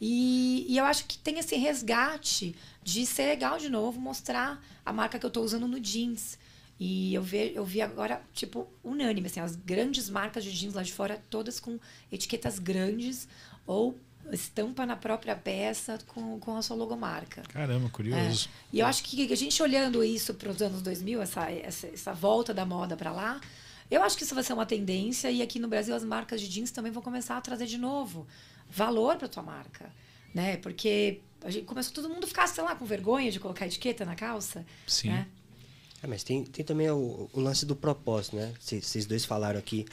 E, 0.00 0.66
e 0.68 0.76
eu 0.76 0.84
acho 0.84 1.06
que 1.06 1.18
tem 1.18 1.38
esse 1.38 1.56
resgate 1.56 2.54
de 2.82 3.06
ser 3.06 3.26
legal 3.26 3.58
de 3.58 3.68
novo 3.70 3.98
mostrar 4.00 4.62
a 4.84 4.92
marca 4.92 5.18
que 5.18 5.24
eu 5.24 5.28
estou 5.28 5.42
usando 5.44 5.66
no 5.66 5.80
jeans. 5.80 6.38
E 6.78 7.14
eu 7.14 7.22
vi, 7.22 7.54
eu 7.54 7.64
vi 7.64 7.80
agora, 7.80 8.22
tipo, 8.34 8.68
unânime, 8.84 9.26
assim, 9.28 9.40
as 9.40 9.56
grandes 9.56 10.10
marcas 10.10 10.44
de 10.44 10.52
jeans 10.52 10.74
lá 10.74 10.82
de 10.82 10.92
fora, 10.92 11.22
todas 11.30 11.58
com 11.58 11.78
etiquetas 12.12 12.58
grandes 12.58 13.26
ou 13.66 13.98
estampa 14.32 14.84
na 14.84 14.96
própria 14.96 15.34
peça 15.34 15.98
com, 16.08 16.38
com 16.38 16.56
a 16.56 16.62
sua 16.62 16.76
logomarca. 16.76 17.42
Caramba, 17.48 17.88
curioso. 17.88 18.48
É. 18.48 18.76
E 18.76 18.80
eu 18.80 18.86
acho 18.86 19.02
que 19.02 19.32
a 19.32 19.36
gente 19.36 19.62
olhando 19.62 20.02
isso 20.02 20.34
para 20.34 20.50
os 20.50 20.60
anos 20.60 20.82
2000, 20.82 21.22
essa, 21.22 21.50
essa, 21.50 21.86
essa 21.86 22.12
volta 22.12 22.52
da 22.52 22.64
moda 22.64 22.96
para 22.96 23.12
lá, 23.12 23.40
eu 23.90 24.02
acho 24.02 24.16
que 24.16 24.24
isso 24.24 24.34
vai 24.34 24.42
ser 24.42 24.52
uma 24.52 24.66
tendência 24.66 25.30
e 25.30 25.42
aqui 25.42 25.58
no 25.58 25.68
Brasil 25.68 25.94
as 25.94 26.04
marcas 26.04 26.40
de 26.40 26.48
jeans 26.48 26.70
também 26.70 26.90
vão 26.90 27.02
começar 27.02 27.36
a 27.36 27.40
trazer 27.40 27.66
de 27.66 27.78
novo 27.78 28.26
valor 28.68 29.16
para 29.16 29.28
tua 29.28 29.42
marca, 29.42 29.90
né? 30.34 30.56
Porque 30.56 31.20
a 31.44 31.50
gente 31.50 31.64
começou 31.64 31.94
todo 31.94 32.08
mundo 32.08 32.24
a 32.24 32.26
ficar, 32.26 32.46
sei 32.48 32.64
lá, 32.64 32.74
com 32.74 32.84
vergonha 32.84 33.30
de 33.30 33.38
colocar 33.38 33.66
etiqueta 33.66 34.04
na 34.04 34.16
calça. 34.16 34.66
Sim. 34.86 35.10
Né? 35.10 35.28
É, 36.02 36.06
mas 36.06 36.24
tem, 36.24 36.44
tem 36.44 36.64
também 36.64 36.90
o, 36.90 37.30
o 37.32 37.40
lance 37.40 37.64
do 37.64 37.76
propósito, 37.76 38.36
né? 38.36 38.52
Vocês 38.60 39.06
dois 39.06 39.24
falaram 39.24 39.58
aqui 39.58 39.86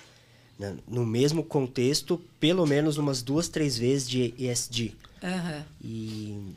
né? 0.64 0.78
no 0.88 1.06
mesmo 1.06 1.44
contexto, 1.44 2.22
pelo 2.40 2.66
menos 2.66 2.98
umas 2.98 3.22
duas, 3.22 3.50
três 3.50 3.78
vezes 3.78 4.08
de 4.08 4.34
ESG. 4.38 4.96
Uhum. 5.22 5.64
E 5.84 6.56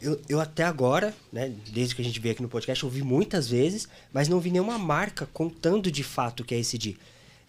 eu, 0.00 0.20
eu 0.28 0.40
até 0.40 0.64
agora, 0.64 1.14
né, 1.32 1.52
desde 1.72 1.94
que 1.94 2.02
a 2.02 2.04
gente 2.04 2.20
veio 2.20 2.32
aqui 2.32 2.42
no 2.42 2.48
podcast, 2.48 2.84
ouvi 2.84 3.02
muitas 3.02 3.48
vezes, 3.48 3.88
mas 4.12 4.28
não 4.28 4.40
vi 4.40 4.50
nenhuma 4.50 4.78
marca 4.78 5.26
contando 5.32 5.90
de 5.90 6.02
fato 6.02 6.40
o 6.40 6.44
que 6.44 6.54
é 6.54 6.58
ESG. 6.58 6.98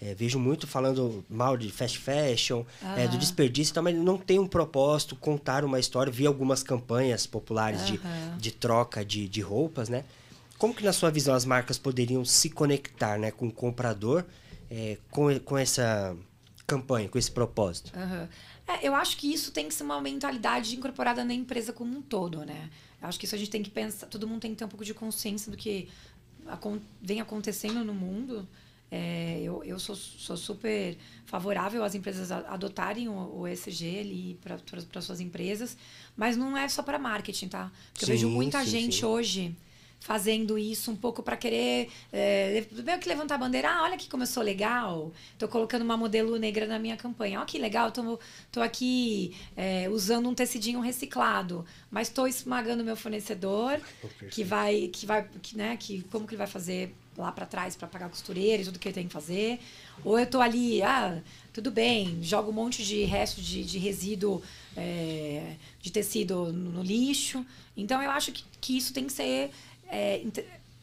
É, 0.02 0.16
vejo 0.16 0.40
muito 0.40 0.66
falando 0.66 1.26
mal 1.30 1.58
de 1.58 1.70
fast 1.70 1.98
fashion, 1.98 2.64
uhum. 2.82 2.96
é, 2.96 3.06
do 3.08 3.18
desperdício 3.18 3.72
e 3.72 3.74
tal, 3.74 3.84
mas 3.84 3.96
não 3.96 4.18
tem 4.18 4.40
um 4.40 4.48
propósito, 4.48 5.14
contar 5.14 5.66
uma 5.66 5.78
história. 5.78 6.10
Vi 6.10 6.26
algumas 6.26 6.64
campanhas 6.64 7.28
populares 7.28 7.82
uhum. 7.82 7.98
de, 8.38 8.42
de 8.42 8.52
troca 8.52 9.04
de, 9.04 9.28
de 9.28 9.42
roupas, 9.42 9.90
né? 9.90 10.06
Como 10.58 10.74
que, 10.74 10.84
na 10.84 10.94
sua 10.94 11.10
visão, 11.10 11.34
as 11.36 11.46
marcas 11.46 11.78
poderiam 11.78 12.24
se 12.24 12.50
conectar 12.50 13.18
né, 13.18 13.32
com 13.32 13.48
o 13.48 13.52
comprador 13.52 14.26
é, 14.70 14.98
com, 15.10 15.40
com 15.40 15.58
essa 15.58 16.16
campanha, 16.66 17.10
com 17.10 17.18
esse 17.18 17.32
propósito? 17.32 17.92
Uhum. 17.98 18.28
É, 18.68 18.88
eu 18.88 18.94
acho 18.94 19.18
que 19.18 19.32
isso 19.32 19.52
tem 19.52 19.68
que 19.68 19.74
ser 19.74 19.84
uma 19.84 20.00
mentalidade 20.00 20.76
incorporada 20.76 21.26
na 21.26 21.34
empresa 21.34 21.74
como 21.74 21.98
um 21.98 22.02
todo, 22.02 22.46
né? 22.46 22.70
Eu 23.02 23.08
acho 23.08 23.18
que 23.18 23.26
isso 23.26 23.34
a 23.34 23.38
gente 23.38 23.50
tem 23.50 23.64
que 23.64 23.72
pensar, 23.72 24.08
todo 24.08 24.28
mundo 24.28 24.42
tem 24.42 24.52
que 24.52 24.58
ter 24.58 24.66
um 24.66 24.70
pouco 24.70 24.86
de 24.86 24.94
consciência 24.94 25.52
do 25.52 25.58
que 25.58 25.90
vem 27.02 27.20
acontecendo 27.20 27.84
no 27.84 27.94
mundo. 27.94 28.48
É, 28.92 29.40
eu 29.42 29.64
eu 29.64 29.78
sou, 29.78 29.96
sou 29.96 30.36
super 30.36 30.98
favorável 31.26 31.84
às 31.84 31.94
empresas 31.94 32.32
adotarem 32.32 33.08
o, 33.08 33.40
o 33.40 33.48
ESG 33.48 34.00
ali 34.00 34.40
para 34.90 35.02
suas 35.02 35.20
empresas, 35.20 35.78
mas 36.18 36.36
não 36.36 36.58
é 36.58 36.68
só 36.68 36.82
para 36.82 36.98
marketing, 36.98 37.48
tá? 37.48 37.72
Porque 37.94 38.06
sim, 38.06 38.12
eu 38.12 38.18
vejo 38.18 38.30
muita 38.30 38.64
sim, 38.64 38.70
gente 38.70 38.98
sim. 38.98 39.06
hoje 39.06 39.56
fazendo 40.00 40.58
isso 40.58 40.92
um 40.92 40.96
pouco 40.96 41.22
para 41.22 41.36
querer 41.36 41.90
é, 42.12 42.66
meio 42.72 43.00
que 43.00 43.08
levantar 43.08 43.36
a 43.36 43.38
bandeira. 43.38 43.70
Ah, 43.70 43.84
olha 43.84 43.98
que 43.98 44.10
começou 44.10 44.42
legal. 44.42 45.12
Estou 45.34 45.48
colocando 45.48 45.82
uma 45.82 45.98
modelo 45.98 46.38
negra 46.38 46.66
na 46.66 46.80
minha 46.80 46.98
campanha. 46.98 47.40
Olha 47.40 47.46
que 47.46 47.58
legal, 47.58 47.90
estou 47.90 48.64
aqui 48.64 49.36
é, 49.56 49.90
usando 49.90 50.30
um 50.30 50.34
tecidinho 50.34 50.80
reciclado, 50.80 51.66
mas 51.92 52.08
estou 52.08 52.28
esmagando 52.28 52.84
meu 52.84 52.96
fornecedor, 52.96 53.80
que 54.32 54.44
vai, 54.44 54.88
que 54.88 55.06
vai, 55.06 55.28
que, 55.42 55.58
né, 55.58 55.78
que 55.78 56.02
como 56.04 56.26
que 56.26 56.34
ele 56.34 56.40
vai 56.40 56.48
fazer 56.48 56.96
lá 57.18 57.32
para 57.32 57.46
trás 57.46 57.76
para 57.76 57.88
pagar 57.88 58.10
costureira 58.10 58.62
e 58.62 58.66
tudo 58.66 58.80
que 58.80 58.88
ele 58.88 58.96
tem 58.96 59.08
que 59.08 59.14
fazer. 59.14 59.60
Ou 60.04 60.18
eu 60.18 60.24
estou 60.24 60.42
ali, 60.42 60.82
ah, 60.82 61.22
tudo 61.52 61.70
bem, 61.70 62.24
jogo 62.24 62.52
um 62.52 62.54
monte 62.54 62.84
de 62.84 63.04
resto 63.04 63.42
de, 63.42 63.64
de 63.64 63.78
resíduo 63.78 64.42
é, 64.76 65.56
de 65.82 65.92
tecido 65.92 66.54
no, 66.54 66.72
no, 66.72 66.82
lixo. 66.82 67.46
Então 67.76 68.02
eu 68.02 68.10
acho 68.10 68.32
que, 68.32 68.44
que 68.62 68.78
isso 68.78 68.94
tem 68.94 69.06
que 69.06 69.14
ser 69.14 69.52
é, 69.90 70.24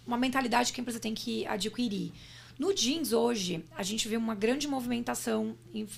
uma 0.07 0.17
mentalidade 0.17 0.73
que 0.73 0.81
a 0.81 0.83
empresa 0.83 1.01
tem 1.01 1.15
que 1.15 1.47
adquirir. 1.47 2.13
No 2.59 2.73
jeans, 2.75 3.13
hoje, 3.13 3.65
a 3.77 3.83
gente 3.83 4.09
vê 4.09 4.17
uma 4.17 4.35
grande 4.35 4.67
movimentação 4.67 5.57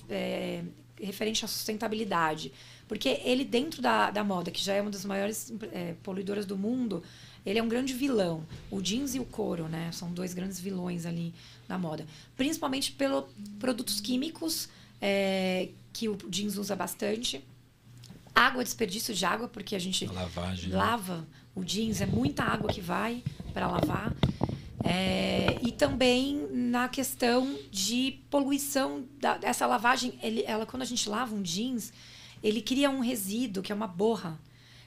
é, 0.09 0.63
referente 1.01 1.45
à 1.45 1.47
sustentabilidade. 1.47 2.51
Porque 2.87 3.21
ele, 3.23 3.45
dentro 3.45 3.81
da, 3.81 4.09
da 4.09 4.23
moda, 4.23 4.49
que 4.49 4.61
já 4.61 4.73
é 4.73 4.81
uma 4.81 4.89
das 4.89 5.05
maiores 5.05 5.53
é, 5.71 5.93
poluidoras 6.01 6.45
do 6.45 6.57
mundo, 6.57 7.03
ele 7.45 7.59
é 7.59 7.63
um 7.63 7.69
grande 7.69 7.93
vilão. 7.93 8.43
O 8.69 8.81
jeans 8.81 9.15
e 9.15 9.19
o 9.19 9.25
couro, 9.25 9.67
né? 9.67 9.91
São 9.91 10.11
dois 10.11 10.33
grandes 10.33 10.59
vilões 10.59 11.05
ali 11.05 11.33
na 11.67 11.77
moda. 11.77 12.05
Principalmente 12.35 12.91
pelos 12.91 13.25
produtos 13.59 14.01
químicos 14.01 14.69
é, 14.99 15.69
que 15.93 16.09
o 16.09 16.17
jeans 16.29 16.57
usa 16.57 16.75
bastante. 16.75 17.45
Água, 18.33 18.63
desperdício 18.63 19.13
de 19.13 19.23
água, 19.23 19.47
porque 19.47 19.75
a 19.75 19.79
gente 19.79 20.05
a 20.05 20.11
lavagem, 20.11 20.69
né? 20.69 20.75
lava. 20.75 21.17
Né? 21.17 21.23
O 21.55 21.63
jeans 21.63 22.01
é 22.01 22.05
muita 22.05 22.43
água 22.43 22.71
que 22.71 22.81
vai 22.81 23.23
para 23.53 23.67
lavar. 23.67 24.13
É, 24.83 25.59
e 25.61 25.71
também 25.71 26.47
na 26.51 26.87
questão 26.87 27.57
de 27.69 28.19
poluição 28.29 29.05
da, 29.19 29.37
dessa 29.37 29.67
lavagem, 29.67 30.17
ele, 30.23 30.43
ela 30.47 30.65
quando 30.65 30.83
a 30.83 30.85
gente 30.85 31.09
lava 31.09 31.35
um 31.35 31.41
jeans, 31.41 31.91
ele 32.41 32.61
cria 32.61 32.89
um 32.89 32.99
resíduo 32.99 33.61
que 33.61 33.71
é 33.71 33.75
uma 33.75 33.87
borra 33.87 34.39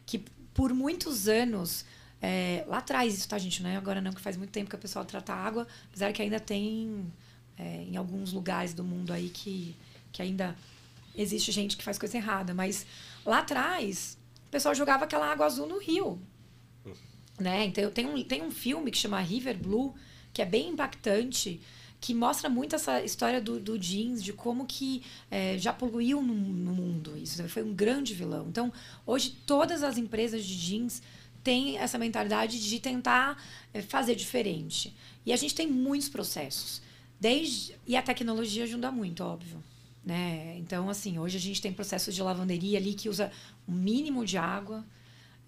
que 0.06 0.24
por 0.54 0.72
muitos 0.72 1.28
anos 1.28 1.84
é, 2.20 2.64
lá 2.68 2.78
atrás 2.78 3.14
isso 3.14 3.28
tá 3.28 3.38
gente 3.38 3.62
não 3.62 3.70
é 3.70 3.76
agora 3.76 4.00
não 4.00 4.12
que 4.12 4.20
faz 4.20 4.36
muito 4.36 4.50
tempo 4.50 4.70
que 4.70 4.76
a 4.76 4.78
pessoa 4.78 5.04
trata 5.04 5.32
água 5.32 5.66
apesar 5.88 6.12
que 6.12 6.22
ainda 6.22 6.40
tem 6.40 7.12
é, 7.58 7.84
em 7.88 7.96
alguns 7.96 8.32
lugares 8.32 8.72
do 8.74 8.84
mundo 8.84 9.12
aí 9.12 9.28
que 9.28 9.76
que 10.12 10.22
ainda 10.22 10.56
existe 11.16 11.50
gente 11.52 11.76
que 11.76 11.84
faz 11.84 11.98
coisa 11.98 12.16
errada 12.16 12.54
mas 12.54 12.86
lá 13.24 13.38
atrás 13.38 14.18
o 14.46 14.50
pessoal 14.50 14.74
jogava 14.74 15.04
aquela 15.04 15.30
água 15.30 15.46
azul 15.46 15.66
no 15.66 15.78
rio 15.78 16.20
né? 17.42 17.64
Então, 17.64 17.90
um, 17.90 18.22
tem 18.22 18.42
um 18.42 18.50
filme 18.50 18.90
que 18.90 18.98
chama 18.98 19.20
River 19.20 19.58
Blue, 19.58 19.94
que 20.32 20.40
é 20.40 20.46
bem 20.46 20.70
impactante, 20.70 21.60
que 22.00 22.14
mostra 22.14 22.48
muito 22.48 22.74
essa 22.74 23.02
história 23.04 23.40
do, 23.40 23.60
do 23.60 23.78
jeans, 23.78 24.24
de 24.24 24.32
como 24.32 24.66
que 24.66 25.02
é, 25.30 25.56
já 25.58 25.72
poluiu 25.72 26.20
no, 26.22 26.34
no, 26.34 26.74
mundo. 26.74 27.16
Isso 27.16 27.46
foi 27.48 27.62
um 27.62 27.72
grande 27.72 28.14
vilão. 28.14 28.46
Então, 28.48 28.72
hoje, 29.06 29.36
todas 29.46 29.82
as 29.82 29.96
empresas 29.96 30.44
de 30.44 30.58
jeans 30.58 31.02
têm 31.44 31.78
essa 31.78 31.98
mentalidade 31.98 32.60
de 32.68 32.80
tentar 32.80 33.40
é, 33.72 33.82
fazer 33.82 34.14
diferente. 34.14 34.94
E 35.24 35.32
a 35.32 35.36
gente 35.36 35.54
tem 35.54 35.66
muitos 35.66 36.08
processos. 36.08 36.82
Desde, 37.20 37.76
e 37.86 37.96
a 37.96 38.02
tecnologia 38.02 38.64
ajuda 38.64 38.90
muito, 38.90 39.22
óbvio. 39.22 39.62
Né? 40.04 40.56
Então, 40.58 40.90
assim, 40.90 41.20
hoje 41.20 41.36
a 41.36 41.40
gente 41.40 41.62
tem 41.62 41.72
processos 41.72 42.12
de 42.12 42.20
lavanderia 42.20 42.78
ali 42.78 42.94
que 42.94 43.08
usa 43.08 43.30
um 43.68 43.72
mínimo 43.72 44.24
de 44.24 44.36
água, 44.36 44.84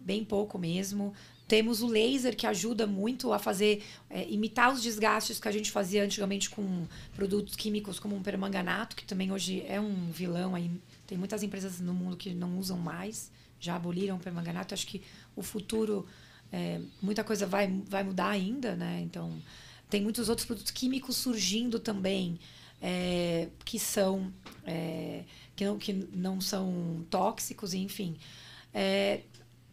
bem 0.05 0.25
pouco 0.25 0.59
mesmo. 0.59 1.13
Temos 1.47 1.83
o 1.83 1.87
laser 1.87 2.37
que 2.37 2.47
ajuda 2.47 2.87
muito 2.87 3.33
a 3.33 3.39
fazer 3.39 3.83
é, 4.09 4.27
imitar 4.31 4.73
os 4.73 4.83
desgastes 4.83 5.39
que 5.39 5.49
a 5.49 5.53
gente 5.53 5.71
fazia 5.71 6.03
antigamente 6.03 6.49
com 6.49 6.87
produtos 7.15 7.55
químicos 7.55 7.99
como 7.99 8.17
um 8.17 8.23
permanganato, 8.23 8.97
que 8.97 9.05
também 9.05 9.31
hoje 9.31 9.65
é 9.67 9.81
um 9.81 10.11
vilão 10.11 10.55
aí. 10.55 10.71
Tem 11.07 11.19
muitas 11.19 11.43
empresas 11.43 11.81
no 11.81 11.93
mundo 11.93 12.17
que 12.17 12.33
não 12.33 12.59
usam 12.59 12.79
mais, 12.79 13.31
já 13.61 13.77
aboliram 13.77 14.17
o 14.17 14.21
permanganato. 14.21 14.73
Acho 14.73 14.87
que 14.87 15.03
o 15.37 15.43
futuro 15.43 16.07
é, 16.51 16.81
muita 17.03 17.23
coisa 17.23 17.47
vai, 17.47 17.71
vai 17.89 18.03
mudar 18.03 18.29
ainda, 18.29 18.75
né? 18.75 19.01
Então 19.03 19.37
tem 19.91 20.03
muitos 20.03 20.29
outros 20.29 20.47
produtos 20.47 20.71
químicos 20.71 21.17
surgindo 21.17 21.79
também 21.79 22.39
é, 22.81 23.49
que 23.65 23.79
são 23.79 24.33
é, 24.67 25.25
que, 25.55 25.65
não, 25.65 25.79
que 25.79 25.93
não 25.93 26.41
são 26.41 27.05
tóxicos, 27.11 27.75
enfim. 27.75 28.17
É, 28.73 29.21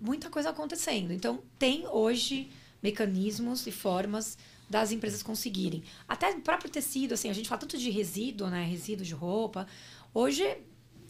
muita 0.01 0.29
coisa 0.29 0.49
acontecendo. 0.49 1.13
Então, 1.13 1.43
tem 1.59 1.87
hoje 1.87 2.49
mecanismos 2.81 3.67
e 3.67 3.71
formas 3.71 4.37
das 4.69 4.91
empresas 4.91 5.21
conseguirem. 5.21 5.83
Até 6.07 6.31
o 6.31 6.41
próprio 6.41 6.71
tecido, 6.71 7.13
assim, 7.13 7.29
a 7.29 7.33
gente 7.33 7.47
fala 7.47 7.59
tanto 7.59 7.77
de 7.77 7.89
resíduo, 7.89 8.49
né? 8.49 8.63
Resíduo 8.63 9.05
de 9.05 9.13
roupa. 9.13 9.67
Hoje 10.13 10.57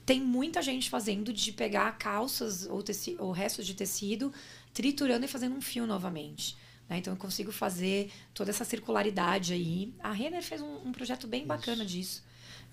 tem 0.05 0.19
muita 0.19 0.61
gente 0.61 0.89
fazendo 0.89 1.31
de 1.31 1.53
pegar 1.53 1.91
calças 1.97 2.65
ou, 2.65 2.81
tecido, 2.81 3.23
ou 3.23 3.31
restos 3.31 3.65
de 3.65 3.73
tecido, 3.73 4.33
triturando 4.73 5.25
e 5.25 5.27
fazendo 5.27 5.55
um 5.55 5.61
fio 5.61 5.85
novamente. 5.85 6.57
Né? 6.89 6.97
Então 6.97 7.13
eu 7.13 7.17
consigo 7.17 7.51
fazer 7.51 8.11
toda 8.33 8.49
essa 8.49 8.65
circularidade 8.65 9.53
aí. 9.53 9.93
A 9.99 10.11
Renner 10.11 10.43
fez 10.43 10.59
um, 10.59 10.87
um 10.87 10.91
projeto 10.91 11.27
bem 11.27 11.41
Isso. 11.41 11.47
bacana 11.47 11.85
disso. 11.85 12.23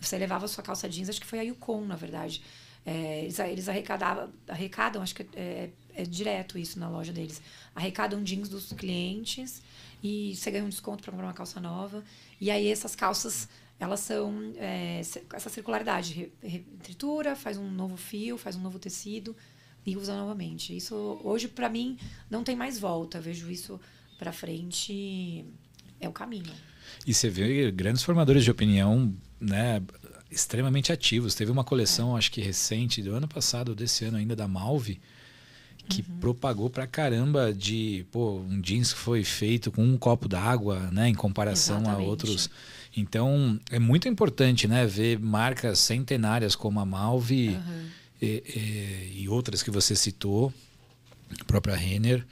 Você 0.01 0.17
levava 0.17 0.47
a 0.47 0.49
sua 0.49 0.65
calça 0.65 0.89
jeans, 0.89 1.09
acho 1.09 1.21
que 1.21 1.27
foi 1.27 1.39
a 1.39 1.43
Yukon, 1.43 1.85
na 1.85 1.97
verdade. 1.97 2.43
É, 2.87 3.25
eles, 3.25 3.39
eles 3.39 3.69
arrecadavam, 3.69 4.33
arrecadam, 4.49 5.03
acho 5.03 5.15
que 5.15 5.27
é, 5.35 5.71
é, 5.99 6.05
direto 6.05 6.57
isso 6.57 6.79
na 6.79 6.89
loja 6.89 7.13
deles. 7.13 7.43
Arrecadam 7.75 8.23
jeans 8.23 8.49
dos 8.49 8.73
clientes 8.73 9.61
e 10.03 10.35
você 10.37 10.51
ganha 10.51 10.65
um 10.65 10.69
desconto 10.69 11.03
para 11.03 11.11
comprar 11.11 11.27
uma 11.27 11.35
calça 11.35 11.61
nova. 11.61 12.05
E 12.41 12.51
aí 12.51 12.69
essas 12.69 12.95
calças, 12.95 13.49
elas 13.81 14.01
são 14.01 14.53
é, 14.57 15.01
essa 15.35 15.51
circularidade. 15.51 16.33
Tritura, 16.83 17.35
faz 17.35 17.59
um 17.59 17.69
novo 17.69 17.97
fio, 17.97 18.39
faz 18.39 18.55
um 18.55 18.61
novo 18.61 18.79
tecido 18.79 19.37
e 19.85 19.97
usa 19.97 20.17
novamente. 20.17 20.77
Isso 20.77 21.21
hoje, 21.25 21.49
para 21.49 21.69
mim, 21.69 21.99
não 22.31 22.45
tem 22.45 22.55
mais 22.55 22.79
volta. 22.79 23.19
Eu 23.19 23.23
vejo 23.23 23.51
isso 23.51 23.81
para 24.19 24.33
frente, 24.33 25.45
é 25.99 26.09
o 26.09 26.13
caminho. 26.13 26.53
E 27.07 27.13
você 27.13 27.29
vê 27.29 27.71
grandes 27.73 28.03
formadores 28.03 28.45
de 28.45 28.51
opinião, 28.51 29.15
né? 29.41 29.83
extremamente 30.31 30.93
ativos. 30.93 31.35
Teve 31.35 31.51
uma 31.51 31.65
coleção, 31.65 32.15
é. 32.15 32.19
acho 32.19 32.31
que 32.31 32.41
recente, 32.41 33.03
do 33.03 33.15
ano 33.15 33.27
passado, 33.27 33.75
desse 33.75 34.05
ano 34.05 34.17
ainda, 34.19 34.37
da 34.37 34.47
Malve, 34.47 35.01
que 35.89 36.05
uhum. 36.09 36.19
propagou 36.21 36.69
pra 36.69 36.87
caramba 36.87 37.53
de 37.53 38.05
pô, 38.13 38.41
um 38.41 38.61
jeans 38.61 38.93
que 38.93 38.99
foi 38.99 39.25
feito 39.25 39.71
com 39.71 39.83
um 39.83 39.97
copo 39.97 40.29
d'água, 40.29 40.91
né, 40.93 41.09
em 41.09 41.15
comparação 41.15 41.81
Exatamente. 41.81 42.05
a 42.05 42.09
outros. 42.09 42.51
Então, 42.97 43.59
é 43.71 43.79
muito 43.79 44.09
importante, 44.09 44.67
né, 44.67 44.87
ver 44.87 45.19
marcas 45.19 45.79
centenárias 45.79 46.55
como 46.55 46.81
a 46.81 46.85
Malve 46.85 47.49
uhum. 47.51 47.87
e, 48.21 48.27
e, 48.27 49.23
e, 49.23 49.29
outras 49.29 49.63
que 49.63 49.71
você 49.71 49.95
citou, 49.95 50.53
a 51.41 51.45
própria 51.45 51.77
Renner, 51.77 52.25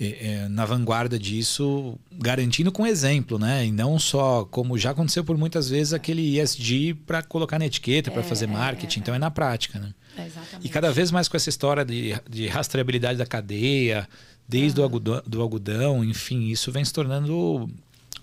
é, 0.00 0.48
na 0.48 0.64
vanguarda 0.64 1.18
disso, 1.18 1.98
garantindo 2.10 2.72
com 2.72 2.86
exemplo, 2.86 3.38
né? 3.38 3.66
E 3.66 3.70
não 3.70 3.98
só 3.98 4.46
como 4.46 4.78
já 4.78 4.92
aconteceu 4.92 5.22
por 5.22 5.36
muitas 5.36 5.68
vezes 5.68 5.92
aquele 5.92 6.40
ESG 6.40 6.94
para 7.06 7.22
colocar 7.22 7.58
na 7.58 7.66
etiqueta, 7.66 8.08
é, 8.08 8.12
para 8.12 8.22
fazer 8.22 8.46
marketing. 8.46 9.00
É, 9.00 9.02
então 9.02 9.14
é 9.14 9.18
na 9.18 9.30
prática, 9.30 9.78
né? 9.78 9.92
Exatamente. 10.16 10.66
E 10.66 10.68
cada 10.70 10.90
vez 10.90 11.10
mais 11.10 11.28
com 11.28 11.36
essa 11.36 11.50
história 11.50 11.84
de, 11.84 12.14
de 12.28 12.48
rastreabilidade 12.48 13.18
da 13.18 13.26
cadeia, 13.26 14.08
desde 14.48 14.80
uhum. 14.80 14.84
o 14.84 14.86
algodão, 14.86 15.22
do 15.26 15.42
algodão, 15.42 16.04
enfim, 16.04 16.48
isso 16.48 16.72
vem 16.72 16.84
se 16.84 16.92
tornando 16.92 17.68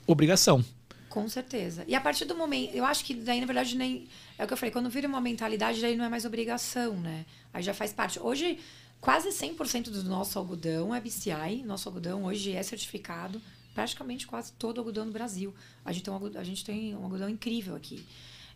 obrigação. 0.07 0.65
Com 1.09 1.29
certeza. 1.29 1.83
E 1.87 1.95
a 1.95 2.01
partir 2.01 2.25
do 2.25 2.35
momento, 2.35 2.73
eu 2.73 2.85
acho 2.85 3.05
que 3.05 3.13
daí, 3.13 3.39
na 3.39 3.45
verdade, 3.45 3.75
nem. 3.75 4.07
É 4.37 4.43
o 4.43 4.47
que 4.47 4.53
eu 4.53 4.57
falei, 4.57 4.71
quando 4.71 4.89
vira 4.89 5.07
uma 5.07 5.21
mentalidade, 5.21 5.79
daí 5.79 5.95
não 5.95 6.05
é 6.05 6.09
mais 6.09 6.25
obrigação, 6.25 6.95
né? 6.95 7.25
Aí 7.53 7.63
já 7.63 7.73
faz 7.73 7.93
parte. 7.93 8.19
Hoje, 8.19 8.59
Quase 8.99 9.29
100% 9.29 9.89
do 9.89 10.03
nosso 10.03 10.37
algodão 10.37 10.93
é 10.93 10.99
BCI. 10.99 11.63
Nosso 11.65 11.87
algodão 11.89 12.25
hoje 12.25 12.53
é 12.53 12.63
certificado. 12.63 13.41
Praticamente 13.73 14.25
quase 14.25 14.51
todo 14.53 14.77
o 14.77 14.81
algodão 14.81 15.05
no 15.05 15.11
Brasil. 15.11 15.53
A 15.85 15.91
gente 15.91 16.03
tem 16.03 16.11
um 16.11 16.15
algodão, 16.15 16.41
a 16.41 16.43
gente 16.43 16.65
tem 16.65 16.95
um 16.95 17.03
algodão 17.03 17.29
incrível 17.29 17.75
aqui. 17.75 18.05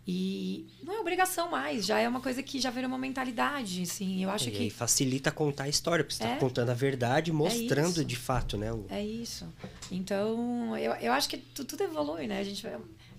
E 0.08 0.66
não 0.82 0.96
é 0.96 1.00
obrigação 1.00 1.52
mais, 1.52 1.86
já 1.86 2.00
é 2.00 2.08
uma 2.10 2.20
coisa 2.20 2.42
que 2.42 2.60
já 2.60 2.72
virou 2.72 2.88
uma 2.88 2.98
mentalidade, 2.98 3.84
assim, 3.84 4.24
eu 4.24 4.32
acho 4.32 4.50
e 4.50 4.52
que... 4.52 4.70
facilita 4.72 5.32
contar 5.32 5.66
a 5.66 5.70
história, 5.70 6.04
porque 6.04 6.16
você 6.16 6.24
está 6.24 6.36
é, 6.36 6.40
contando 6.40 6.72
a 6.72 6.74
verdade, 6.74 7.32
mostrando 7.32 8.02
é 8.02 8.04
de 8.04 8.16
fato, 8.16 8.58
né? 8.58 8.74
O... 8.74 8.84
É 8.90 9.06
isso. 9.06 9.48
Então, 9.92 10.76
eu, 10.76 10.94
eu 10.94 11.14
acho 11.14 11.30
que 11.30 11.38
tudo, 11.38 11.68
tudo 11.68 11.84
evolui, 11.84 12.26
né? 12.26 12.40
A 12.40 12.44
gente 12.44 12.66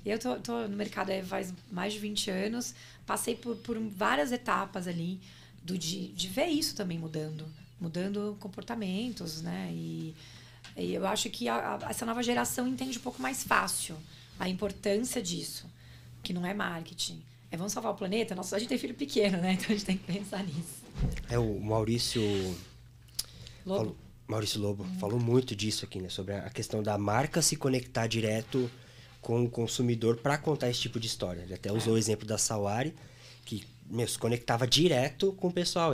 eu 0.05 0.19
tô, 0.19 0.35
tô 0.37 0.67
no 0.67 0.77
mercado 0.77 1.13
faz 1.25 1.55
mais 1.71 1.93
de 1.93 2.01
20 2.01 2.31
anos, 2.31 2.75
passei 3.07 3.37
por, 3.37 3.57
por 3.57 3.79
várias 3.79 4.33
etapas 4.33 4.89
ali, 4.89 5.21
do, 5.64 5.79
de, 5.79 6.09
de 6.09 6.29
ver 6.29 6.46
isso 6.46 6.75
também 6.75 6.98
mudando, 6.98 7.46
mudando 7.81 8.37
comportamentos, 8.40 9.42
né? 9.42 9.70
E, 9.72 10.14
e 10.77 10.94
eu 10.94 11.07
acho 11.07 11.31
que 11.31 11.48
a, 11.48 11.77
a, 11.77 11.90
essa 11.90 12.05
nova 12.05 12.22
geração 12.22 12.66
entende 12.66 12.98
um 12.98 13.03
pouco 13.03 13.20
mais 13.20 13.42
fácil 13.42 13.96
a 14.38 14.48
importância 14.48 15.22
disso, 15.22 15.66
que 16.22 16.33
não 16.33 16.44
é 16.44 16.53
marketing. 16.55 17.22
É 17.51 17.57
vamos 17.57 17.72
salvar 17.72 17.92
o 17.92 17.94
planeta? 17.94 18.35
Nossa, 18.35 18.57
a 18.57 18.59
gente 18.59 18.70
tem 18.70 18.79
filho 18.79 18.94
pequeno, 18.94 19.38
né? 19.38 19.53
Então 19.53 19.66
a 19.68 19.72
gente 19.72 19.85
tem 19.85 19.96
que 19.98 20.11
pensar 20.11 20.42
nisso. 20.42 20.83
É 21.29 21.38
o 21.38 21.61
Maurício 21.61 22.22
Lobo. 23.64 23.79
Falou, 23.79 23.96
Maurício 24.27 24.61
Lobo 24.61 24.83
uhum. 24.85 24.98
falou 24.98 25.20
muito 25.20 25.55
disso 25.55 25.85
aqui, 25.85 26.01
né? 26.01 26.09
Sobre 26.09 26.35
a 26.35 26.51
questão 26.51 26.83
da 26.83 26.96
marca 26.96 27.42
se 27.42 27.57
conectar 27.57 28.07
direto 28.07 28.70
com 29.20 29.44
o 29.44 29.51
consumidor 29.51 30.16
para 30.16 30.37
contar 30.38 30.68
esse 30.70 30.81
tipo 30.81 30.98
de 30.98 31.07
história. 31.07 31.42
Ele 31.42 31.55
até 31.55 31.70
usou 31.70 31.92
é. 31.92 31.96
o 31.96 31.98
exemplo 31.98 32.27
da 32.27 32.38
Sawari, 32.38 32.94
meu, 33.93 34.09
se 34.09 34.19
conectava 34.19 34.67
direto 34.67 35.33
com 35.35 35.49
o 35.49 35.53
pessoal. 35.53 35.93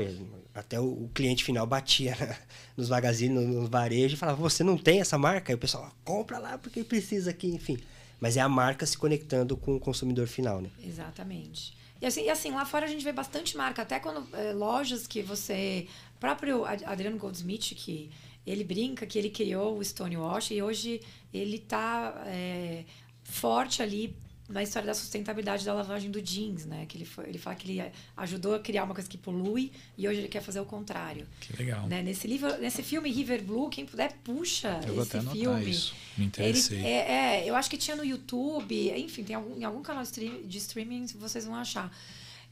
Até 0.54 0.78
o, 0.80 0.84
o 0.84 1.10
cliente 1.12 1.42
final 1.42 1.66
batia 1.66 2.16
na, 2.18 2.36
nos 2.76 2.88
magazines, 2.88 3.36
nos 3.36 3.62
no 3.62 3.68
varejos 3.68 4.12
e 4.12 4.16
falava: 4.16 4.40
Você 4.40 4.62
não 4.62 4.78
tem 4.78 5.00
essa 5.00 5.18
marca? 5.18 5.52
Aí 5.52 5.56
o 5.56 5.58
pessoal 5.58 5.92
compra 6.04 6.38
lá 6.38 6.56
porque 6.56 6.84
precisa 6.84 7.30
aqui, 7.30 7.48
enfim. 7.48 7.78
Mas 8.20 8.36
é 8.36 8.40
a 8.40 8.48
marca 8.48 8.86
se 8.86 8.96
conectando 8.96 9.56
com 9.56 9.76
o 9.76 9.80
consumidor 9.80 10.28
final, 10.28 10.60
né? 10.60 10.70
Exatamente. 10.84 11.76
E 12.00 12.06
assim, 12.06 12.24
e 12.24 12.30
assim 12.30 12.50
lá 12.52 12.64
fora 12.64 12.86
a 12.86 12.88
gente 12.88 13.02
vê 13.02 13.12
bastante 13.12 13.56
marca, 13.56 13.82
até 13.82 13.98
quando 13.98 14.26
é, 14.36 14.52
lojas 14.52 15.06
que 15.06 15.20
você. 15.20 15.86
Próprio 16.20 16.64
Adriano 16.64 17.16
Goldsmith, 17.16 17.74
que 17.76 18.10
ele 18.44 18.64
brinca 18.64 19.06
que 19.06 19.18
ele 19.18 19.30
criou 19.30 19.78
o 19.78 19.84
Stonewash 19.84 20.52
e 20.52 20.62
hoje 20.62 21.00
ele 21.32 21.56
está 21.56 22.24
é, 22.26 22.84
forte 23.22 23.82
ali 23.82 24.16
na 24.48 24.62
história 24.62 24.86
da 24.86 24.94
sustentabilidade 24.94 25.64
da 25.64 25.74
lavagem 25.74 26.10
do 26.10 26.22
jeans, 26.22 26.64
né? 26.64 26.86
Que 26.86 26.96
ele, 26.96 27.04
foi, 27.04 27.28
ele 27.28 27.38
fala 27.38 27.54
que 27.54 27.70
ele 27.70 27.92
ajudou 28.16 28.54
a 28.54 28.58
criar 28.58 28.84
uma 28.84 28.94
coisa 28.94 29.08
que 29.08 29.18
polui 29.18 29.70
e 29.96 30.08
hoje 30.08 30.20
ele 30.20 30.28
quer 30.28 30.40
fazer 30.40 30.58
o 30.60 30.64
contrário. 30.64 31.26
Que 31.40 31.54
legal. 31.56 31.86
Né? 31.86 32.02
Nesse 32.02 32.26
livro, 32.26 32.56
nesse 32.58 32.82
filme 32.82 33.10
River 33.10 33.42
Blue, 33.42 33.68
quem 33.68 33.84
puder 33.84 34.12
puxa 34.24 34.80
eu 34.84 34.86
esse 34.86 34.92
vou 34.92 35.02
até 35.02 35.20
filme. 35.20 35.70
Isso. 35.70 35.94
Me 36.16 36.24
interessei. 36.24 36.78
Ele, 36.78 36.86
é, 36.86 37.42
é, 37.42 37.50
eu 37.50 37.54
acho 37.54 37.68
que 37.68 37.76
tinha 37.76 37.96
no 37.96 38.04
YouTube, 38.04 38.90
enfim, 38.96 39.22
tem 39.22 39.36
algum, 39.36 39.58
em 39.58 39.64
algum 39.64 39.82
canal 39.82 40.02
de, 40.02 40.08
stream, 40.08 40.42
de 40.42 40.58
streaming 40.58 41.06
vocês 41.18 41.44
vão 41.44 41.54
achar. 41.54 41.94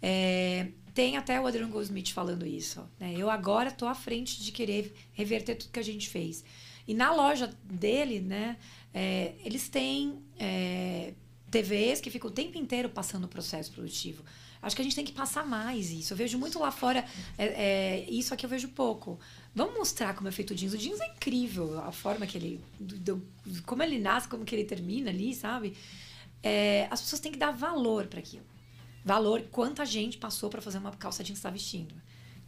É, 0.02 0.68
tem 0.92 1.16
até 1.16 1.40
o 1.40 1.46
Adriano 1.46 1.72
Goldsmith 1.72 2.12
falando 2.12 2.46
isso. 2.46 2.86
Né? 3.00 3.14
Eu 3.16 3.30
agora 3.30 3.70
estou 3.70 3.88
à 3.88 3.94
frente 3.94 4.42
de 4.42 4.52
querer 4.52 4.94
reverter 5.12 5.54
tudo 5.54 5.70
que 5.70 5.80
a 5.80 5.84
gente 5.84 6.08
fez. 6.10 6.44
E 6.86 6.94
na 6.94 7.12
loja 7.12 7.52
dele, 7.64 8.20
né, 8.20 8.56
é, 8.94 9.32
eles 9.44 9.68
têm 9.68 10.18
é, 10.38 11.14
TVs 11.56 12.00
que 12.00 12.10
ficam 12.10 12.28
o 12.28 12.32
tempo 12.32 12.58
inteiro 12.58 12.88
passando 12.88 13.24
o 13.24 13.28
processo 13.28 13.70
produtivo. 13.72 14.22
Acho 14.60 14.74
que 14.74 14.82
a 14.82 14.84
gente 14.84 14.96
tem 14.96 15.04
que 15.04 15.12
passar 15.12 15.46
mais 15.46 15.90
isso. 15.90 16.12
Eu 16.12 16.16
vejo 16.16 16.38
muito 16.38 16.58
lá 16.58 16.70
fora, 16.70 17.04
é, 17.38 17.46
é, 17.46 18.10
isso 18.10 18.34
aqui 18.34 18.44
eu 18.44 18.50
vejo 18.50 18.68
pouco. 18.68 19.18
Vamos 19.54 19.74
mostrar 19.74 20.14
como 20.14 20.28
é 20.28 20.32
feito 20.32 20.50
o 20.52 20.54
jeans. 20.54 20.74
O 20.74 20.78
jeans 20.78 21.00
é 21.00 21.06
incrível, 21.06 21.78
a 21.80 21.92
forma 21.92 22.26
que 22.26 22.36
ele. 22.36 22.60
Do, 22.78 23.16
do, 23.44 23.62
como 23.64 23.82
ele 23.82 23.98
nasce, 23.98 24.28
como 24.28 24.44
que 24.44 24.54
ele 24.54 24.64
termina 24.64 25.10
ali, 25.10 25.34
sabe? 25.34 25.76
É, 26.42 26.88
as 26.90 27.00
pessoas 27.00 27.20
têm 27.20 27.32
que 27.32 27.38
dar 27.38 27.52
valor 27.52 28.06
para 28.06 28.18
aquilo. 28.18 28.44
Valor, 29.04 29.42
quanta 29.50 29.86
gente 29.86 30.18
passou 30.18 30.50
para 30.50 30.60
fazer 30.60 30.78
uma 30.78 30.90
calça 30.92 31.22
jeans 31.22 31.38
que 31.38 31.38
está 31.38 31.50
vestindo. 31.50 31.94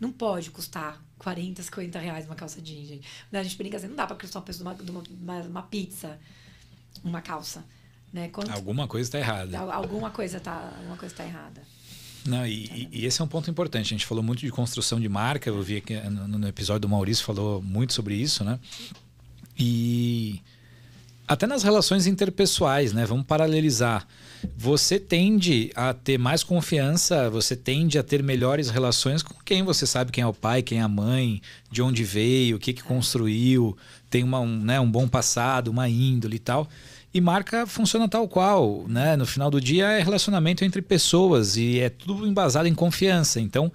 Não 0.01 0.13
pode 0.13 0.51
custar 0.51 1.03
40, 1.19 1.63
50 1.63 1.99
reais 1.99 2.27
uma 2.27 2.35
calça 2.35 2.61
jeans, 2.61 2.89
gente. 2.89 3.09
A 3.33 3.43
gente 3.43 3.57
brinca 3.57 3.77
assim, 3.77 3.89
não 3.89 3.97
dá 3.97 4.07
para 4.07 4.17
custar 4.17 4.43
o 4.43 4.45
preço 4.45 4.59
de 4.59 4.65
uma, 4.65 4.75
de 4.75 4.91
uma, 4.91 5.41
uma 5.43 5.63
pizza, 5.63 6.19
uma 7.05 7.21
calça. 7.23 7.65
Né? 8.13 8.29
Quando... 8.29 8.51
Alguma 8.51 8.89
coisa 8.89 9.09
está 9.09 9.19
errada. 9.19 9.59
Alguma 9.59 10.11
coisa 10.11 10.39
está 10.39 10.73
tá 11.17 11.25
errada. 11.25 11.63
Não, 12.27 12.47
e, 12.47 12.89
e, 12.93 13.07
esse 13.07 13.21
é 13.21 13.25
um 13.25 13.29
ponto 13.29 13.51
importante. 13.51 13.87
A 13.87 13.97
gente 13.97 14.07
falou 14.07 14.23
muito 14.23 14.41
de 14.41 14.51
construção 14.51 15.01
de 15.01 15.09
marca. 15.09 15.49
Eu 15.49 15.63
vi 15.63 15.77
aqui 15.77 15.95
no, 15.95 16.27
no 16.27 16.49
episódio 16.49 16.81
do 16.81 16.89
Maurício 16.89 17.25
falou 17.25 17.63
muito 17.63 17.93
sobre 17.93 18.15
isso, 18.15 18.45
né? 18.45 18.59
E 19.59 20.41
Até 21.27 21.47
nas 21.47 21.63
relações 21.63 22.07
interpessoais, 22.07 22.93
né? 22.93 23.05
Vamos 23.07 23.27
paralelizar. 23.27 24.07
Você 24.57 25.01
tende 25.01 25.71
a 25.75 25.93
ter 25.93 26.19
mais 26.19 26.45
confiança, 26.45 27.29
você 27.29 27.57
tende 27.57 27.99
a 27.99 28.03
ter 28.03 28.23
melhores 28.23 28.71
relações 28.71 29.23
com 29.23 29.35
quem 29.45 29.63
você 29.63 29.87
sabe 29.87 30.13
quem 30.13 30.23
é 30.23 30.27
o 30.27 30.33
pai, 30.33 30.63
quem 30.63 30.79
é 30.79 30.83
a 30.83 30.89
mãe, 30.89 31.43
de 31.71 31.83
onde 31.83 32.05
veio, 32.05 32.57
o 32.57 32.59
que, 32.59 32.73
que 32.73 32.83
construiu, 32.83 33.77
tem 34.09 34.23
uma, 34.23 34.39
um, 34.39 34.61
né, 34.61 34.79
um 34.79 34.91
bom 34.91 35.09
passado, 35.09 35.69
uma 35.69 35.89
índole 35.89 36.37
e 36.37 36.41
tal. 36.41 36.69
E 37.13 37.21
marca 37.21 37.67
funciona 37.67 38.09
tal 38.09 38.29
qual, 38.29 38.85
né? 38.87 39.17
No 39.17 39.27
final 39.27 39.51
do 39.51 39.61
dia 39.61 39.87
é 39.93 40.03
relacionamento 40.03 40.65
entre 40.65 40.83
pessoas 40.83 41.57
e 41.57 41.81
é 41.81 41.89
tudo 41.89 42.27
embasado 42.27 42.69
em 42.69 42.75
confiança. 42.75 43.41
Então, 43.41 43.73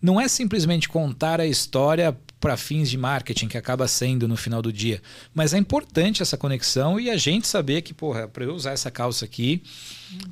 não 0.00 0.20
é 0.20 0.26
simplesmente 0.26 0.88
contar 0.88 1.40
a 1.40 1.46
história 1.46 2.16
para 2.40 2.56
fins 2.56 2.90
de 2.90 2.98
marketing, 2.98 3.46
que 3.46 3.56
acaba 3.56 3.86
sendo 3.86 4.26
no 4.26 4.36
final 4.36 4.60
do 4.60 4.72
dia. 4.72 5.00
Mas 5.32 5.54
é 5.54 5.58
importante 5.58 6.22
essa 6.22 6.36
conexão 6.36 6.98
e 6.98 7.08
a 7.08 7.16
gente 7.16 7.46
saber 7.46 7.82
que, 7.82 7.94
porra, 7.94 8.26
para 8.26 8.42
eu 8.42 8.52
usar 8.52 8.72
essa 8.72 8.90
calça 8.90 9.24
aqui, 9.24 9.62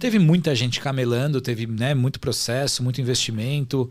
teve 0.01 0.19
muita 0.19 0.53
gente 0.57 0.81
camelando, 0.81 1.41
teve 1.41 1.69
né, 1.69 1.95
muito 1.95 2.19
processo, 2.19 2.83
muito 2.83 3.01
investimento. 3.01 3.89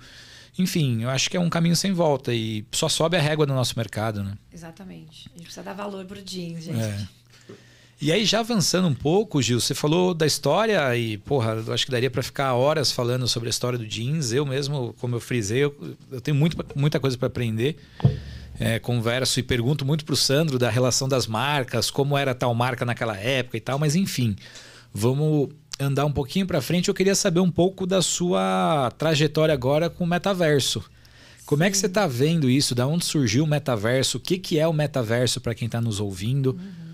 Enfim, 0.57 1.03
eu 1.03 1.10
acho 1.10 1.30
que 1.30 1.38
é 1.38 1.39
um 1.39 1.49
caminho 1.49 1.78
sem 1.78 1.93
volta 1.93 2.34
e 2.34 2.66
só 2.74 2.89
sobe 2.89 3.16
a 3.16 3.22
régua 3.22 3.45
do 3.45 3.53
nosso 3.53 3.74
mercado, 3.78 4.22
né? 4.22 4.34
Exatamente. 4.53 5.30
A 5.34 5.38
gente 5.38 5.43
precisa 5.43 5.64
dar 5.64 5.74
valor 5.74 6.03
pro 6.03 6.22
jeans, 6.22 6.66
gente. 6.66 6.78
É. 6.78 7.07
E 8.02 8.14
aí, 8.14 8.24
já 8.24 8.39
avançando 8.39 8.88
um 8.88 8.93
pouco, 8.93 9.41
Gil, 9.41 9.60
você 9.60 9.76
falou 9.76 10.14
da 10.14 10.26
história 10.26 10.95
e, 10.95 11.18
porra, 11.18 11.62
eu 11.66 11.74
acho 11.74 11.86
que 11.86 11.91
daria 11.91 12.10
para 12.10 12.24
ficar 12.24 12.54
horas 12.54 12.93
falando 12.93 13.28
sobre 13.28 13.47
a 13.47 13.52
história 13.52 13.78
do 13.78 13.86
jeans. 13.86 14.32
Eu 14.32 14.45
mesmo, 14.45 14.95
como 15.02 15.18
eu 15.18 15.20
frisei, 15.20 15.66
eu, 15.66 15.76
eu 16.10 16.22
tenho 16.22 16.38
muito, 16.38 16.56
muita 16.76 16.97
coisa 16.97 17.18
para 17.18 17.28
aprender. 17.28 17.76
É, 18.58 18.80
converso 18.80 19.41
e 19.41 19.43
pergunto 19.43 19.86
muito 19.86 20.06
pro 20.06 20.16
Sandro 20.16 20.58
da 20.58 20.70
relação 20.70 21.10
das 21.10 21.28
marcas, 21.28 21.91
como 21.91 22.18
era 22.18 22.34
tal 22.34 22.54
marca 22.56 22.86
naquela 22.86 23.18
época 23.18 23.58
e 23.58 23.62
tal, 23.62 23.78
mas 23.78 23.95
enfim, 23.95 24.36
vamos 24.93 25.50
andar 25.78 26.06
um 26.06 26.12
pouquinho 26.12 26.47
para 26.47 26.62
frente. 26.62 26.88
Eu 26.88 26.93
queria 26.93 27.16
saber 27.16 27.41
um 27.41 27.52
pouco 27.52 27.86
da 27.86 28.02
sua 28.02 28.91
trajetória 28.97 29.54
agora 29.54 29.89
com 29.89 30.06
o 30.06 30.08
metaverso. 30.08 30.84
Como 31.45 31.64
é 31.64 31.70
que 31.70 31.78
você 31.78 31.88
está 31.88 32.08
vendo 32.08 32.50
isso? 32.50 32.74
Da 32.74 32.88
onde 32.88 33.04
surgiu 33.04 33.43
o 33.43 33.47
metaverso? 33.47 34.20
O 34.20 34.22
que, 34.22 34.38
que 34.38 34.58
é 34.58 34.68
o 34.68 34.74
metaverso 34.74 35.41
para 35.41 35.54
quem 35.54 35.66
está 35.66 35.82
nos 35.82 36.00
ouvindo? 36.00 36.52
Uhum. 36.52 36.89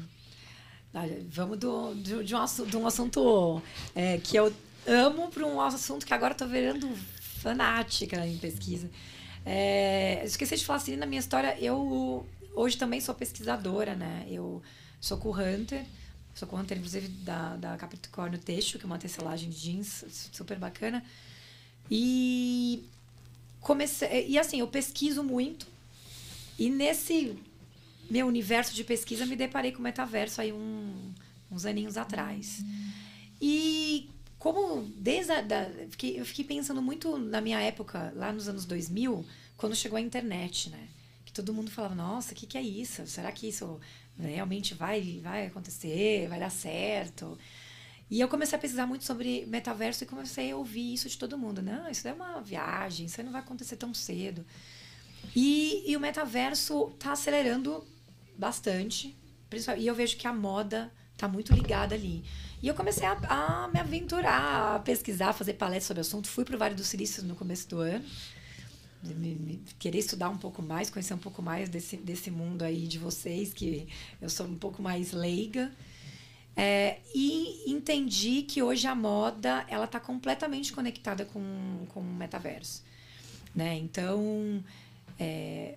Vamos 1.29 1.57
do, 1.57 1.93
de, 1.95 2.23
de, 2.23 2.35
um, 2.35 2.37
assunto, 2.37 2.69
de 2.69 2.77
um 2.77 2.87
assunto 2.87 3.61
é, 3.93 4.17
que 4.17 4.37
eu 4.37 4.53
amo 4.87 5.29
para 5.29 5.45
um 5.45 5.59
assunto 5.59 6.05
que 6.05 6.13
agora 6.13 6.31
estou 6.31 6.47
virando 6.47 6.89
fanática 7.41 8.25
em 8.25 8.37
pesquisa. 8.37 8.89
É, 9.45 10.23
esqueci 10.23 10.55
de 10.55 10.65
falar 10.65 10.77
assim, 10.77 10.95
na 10.95 11.05
minha 11.05 11.19
história, 11.19 11.57
eu 11.59 12.25
hoje 12.55 12.77
também 12.77 13.01
sou 13.01 13.13
pesquisadora, 13.13 13.95
né? 13.95 14.25
Eu 14.29 14.61
sou 14.99 15.17
com 15.17 15.31
Hunter, 15.31 15.85
sou 16.33 16.47
com 16.47 16.57
Hunter, 16.57 16.77
inclusive, 16.77 17.07
da, 17.07 17.55
da 17.57 17.77
Capricórnio 17.77 18.39
Texto, 18.39 18.79
que 18.79 18.85
é 18.85 18.87
uma 18.87 18.97
tecelagem 18.97 19.49
de 19.49 19.59
jeans 19.59 20.05
super 20.31 20.57
bacana. 20.57 21.03
E 21.91 22.83
comecei. 23.59 24.27
E 24.27 24.39
assim, 24.39 24.61
eu 24.61 24.67
pesquiso 24.67 25.23
muito. 25.23 25.67
E 26.57 26.69
nesse 26.69 27.37
meu 28.09 28.27
universo 28.27 28.73
de 28.73 28.83
pesquisa, 28.83 29.25
me 29.25 29.35
deparei 29.35 29.71
com 29.71 29.79
o 29.79 29.81
metaverso 29.81 30.41
aí 30.41 30.51
um, 30.51 31.13
uns 31.51 31.65
aninhos 31.65 31.97
atrás. 31.97 32.63
E 33.41 34.09
como 34.37 34.83
desde 34.97 35.31
a, 35.31 35.41
da, 35.41 35.69
fiquei, 35.89 36.19
eu 36.19 36.25
fiquei 36.25 36.45
pensando 36.45 36.81
muito 36.81 37.17
na 37.17 37.41
minha 37.41 37.59
época, 37.59 38.13
lá 38.15 38.31
nos 38.31 38.47
anos 38.47 38.65
2000, 38.65 39.25
quando 39.57 39.75
chegou 39.75 39.97
a 39.97 40.01
internet, 40.01 40.69
né? 40.69 40.87
Que 41.25 41.31
todo 41.31 41.53
mundo 41.53 41.71
falava, 41.71 41.95
nossa, 41.95 42.33
o 42.33 42.35
que, 42.35 42.45
que 42.45 42.57
é 42.57 42.61
isso? 42.61 43.07
Será 43.07 43.31
que 43.31 43.47
isso 43.47 43.79
realmente 44.19 44.73
vai, 44.73 45.19
vai 45.23 45.47
acontecer? 45.47 46.27
Vai 46.29 46.39
dar 46.39 46.51
certo? 46.51 47.37
E 48.09 48.19
eu 48.19 48.27
comecei 48.27 48.55
a 48.57 48.61
pesquisar 48.61 48.85
muito 48.85 49.03
sobre 49.03 49.45
metaverso 49.47 50.03
e 50.03 50.07
comecei 50.07 50.51
a 50.51 50.57
ouvir 50.57 50.93
isso 50.93 51.09
de 51.09 51.17
todo 51.17 51.37
mundo. 51.37 51.61
Não, 51.61 51.89
isso 51.89 52.07
é 52.07 52.13
uma 52.13 52.39
viagem, 52.39 53.07
isso 53.07 53.21
não 53.23 53.31
vai 53.31 53.41
acontecer 53.41 53.77
tão 53.77 53.93
cedo. 53.93 54.45
E, 55.35 55.83
e 55.87 55.97
o 55.97 55.99
metaverso 55.99 56.91
está 56.93 57.13
acelerando 57.13 57.85
bastante. 58.37 59.15
E 59.77 59.87
eu 59.87 59.95
vejo 59.95 60.17
que 60.17 60.27
a 60.27 60.33
moda 60.33 60.91
está 61.13 61.27
muito 61.27 61.53
ligada 61.53 61.95
ali. 61.95 62.23
E 62.61 62.67
eu 62.67 62.73
comecei 62.73 63.05
a, 63.05 63.13
a, 63.13 63.67
me 63.67 63.79
aventurar, 63.79 64.75
a 64.75 64.79
pesquisar, 64.79 65.29
a 65.29 65.33
fazer 65.33 65.53
palestras 65.53 65.85
sobre 65.85 66.01
o 66.01 66.01
assunto. 66.01 66.27
Fui 66.27 66.43
para 66.43 66.55
o 66.55 66.59
Vale 66.59 66.75
do 66.75 66.83
Silício 66.83 67.23
no 67.23 67.35
começo 67.35 67.69
do 67.69 67.79
ano. 67.79 68.03
Me, 69.03 69.35
me, 69.35 69.63
querer 69.77 69.99
estudar 69.99 70.29
um 70.29 70.37
pouco 70.37 70.61
mais, 70.63 70.89
conhecer 70.89 71.13
um 71.13 71.19
pouco 71.19 71.41
mais 71.41 71.69
desse, 71.69 71.95
desse 71.95 72.31
mundo 72.31 72.63
aí 72.63 72.87
de 72.87 72.97
vocês, 72.97 73.53
que 73.53 73.87
eu 74.19 74.29
sou 74.29 74.47
um 74.47 74.55
pouco 74.55 74.81
mais 74.81 75.11
leiga. 75.11 75.71
É, 76.55 76.99
e 77.13 77.69
entendi 77.69 78.43
que 78.43 78.63
hoje 78.63 78.87
a 78.87 78.95
moda 78.95 79.65
ela 79.67 79.85
está 79.85 79.99
completamente 79.99 80.71
conectada 80.71 81.25
com, 81.25 81.85
com 81.89 81.99
o 81.99 82.03
metaverso. 82.03 82.83
Né? 83.53 83.75
Então, 83.77 84.63
é, 85.19 85.75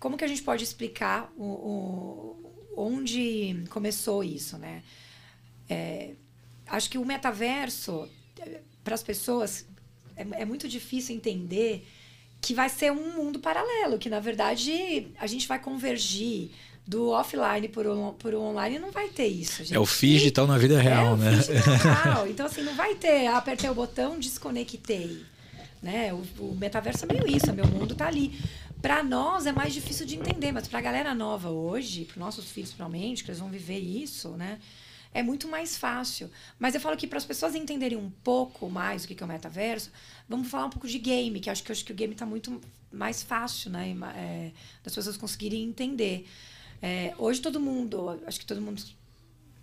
como 0.00 0.16
que 0.16 0.24
a 0.24 0.28
gente 0.28 0.42
pode 0.42 0.64
explicar 0.64 1.30
o, 1.36 1.44
o 1.44 2.50
onde 2.74 3.62
começou 3.68 4.24
isso, 4.24 4.56
né? 4.56 4.82
É, 5.68 6.12
acho 6.66 6.88
que 6.88 6.98
o 6.98 7.04
metaverso, 7.04 8.08
para 8.82 8.94
as 8.94 9.02
pessoas, 9.02 9.66
é, 10.16 10.26
é, 10.42 10.44
muito 10.44 10.66
difícil 10.66 11.14
entender 11.14 11.86
que 12.40 12.54
vai 12.54 12.70
ser 12.70 12.90
um 12.90 13.14
mundo 13.14 13.38
paralelo, 13.38 13.98
que 13.98 14.08
na 14.08 14.18
verdade 14.18 15.08
a 15.18 15.26
gente 15.26 15.46
vai 15.46 15.58
convergir 15.58 16.50
do 16.86 17.10
offline 17.10 17.68
por 17.68 17.86
o, 17.86 18.12
por 18.14 18.34
o 18.34 18.40
online 18.40 18.78
não 18.78 18.90
vai 18.90 19.08
ter 19.08 19.26
isso. 19.26 19.62
Gente. 19.62 19.74
É 19.74 19.78
o 19.78 19.84
digital 19.84 20.46
na 20.46 20.56
vida 20.56 20.80
real, 20.80 21.14
é 21.14 21.18
né? 21.18 21.30
Então, 22.28 22.46
assim, 22.46 22.62
não 22.62 22.74
vai 22.74 22.94
ter, 22.94 23.26
ah, 23.26 23.36
apertei 23.36 23.68
o 23.68 23.74
botão, 23.74 24.18
desconectei. 24.18 25.24
Né? 25.82 26.12
O, 26.12 26.22
o 26.42 26.56
metaverso 26.58 27.04
é 27.04 27.12
meio 27.12 27.28
isso, 27.28 27.52
meu 27.52 27.66
mundo 27.66 27.92
está 27.92 28.06
ali. 28.06 28.38
Para 28.80 29.02
nós 29.02 29.44
é 29.44 29.52
mais 29.52 29.74
difícil 29.74 30.06
de 30.06 30.16
entender, 30.16 30.52
mas 30.52 30.66
para 30.66 30.78
a 30.78 30.82
galera 30.82 31.14
nova 31.14 31.50
hoje, 31.50 32.06
para 32.06 32.18
nossos 32.18 32.50
filhos 32.50 32.72
provavelmente, 32.72 33.22
que 33.22 33.30
eles 33.30 33.38
vão 33.38 33.50
viver 33.50 33.78
isso, 33.78 34.30
né? 34.30 34.58
É 35.12 35.22
muito 35.22 35.46
mais 35.48 35.76
fácil. 35.76 36.30
Mas 36.58 36.74
eu 36.74 36.80
falo 36.80 36.96
que 36.96 37.06
para 37.06 37.18
as 37.18 37.24
pessoas 37.26 37.54
entenderem 37.54 37.98
um 37.98 38.10
pouco 38.24 38.70
mais 38.70 39.04
o 39.04 39.08
que 39.08 39.22
é 39.22 39.26
o 39.26 39.28
metaverso, 39.28 39.90
vamos 40.26 40.48
falar 40.48 40.66
um 40.66 40.70
pouco 40.70 40.88
de 40.88 40.98
game, 40.98 41.40
que 41.40 41.50
acho 41.50 41.62
que, 41.62 41.70
acho 41.70 41.84
que 41.84 41.92
o 41.92 41.94
game 41.94 42.14
está 42.14 42.24
muito 42.24 42.58
mais 42.90 43.22
fácil, 43.22 43.70
né? 43.70 43.94
É, 44.16 44.50
das 44.82 44.94
pessoas 44.94 45.16
conseguirem 45.18 45.62
entender. 45.62 46.26
É, 46.80 47.12
hoje 47.18 47.40
todo 47.40 47.60
mundo, 47.60 48.18
acho 48.26 48.40
que 48.40 48.46
todo 48.46 48.62
mundo, 48.62 48.82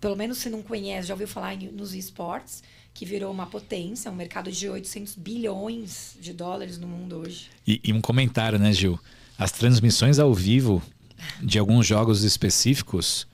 pelo 0.00 0.14
menos 0.14 0.38
se 0.38 0.48
não 0.48 0.62
conhece, 0.62 1.08
já 1.08 1.14
ouviu 1.14 1.26
falar 1.26 1.54
em, 1.54 1.72
nos 1.72 1.92
esportes 1.92 2.62
que 2.94 3.04
virou 3.04 3.30
uma 3.30 3.46
potência, 3.46 4.10
um 4.10 4.14
mercado 4.14 4.50
de 4.50 4.68
800 4.68 5.14
bilhões 5.14 6.16
de 6.20 6.32
dólares 6.32 6.78
no 6.78 6.86
mundo 6.86 7.18
hoje. 7.18 7.46
E, 7.66 7.80
e 7.84 7.92
um 7.92 8.00
comentário, 8.00 8.58
né, 8.58 8.72
Gil? 8.72 8.98
As 9.38 9.52
transmissões 9.52 10.18
ao 10.18 10.34
vivo 10.34 10.82
de 11.40 11.58
alguns 11.58 11.86
jogos 11.86 12.24
específicos 12.24 13.26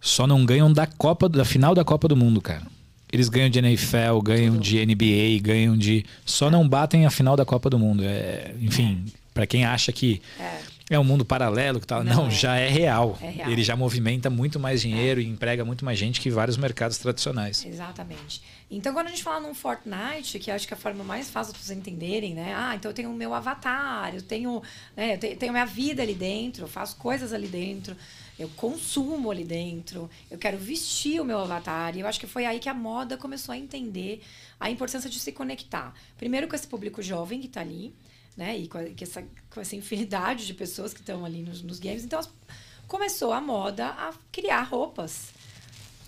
só 0.00 0.26
não 0.26 0.44
ganham 0.44 0.72
da 0.72 0.86
Copa, 0.86 1.28
da 1.28 1.44
final 1.44 1.74
da 1.74 1.84
Copa 1.84 2.08
do 2.08 2.16
Mundo, 2.16 2.40
cara. 2.40 2.66
Eles 3.12 3.28
ganham 3.28 3.50
de 3.50 3.58
NFL, 3.58 4.20
ganham 4.22 4.54
Tudo. 4.54 4.64
de 4.64 4.86
NBA, 4.86 5.42
ganham 5.42 5.76
de. 5.76 6.04
Só 6.24 6.50
não 6.50 6.66
batem 6.66 7.04
a 7.04 7.10
final 7.10 7.36
da 7.36 7.44
Copa 7.44 7.68
do 7.68 7.78
Mundo. 7.78 8.02
É, 8.04 8.54
enfim, 8.58 9.04
é. 9.06 9.10
para 9.34 9.46
quem 9.46 9.66
acha 9.66 9.92
que 9.92 10.22
é. 10.40 10.94
é. 10.94 10.98
um 10.98 11.04
mundo 11.04 11.22
paralelo 11.22 11.78
que 11.78 11.86
tal, 11.86 12.02
não, 12.02 12.14
não 12.14 12.26
é. 12.28 12.30
já 12.30 12.56
é 12.56 12.68
real. 12.68 13.18
é 13.20 13.28
real. 13.28 13.50
Ele 13.50 13.62
já 13.62 13.76
movimenta 13.76 14.30
muito 14.30 14.58
mais 14.58 14.80
dinheiro 14.80 15.20
e 15.20 15.26
emprega 15.26 15.62
muito 15.62 15.84
mais 15.84 15.98
gente 15.98 16.20
que 16.20 16.30
vários 16.30 16.56
mercados 16.56 16.96
tradicionais. 16.96 17.64
Exatamente. 17.66 18.42
Então, 18.74 18.94
quando 18.94 19.08
a 19.08 19.10
gente 19.10 19.22
fala 19.22 19.38
num 19.38 19.52
Fortnite, 19.52 20.38
que 20.38 20.50
acho 20.50 20.66
que 20.66 20.72
é 20.72 20.76
a 20.76 20.80
forma 20.80 21.04
mais 21.04 21.28
fácil 21.28 21.52
para 21.52 21.62
vocês 21.62 21.78
entenderem, 21.78 22.32
né? 22.32 22.54
Ah, 22.56 22.74
então 22.74 22.90
eu 22.90 22.94
tenho 22.94 23.10
o 23.10 23.14
meu 23.14 23.34
avatar, 23.34 24.14
eu 24.14 24.22
tenho, 24.22 24.62
né, 24.96 25.14
eu 25.14 25.18
tenho, 25.18 25.36
tenho 25.36 25.52
minha 25.52 25.66
vida 25.66 26.02
ali 26.02 26.14
dentro, 26.14 26.64
eu 26.64 26.68
faço 26.68 26.96
coisas 26.96 27.34
ali 27.34 27.48
dentro, 27.48 27.94
eu 28.38 28.48
consumo 28.56 29.30
ali 29.30 29.44
dentro, 29.44 30.08
eu 30.30 30.38
quero 30.38 30.56
vestir 30.56 31.20
o 31.20 31.24
meu 31.24 31.38
avatar. 31.38 31.94
E 31.94 32.00
eu 32.00 32.06
acho 32.06 32.18
que 32.18 32.26
foi 32.26 32.46
aí 32.46 32.58
que 32.58 32.68
a 32.68 32.72
moda 32.72 33.18
começou 33.18 33.52
a 33.52 33.58
entender 33.58 34.22
a 34.58 34.70
importância 34.70 35.10
de 35.10 35.20
se 35.20 35.32
conectar. 35.32 35.92
Primeiro 36.16 36.48
com 36.48 36.56
esse 36.56 36.66
público 36.66 37.02
jovem 37.02 37.40
que 37.40 37.48
está 37.48 37.60
ali, 37.60 37.94
né? 38.34 38.56
E 38.56 38.68
com, 38.68 38.78
a, 38.78 38.84
essa, 38.98 39.22
com 39.50 39.60
essa 39.60 39.76
infinidade 39.76 40.46
de 40.46 40.54
pessoas 40.54 40.94
que 40.94 41.00
estão 41.00 41.26
ali 41.26 41.42
nos, 41.42 41.62
nos 41.62 41.78
games. 41.78 42.04
Então, 42.04 42.20
começou 42.88 43.34
a 43.34 43.40
moda 43.40 43.88
a 43.88 44.14
criar 44.32 44.62
roupas 44.62 45.28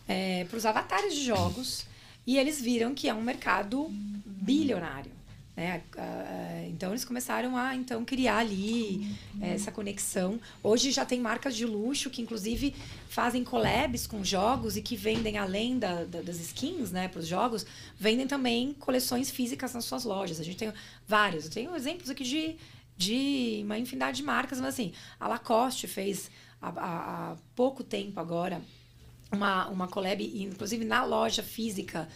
é, 0.08 0.44
para 0.44 0.56
os 0.56 0.64
avatares 0.64 1.14
de 1.14 1.24
jogos. 1.26 1.92
E 2.26 2.38
eles 2.38 2.60
viram 2.60 2.94
que 2.94 3.08
é 3.08 3.14
um 3.14 3.22
mercado 3.22 3.88
bilionário. 3.90 5.12
Né? 5.56 5.82
Então 6.68 6.90
eles 6.90 7.04
começaram 7.04 7.56
a 7.56 7.76
então 7.76 8.04
criar 8.04 8.38
ali 8.38 9.16
essa 9.40 9.70
conexão. 9.70 10.40
Hoje 10.62 10.90
já 10.90 11.04
tem 11.04 11.20
marcas 11.20 11.54
de 11.54 11.64
luxo 11.64 12.10
que 12.10 12.20
inclusive 12.20 12.74
fazem 13.08 13.44
collabs 13.44 14.06
com 14.06 14.24
jogos 14.24 14.76
e 14.76 14.82
que 14.82 14.96
vendem 14.96 15.38
além 15.38 15.78
da, 15.78 16.04
da, 16.04 16.22
das 16.22 16.40
skins, 16.40 16.90
né, 16.90 17.06
para 17.06 17.20
os 17.20 17.26
jogos, 17.28 17.64
vendem 17.96 18.26
também 18.26 18.74
coleções 18.74 19.30
físicas 19.30 19.72
nas 19.74 19.84
suas 19.84 20.04
lojas. 20.04 20.40
A 20.40 20.44
gente 20.44 20.56
tem 20.56 20.72
vários. 21.06 21.44
Eu 21.44 21.50
tenho 21.52 21.76
exemplos 21.76 22.10
aqui 22.10 22.24
de, 22.24 22.56
de 22.96 23.60
uma 23.64 23.78
infinidade 23.78 24.16
de 24.16 24.22
marcas, 24.24 24.58
mas 24.58 24.74
assim, 24.74 24.92
a 25.20 25.28
Lacoste 25.28 25.86
fez 25.86 26.30
há, 26.60 26.68
há 26.70 27.36
pouco 27.54 27.84
tempo 27.84 28.18
agora 28.18 28.60
uma, 29.34 29.68
uma 29.68 29.88
collab, 29.88 30.22
inclusive 30.22 30.84
na 30.84 31.04
loja 31.04 31.42
física, 31.42 32.08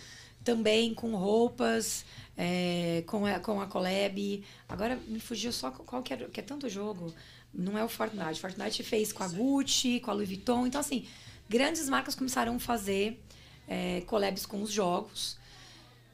também 0.44 0.94
com 0.94 1.14
roupas, 1.14 2.04
é, 2.36 3.02
com, 3.06 3.26
a, 3.26 3.38
com 3.40 3.60
a 3.60 3.66
collab. 3.66 4.44
Agora 4.68 4.96
me 5.06 5.20
fugiu 5.20 5.52
só 5.52 5.70
qual 5.70 6.02
que 6.02 6.14
é, 6.14 6.16
que 6.16 6.40
é 6.40 6.42
tanto 6.42 6.68
jogo. 6.68 7.12
Não 7.52 7.76
é 7.76 7.84
o 7.84 7.88
Fortnite. 7.88 8.40
Fortnite 8.40 8.82
fez 8.82 9.12
com 9.12 9.22
a 9.22 9.28
Gucci, 9.28 10.00
com 10.00 10.10
a 10.10 10.14
Louis 10.14 10.28
Vuitton. 10.28 10.66
Então, 10.66 10.80
assim, 10.80 11.06
grandes 11.48 11.88
marcas 11.88 12.14
começaram 12.14 12.56
a 12.56 12.58
fazer 12.60 13.20
é, 13.66 14.02
collabs 14.02 14.46
com 14.46 14.62
os 14.62 14.70
jogos. 14.70 15.36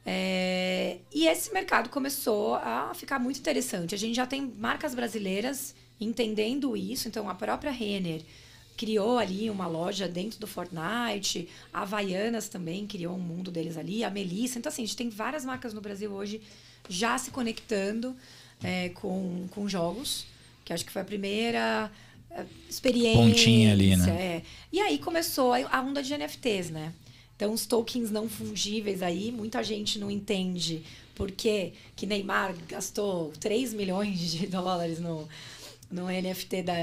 É, 0.06 0.98
e 1.12 1.26
esse 1.26 1.52
mercado 1.52 1.88
começou 1.88 2.56
a 2.56 2.92
ficar 2.94 3.18
muito 3.18 3.38
interessante. 3.38 3.94
A 3.94 3.98
gente 3.98 4.16
já 4.16 4.26
tem 4.26 4.42
marcas 4.58 4.94
brasileiras 4.94 5.74
entendendo 6.00 6.76
isso. 6.76 7.08
Então, 7.08 7.28
a 7.28 7.34
própria 7.34 7.70
Renner 7.70 8.22
criou 8.76 9.18
ali 9.18 9.48
uma 9.50 9.66
loja 9.66 10.08
dentro 10.08 10.38
do 10.38 10.46
Fortnite. 10.46 11.48
A 11.72 11.82
Havaianas 11.82 12.48
também 12.48 12.86
criou 12.86 13.14
um 13.14 13.20
mundo 13.20 13.50
deles 13.50 13.76
ali. 13.76 14.04
A 14.04 14.10
Melissa. 14.10 14.58
Então, 14.58 14.70
assim, 14.70 14.82
a 14.82 14.86
gente 14.86 14.96
tem 14.96 15.08
várias 15.08 15.44
marcas 15.44 15.72
no 15.72 15.80
Brasil 15.80 16.10
hoje 16.12 16.40
já 16.88 17.16
se 17.16 17.30
conectando 17.30 18.14
é, 18.62 18.90
com, 18.90 19.46
com 19.50 19.68
jogos. 19.68 20.26
Que 20.64 20.72
acho 20.72 20.84
que 20.84 20.92
foi 20.92 21.02
a 21.02 21.04
primeira 21.04 21.90
é, 22.30 22.44
experiência. 22.68 23.22
Pontinha 23.22 23.72
ali, 23.72 23.96
né? 23.96 24.10
É. 24.10 24.42
E 24.72 24.80
aí 24.80 24.98
começou 24.98 25.52
a 25.52 25.80
onda 25.80 26.02
de 26.02 26.16
NFTs, 26.16 26.70
né? 26.70 26.92
Então, 27.36 27.52
os 27.52 27.66
tokens 27.66 28.10
não 28.10 28.28
fungíveis 28.28 29.02
aí, 29.02 29.32
muita 29.32 29.62
gente 29.62 29.98
não 29.98 30.08
entende 30.08 30.84
por 31.14 31.30
que 31.30 31.72
que 31.96 32.06
Neymar 32.06 32.54
gastou 32.68 33.32
3 33.40 33.74
milhões 33.74 34.18
de 34.32 34.46
dólares 34.46 35.00
no, 35.00 35.28
no 35.90 36.06
NFT 36.06 36.62
da, 36.62 36.74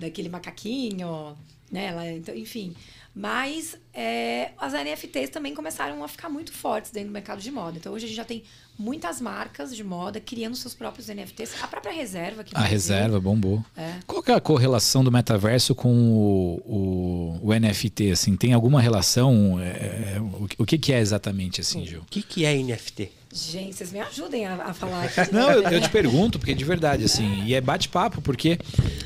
daquele 0.00 0.28
macaquinho, 0.28 1.36
né? 1.70 2.16
Então, 2.16 2.34
enfim. 2.34 2.74
Mas 3.14 3.76
é, 3.92 4.52
as 4.56 4.72
NFTs 4.72 5.30
também 5.30 5.52
começaram 5.52 6.02
a 6.04 6.08
ficar 6.08 6.28
muito 6.28 6.52
fortes 6.52 6.92
dentro 6.92 7.08
do 7.08 7.12
mercado 7.12 7.40
de 7.40 7.50
moda. 7.50 7.76
Então 7.76 7.92
hoje 7.92 8.04
a 8.04 8.08
gente 8.08 8.16
já 8.16 8.24
tem 8.24 8.44
muitas 8.78 9.20
marcas 9.20 9.74
de 9.74 9.82
moda 9.82 10.20
criando 10.20 10.54
seus 10.54 10.74
próprios 10.74 11.08
NFTs. 11.08 11.60
A 11.60 11.66
própria 11.66 11.92
reserva 11.92 12.42
aqui 12.42 12.52
A 12.54 12.60
reserva 12.60 13.20
bombou. 13.20 13.64
É. 13.76 13.96
Qual 14.06 14.22
é 14.26 14.32
a 14.32 14.40
correlação 14.40 15.02
do 15.02 15.10
metaverso 15.10 15.74
com 15.74 15.92
o, 15.92 17.40
o, 17.42 17.48
o 17.48 17.52
NFT? 17.52 18.12
Assim, 18.12 18.36
tem 18.36 18.52
alguma 18.52 18.80
relação? 18.80 19.58
É, 19.60 20.14
é 20.14 20.20
o, 20.20 20.48
o 20.58 20.64
que, 20.64 20.78
que 20.78 20.92
é 20.92 21.00
exatamente 21.00 21.60
assim, 21.60 21.84
Gil? 21.84 22.02
O 22.02 22.04
que, 22.04 22.22
que 22.22 22.44
é 22.44 22.54
NFT? 22.54 23.10
Gente, 23.32 23.76
vocês 23.76 23.92
me 23.92 24.00
ajudem 24.00 24.44
a, 24.46 24.54
a 24.54 24.74
falar 24.74 25.04
aqui. 25.04 25.20
Não, 25.32 25.52
eu, 25.52 25.62
eu, 25.62 25.80
te 25.80 25.88
pergunto, 25.88 26.38
porque 26.38 26.52
de 26.52 26.64
verdade, 26.64 27.04
assim, 27.04 27.44
e 27.44 27.54
é 27.54 27.60
bate-papo, 27.60 28.20
porque 28.20 28.58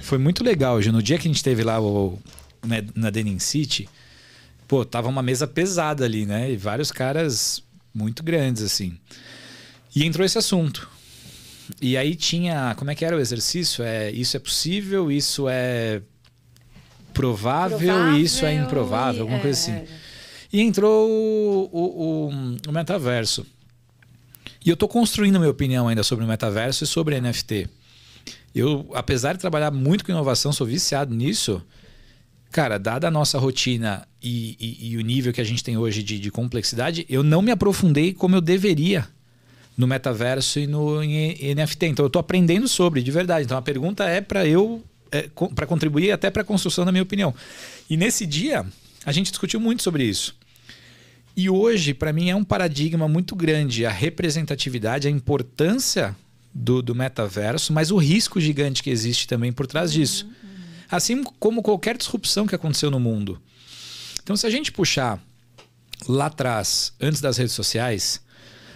foi 0.03 0.16
muito 0.16 0.43
legal, 0.43 0.81
Gil. 0.81 0.93
No 0.93 1.03
dia 1.03 1.18
que 1.18 1.29
a 1.29 1.31
gente 1.31 1.43
teve 1.45 1.62
lá 1.62 1.79
o, 1.79 2.18
né, 2.66 2.87
na 2.95 3.11
Denim 3.11 3.39
City, 3.39 3.87
pô, 4.66 4.83
tava 4.83 5.09
uma 5.09 5.22
mesa 5.22 5.47
pesada 5.47 6.07
ali, 6.07 6.25
né? 6.25 6.51
E 6.51 6.57
vários 6.57 6.91
caras 6.91 7.62
muito 7.93 8.22
grandes, 8.22 8.62
assim. 8.62 8.97
E 9.95 10.05
entrou 10.05 10.25
esse 10.25 10.39
assunto. 10.39 10.89
E 11.81 11.97
aí 11.97 12.14
tinha. 12.14 12.75
Como 12.77 12.91
é 12.91 12.95
que 12.95 13.05
era 13.05 13.16
o 13.16 13.20
exercício? 13.20 13.85
É, 13.85 14.11
isso 14.11 14.37
é 14.37 14.41
possível, 14.41 15.12
isso 15.12 15.49
é 15.49 16.01
provável, 17.12 17.79
provável 17.79 18.16
isso 18.18 18.45
é 18.45 18.55
improvável, 18.55 19.22
alguma 19.22 19.39
é, 19.39 19.43
coisa 19.43 19.61
assim. 19.61 19.72
É. 19.72 19.87
E 20.53 20.61
entrou 20.61 21.11
o, 21.11 21.68
o, 21.72 22.29
o, 22.29 22.68
o 22.68 22.72
metaverso. 22.72 23.47
E 24.65 24.71
eu 24.71 24.75
estou 24.75 24.89
construindo 24.89 25.39
minha 25.39 25.51
opinião 25.51 25.89
ainda 25.89 26.03
sobre 26.03 26.25
o 26.25 26.29
metaverso 26.29 26.85
e 26.85 26.87
sobre 26.87 27.21
NFT. 27.21 27.69
Eu, 28.55 28.89
apesar 28.95 29.35
de 29.35 29.41
trabalhar 29.41 29.71
muito 29.71 30.05
com 30.05 30.11
inovação, 30.11 30.53
sou 30.53 30.67
viciado 30.67 31.15
nisso. 31.15 31.61
Cara, 32.51 32.79
dada 32.79 33.09
a 33.09 33.11
nossa 33.11 33.39
rotina 33.39 34.09
e, 34.23 34.57
e, 34.59 34.93
e 34.93 34.97
o 34.97 35.03
nível 35.03 35.33
que 35.33 35.41
a 35.41 35.45
gente 35.45 35.62
tem 35.62 35.77
hoje 35.77 36.03
de, 36.03 36.19
de, 36.19 36.31
complexidade, 36.31 37.05
eu 37.11 37.23
não 37.23 37.43
me 37.43 37.51
aprofundei 37.51 38.15
como 38.15 38.37
eu 38.37 38.41
deveria 38.41 39.07
no 39.77 39.87
metaverso 39.87 40.61
e 40.61 40.67
no 40.67 41.03
NFT. 41.03 41.87
Então, 41.87 42.05
eu 42.05 42.07
estou 42.07 42.21
aprendendo 42.21 42.67
sobre, 42.67 43.03
de 43.03 43.11
verdade. 43.11 43.45
Então, 43.45 43.59
a 43.59 43.62
pergunta 43.62 44.05
é 44.05 44.21
para 44.21 44.47
eu, 44.47 44.83
é, 45.11 45.29
para 45.55 45.67
contribuir 45.67 46.12
até 46.12 46.31
para 46.31 46.43
a 46.43 46.45
construção 46.45 46.87
da 46.87 46.93
minha 46.93 47.03
opinião. 47.03 47.35
E 47.91 47.97
nesse 47.97 48.25
dia, 48.25 48.65
a 49.05 49.12
gente 49.12 49.31
discutiu 49.31 49.61
muito 49.61 49.83
sobre 49.83 50.05
isso. 50.05 50.35
E 51.37 51.51
hoje, 51.51 51.93
para 51.93 52.12
mim, 52.12 52.30
é 52.30 52.37
um 52.37 52.45
paradigma 52.45 53.09
muito 53.09 53.35
grande 53.35 53.85
a 53.85 53.91
representatividade, 53.91 55.09
a 55.09 55.11
importância 55.11 56.14
do, 56.55 56.80
do 56.80 56.95
metaverso, 56.95 57.72
mas 57.72 57.91
o 57.91 57.97
risco 57.97 58.41
gigante 58.41 58.82
que 58.82 58.91
existe 58.91 59.26
também 59.26 59.53
por 59.53 59.66
trás 59.66 59.93
disso. 59.93 60.28
Assim 60.89 61.24
como 61.41 61.62
qualquer 61.62 61.97
disrupção 61.97 62.47
que 62.47 62.55
aconteceu 62.55 62.91
no 62.91 63.01
mundo. 63.01 63.41
Então, 64.22 64.37
se 64.37 64.47
a 64.47 64.51
gente 64.51 64.70
puxar 64.70 65.20
lá 66.09 66.26
atrás, 66.26 66.93
antes 67.01 67.20
das 67.20 67.37
redes 67.37 67.55
sociais, 67.55 68.20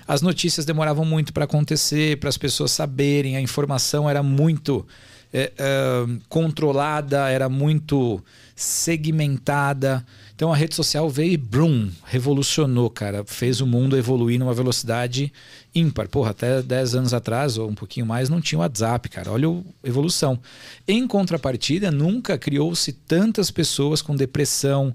as 0.07 0.21
notícias 0.21 0.67
demoravam 0.67 1.05
muito 1.05 1.33
para 1.33 1.45
acontecer, 1.45 2.19
para 2.19 2.29
as 2.29 2.39
pessoas 2.39 2.73
saberem, 2.73 3.37
a 3.37 3.41
informação 3.41 4.11
era 4.11 4.23
muito 4.23 4.87
é, 5.33 5.53
é, 5.57 6.07
controlada, 6.29 7.29
era 7.29 7.49
muito 7.49 8.23
segmentada. 8.57 10.05
Então 10.39 10.53
a 10.53 10.57
rede 10.57 10.77
social 10.77 11.11
veio 11.11 11.33
e 11.33 11.37
brum, 11.37 11.91
revolucionou, 12.05 12.89
cara. 12.89 13.25
Fez 13.27 13.61
o 13.61 13.67
mundo 13.67 13.97
evoluir 13.97 14.39
numa 14.39 14.55
velocidade 14.55 15.33
ímpar. 15.75 16.09
Porra, 16.09 16.31
até 16.31 16.63
10 16.63 16.95
anos 16.95 17.13
atrás, 17.13 17.59
ou 17.59 17.69
um 17.69 17.75
pouquinho 17.75 18.07
mais, 18.07 18.29
não 18.29 18.41
tinha 18.41 18.61
WhatsApp, 18.61 19.09
cara. 19.09 19.33
Olha 19.33 19.49
a 19.49 19.89
evolução. 19.89 20.39
Em 20.87 21.09
contrapartida, 21.09 21.91
nunca 21.91 22.39
criou-se 22.39 22.93
tantas 22.93 23.51
pessoas 23.51 24.01
com 24.01 24.15
depressão, 24.15 24.95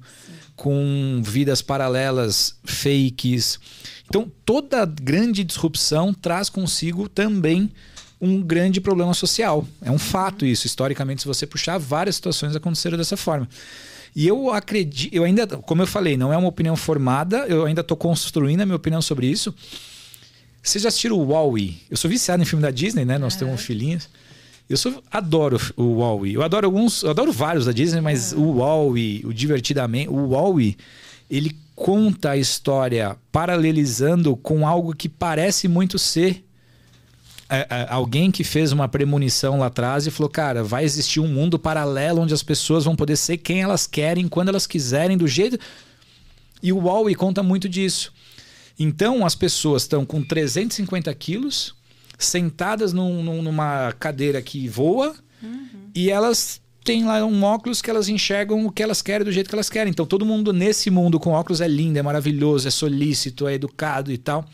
com 0.55 1.21
vidas 1.21 1.61
paralelas, 1.61 2.55
fakes. 2.63 3.59
Então, 4.07 4.31
toda 4.45 4.85
grande 4.85 5.43
disrupção 5.43 6.13
traz 6.13 6.49
consigo 6.49 7.09
também 7.09 7.69
um 8.21 8.41
grande 8.41 8.79
problema 8.79 9.13
social. 9.13 9.67
É 9.81 9.91
um 9.91 9.99
fato 9.99 10.45
isso. 10.45 10.65
Historicamente, 10.65 11.23
se 11.23 11.27
você 11.27 11.45
puxar, 11.45 11.77
várias 11.77 12.15
situações 12.15 12.55
aconteceram 12.55 12.97
dessa 12.97 13.17
forma. 13.17 13.45
E 14.15 14.27
eu 14.27 14.51
acredito, 14.51 15.13
eu 15.13 15.23
ainda, 15.23 15.47
como 15.47 15.81
eu 15.81 15.87
falei, 15.87 16.15
não 16.15 16.31
é 16.31 16.37
uma 16.37 16.47
opinião 16.47 16.75
formada, 16.75 17.45
eu 17.47 17.65
ainda 17.65 17.81
estou 17.81 17.97
construindo 17.97 18.61
a 18.61 18.65
minha 18.65 18.75
opinião 18.75 19.01
sobre 19.01 19.27
isso. 19.27 19.53
Vocês 20.61 20.83
já 20.83 20.89
assistiram 20.89 21.17
o 21.17 21.25
Wall-E? 21.25 21.77
Eu 21.89 21.97
sou 21.97 22.09
viciado 22.09 22.41
em 22.41 22.45
filme 22.45 22.61
da 22.61 22.71
Disney, 22.71 23.03
né? 23.03 23.17
Nós 23.17 23.35
temos 23.35 23.61
filhinhos. 23.61 24.07
Eu 24.69 24.77
sou, 24.77 25.03
adoro 25.11 25.59
o 25.75 25.95
Wall-E. 25.95 26.35
Eu 26.35 26.43
adoro 26.43 26.67
alguns, 26.67 27.03
eu 27.03 27.09
adoro 27.09 27.31
vários 27.31 27.65
da 27.65 27.71
Disney, 27.71 28.01
mas 28.01 28.31
o 28.31 28.59
Wall-E, 28.59 29.23
o 29.25 29.33
Divertidamente, 29.33 30.09
o 30.09 30.29
Wall-E, 30.29 30.77
ele 31.29 31.55
conta 31.75 32.31
a 32.31 32.37
história 32.37 33.17
paralelizando 33.31 34.35
com 34.37 34.65
algo 34.67 34.95
que 34.95 35.09
parece 35.09 35.67
muito 35.67 35.99
ser 35.99 36.45
alguém 37.89 38.31
que 38.31 38.43
fez 38.43 38.71
uma 38.71 38.87
premonição 38.87 39.59
lá 39.59 39.67
atrás 39.67 40.07
e 40.07 40.11
falou: 40.11 40.29
cara, 40.29 40.63
vai 40.63 40.83
existir 40.83 41.19
um 41.19 41.27
mundo 41.27 41.59
paralelo 41.59 42.21
onde 42.21 42.33
as 42.33 42.43
pessoas 42.43 42.85
vão 42.85 42.95
poder 42.95 43.15
ser 43.15 43.37
quem 43.37 43.61
elas 43.61 43.85
querem, 43.85 44.27
quando 44.27 44.49
elas 44.49 44.65
quiserem, 44.65 45.17
do 45.17 45.27
jeito. 45.27 45.59
E 46.61 46.71
o 46.71 46.79
Huawei 46.79 47.15
conta 47.15 47.43
muito 47.43 47.67
disso. 47.67 48.13
Então 48.79 49.25
as 49.25 49.35
pessoas 49.35 49.83
estão 49.83 50.05
com 50.05 50.23
350 50.23 51.13
quilos, 51.13 51.75
sentadas 52.17 52.93
num, 52.93 53.21
numa 53.41 53.91
cadeira 53.93 54.41
que 54.41 54.67
voa, 54.67 55.13
uhum. 55.41 55.89
e 55.93 56.09
elas 56.09 56.61
têm 56.83 57.05
lá 57.05 57.23
um 57.23 57.43
óculos 57.43 57.81
que 57.81 57.89
elas 57.89 58.09
enxergam 58.09 58.65
o 58.65 58.71
que 58.71 58.83
elas 58.83 59.01
querem 59.01 59.23
do 59.23 59.31
jeito 59.31 59.49
que 59.49 59.55
elas 59.55 59.69
querem. 59.69 59.91
Então 59.91 60.05
todo 60.05 60.25
mundo 60.25 60.51
nesse 60.51 60.89
mundo 60.89 61.19
com 61.19 61.31
óculos 61.31 61.61
é 61.61 61.67
lindo, 61.67 61.99
é 61.99 62.01
maravilhoso, 62.01 62.67
é 62.67 62.71
solícito, 62.71 63.47
é 63.47 63.53
educado 63.53 64.11
e 64.11 64.17
tal. 64.17 64.45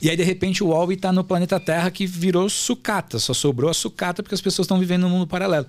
E 0.00 0.10
aí, 0.10 0.16
de 0.16 0.22
repente, 0.22 0.62
o 0.62 0.68
Huawei 0.68 0.96
está 0.96 1.12
no 1.12 1.24
planeta 1.24 1.58
Terra 1.60 1.90
que 1.90 2.06
virou 2.06 2.48
sucata, 2.48 3.18
só 3.18 3.34
sobrou 3.34 3.70
a 3.70 3.74
sucata 3.74 4.22
porque 4.22 4.34
as 4.34 4.40
pessoas 4.40 4.64
estão 4.64 4.78
vivendo 4.78 5.02
num 5.02 5.10
mundo 5.10 5.26
paralelo. 5.26 5.66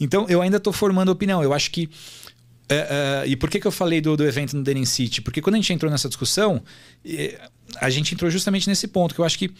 Então, 0.00 0.26
eu 0.28 0.40
ainda 0.40 0.56
estou 0.56 0.72
formando 0.72 1.10
opinião. 1.10 1.42
Eu 1.42 1.52
acho 1.52 1.70
que. 1.70 1.88
Uh, 2.70 3.24
uh, 3.24 3.26
e 3.26 3.36
por 3.36 3.50
que, 3.50 3.60
que 3.60 3.66
eu 3.66 3.72
falei 3.72 4.00
do, 4.00 4.16
do 4.16 4.24
evento 4.24 4.56
no 4.56 4.62
Denim 4.62 4.84
City? 4.84 5.20
Porque 5.20 5.42
quando 5.42 5.54
a 5.54 5.58
gente 5.58 5.72
entrou 5.72 5.90
nessa 5.90 6.08
discussão, 6.08 6.62
a 7.76 7.90
gente 7.90 8.14
entrou 8.14 8.30
justamente 8.30 8.68
nesse 8.68 8.88
ponto, 8.88 9.14
que 9.14 9.20
eu 9.20 9.24
acho 9.24 9.38
que 9.38 9.50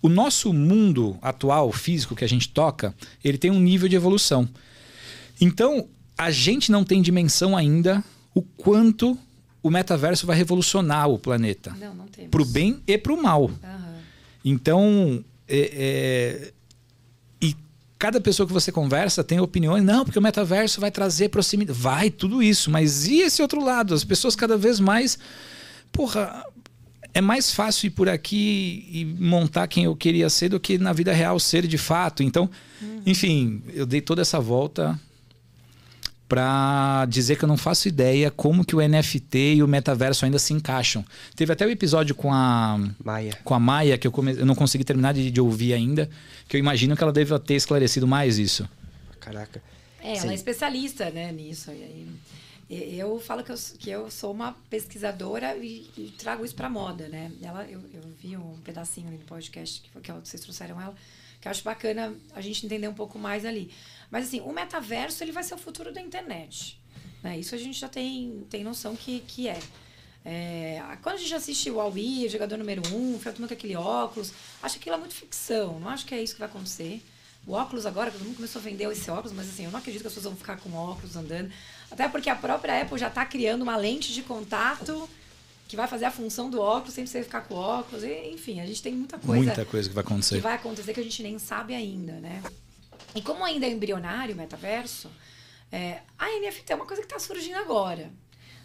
o 0.00 0.08
nosso 0.08 0.52
mundo 0.52 1.18
atual, 1.20 1.72
físico, 1.72 2.14
que 2.14 2.24
a 2.24 2.28
gente 2.28 2.48
toca, 2.48 2.94
ele 3.24 3.38
tem 3.38 3.50
um 3.50 3.60
nível 3.60 3.88
de 3.88 3.96
evolução. 3.96 4.48
Então, 5.40 5.88
a 6.16 6.30
gente 6.30 6.70
não 6.70 6.84
tem 6.84 7.02
dimensão 7.02 7.56
ainda 7.56 8.02
o 8.34 8.42
quanto 8.42 9.18
o 9.66 9.70
metaverso 9.70 10.26
vai 10.26 10.36
revolucionar 10.36 11.08
o 11.08 11.18
planeta. 11.18 11.74
Não, 11.80 11.94
não 11.94 12.06
temos. 12.06 12.30
Pro 12.30 12.44
bem 12.44 12.80
e 12.86 12.96
pro 12.96 13.20
mal. 13.20 13.46
Uhum. 13.46 13.96
Então, 14.44 15.24
é, 15.48 16.52
é, 16.52 16.52
e 17.40 17.56
cada 17.98 18.20
pessoa 18.20 18.46
que 18.46 18.52
você 18.52 18.70
conversa 18.70 19.24
tem 19.24 19.40
opiniões. 19.40 19.82
Não, 19.82 20.04
porque 20.04 20.18
o 20.18 20.22
metaverso 20.22 20.80
vai 20.80 20.92
trazer 20.92 21.30
proximidade. 21.30 21.76
Vai, 21.76 22.10
tudo 22.10 22.40
isso. 22.40 22.70
Mas 22.70 23.08
e 23.08 23.22
esse 23.22 23.42
outro 23.42 23.60
lado? 23.60 23.92
As 23.92 24.04
pessoas 24.04 24.36
cada 24.36 24.56
vez 24.56 24.78
mais. 24.78 25.18
Porra, 25.90 26.44
é 27.12 27.20
mais 27.20 27.52
fácil 27.52 27.88
ir 27.88 27.90
por 27.90 28.08
aqui 28.08 28.88
e 28.92 29.04
montar 29.04 29.66
quem 29.66 29.84
eu 29.84 29.96
queria 29.96 30.30
ser 30.30 30.50
do 30.50 30.60
que 30.60 30.78
na 30.78 30.92
vida 30.92 31.12
real 31.12 31.40
ser 31.40 31.66
de 31.66 31.78
fato. 31.78 32.22
Então, 32.22 32.48
uhum. 32.80 33.02
enfim, 33.04 33.62
eu 33.74 33.84
dei 33.84 34.00
toda 34.00 34.22
essa 34.22 34.38
volta 34.38 34.96
para 36.28 37.06
dizer 37.06 37.36
que 37.36 37.44
eu 37.44 37.48
não 37.48 37.56
faço 37.56 37.86
ideia 37.86 38.30
como 38.30 38.64
que 38.64 38.74
o 38.74 38.80
NFT 38.80 39.56
e 39.56 39.62
o 39.62 39.68
metaverso 39.68 40.24
ainda 40.24 40.38
se 40.38 40.52
encaixam. 40.52 41.04
Teve 41.34 41.52
até 41.52 41.64
o 41.64 41.68
um 41.68 41.70
episódio 41.70 42.14
com 42.14 42.32
a 42.32 42.78
Maia, 43.02 43.38
com 43.44 43.54
a 43.54 43.60
Maia 43.60 43.96
que 43.96 44.06
eu, 44.06 44.12
come... 44.12 44.36
eu 44.36 44.46
não 44.46 44.54
consegui 44.54 44.84
terminar 44.84 45.14
de, 45.14 45.30
de, 45.30 45.40
ouvir 45.40 45.72
ainda, 45.72 46.10
que 46.48 46.56
eu 46.56 46.58
imagino 46.58 46.96
que 46.96 47.02
ela 47.02 47.12
deve 47.12 47.38
ter 47.40 47.54
esclarecido 47.54 48.06
mais 48.06 48.38
isso. 48.38 48.68
Caraca. 49.20 49.62
É, 50.00 50.12
ela 50.12 50.20
Sim. 50.20 50.30
é 50.30 50.34
especialista, 50.34 51.10
né, 51.10 51.30
nisso. 51.32 51.70
E 51.70 51.82
aí, 52.74 52.98
eu 52.98 53.20
falo 53.20 53.44
que 53.44 53.52
eu, 53.52 53.56
que 53.78 53.90
eu 53.90 54.10
sou 54.10 54.32
uma 54.32 54.52
pesquisadora 54.68 55.56
e, 55.56 55.88
e 55.96 56.12
trago 56.18 56.44
isso 56.44 56.54
para 56.54 56.68
moda, 56.68 57.08
né? 57.08 57.30
Ela, 57.40 57.64
eu, 57.64 57.80
eu 57.94 58.02
vi 58.20 58.36
um 58.36 58.56
pedacinho 58.64 59.06
ali 59.06 59.18
no 59.18 59.24
podcast 59.24 59.80
que, 59.80 60.00
que 60.00 60.12
vocês 60.12 60.42
trouxeram 60.42 60.80
ela, 60.80 60.94
que 61.40 61.46
eu 61.46 61.50
acho 61.50 61.62
bacana 61.62 62.12
a 62.34 62.40
gente 62.40 62.66
entender 62.66 62.88
um 62.88 62.94
pouco 62.94 63.18
mais 63.20 63.44
ali. 63.44 63.70
Mas 64.10 64.26
assim, 64.26 64.40
o 64.40 64.52
metaverso 64.52 65.22
ele 65.22 65.32
vai 65.32 65.42
ser 65.42 65.54
o 65.54 65.58
futuro 65.58 65.92
da 65.92 66.00
internet. 66.00 66.80
Né? 67.22 67.38
Isso 67.38 67.54
a 67.54 67.58
gente 67.58 67.78
já 67.78 67.88
tem, 67.88 68.46
tem 68.48 68.62
noção 68.62 68.94
que, 68.94 69.20
que 69.20 69.48
é. 69.48 69.58
é 70.24 70.82
quando 71.02 71.16
a 71.16 71.18
gente 71.18 71.34
assiste 71.34 71.70
o 71.70 71.76
Huawei, 71.76 72.26
o 72.26 72.30
jogador 72.30 72.56
número 72.56 72.82
um, 72.94 73.18
foi 73.18 73.32
com 73.32 73.44
aquele 73.44 73.76
óculos, 73.76 74.32
acho 74.62 74.74
que 74.74 74.80
aquilo 74.80 74.96
é 74.96 74.98
muito 74.98 75.14
ficção. 75.14 75.80
Não 75.80 75.88
acho 75.88 76.06
que 76.06 76.14
é 76.14 76.22
isso 76.22 76.34
que 76.34 76.40
vai 76.40 76.48
acontecer. 76.48 77.02
O 77.46 77.52
óculos 77.52 77.86
agora, 77.86 78.10
todo 78.10 78.24
mundo 78.24 78.36
começou 78.36 78.60
a 78.60 78.62
vender 78.64 78.90
esse 78.90 79.08
óculos, 79.08 79.32
mas 79.32 79.48
assim, 79.48 79.64
eu 79.64 79.70
não 79.70 79.78
acredito 79.78 80.02
que 80.02 80.08
as 80.08 80.14
pessoas 80.14 80.32
vão 80.32 80.36
ficar 80.36 80.56
com 80.58 80.72
óculos 80.74 81.14
andando. 81.14 81.50
Até 81.90 82.08
porque 82.08 82.28
a 82.28 82.34
própria 82.34 82.82
Apple 82.82 82.98
já 82.98 83.06
está 83.06 83.24
criando 83.24 83.62
uma 83.62 83.76
lente 83.76 84.12
de 84.12 84.22
contato 84.22 85.08
que 85.68 85.76
vai 85.76 85.86
fazer 85.86 86.06
a 86.06 86.10
função 86.10 86.50
do 86.50 86.60
óculos 86.60 86.94
sem 86.94 87.06
você 87.06 87.22
ficar 87.22 87.42
com 87.42 87.54
óculos. 87.54 88.02
enfim, 88.04 88.60
a 88.60 88.66
gente 88.66 88.82
tem 88.82 88.92
muita 88.92 89.18
coisa. 89.18 89.44
Muita 89.44 89.64
coisa 89.64 89.88
que 89.88 89.94
vai 89.94 90.02
acontecer. 90.02 90.36
Que 90.36 90.40
vai 90.40 90.54
acontecer 90.54 90.92
que 90.92 91.00
a 91.00 91.02
gente 91.02 91.22
nem 91.22 91.38
sabe 91.38 91.74
ainda, 91.74 92.14
né? 92.14 92.42
E 93.16 93.22
como 93.22 93.44
ainda 93.44 93.66
é 93.66 93.70
embrionário 93.70 94.34
o 94.34 94.38
metaverso, 94.38 95.10
é, 95.72 96.02
a 96.18 96.26
NFT 96.38 96.72
é 96.72 96.76
uma 96.76 96.86
coisa 96.86 97.02
que 97.02 97.06
está 97.06 97.18
surgindo 97.18 97.56
agora. 97.56 98.12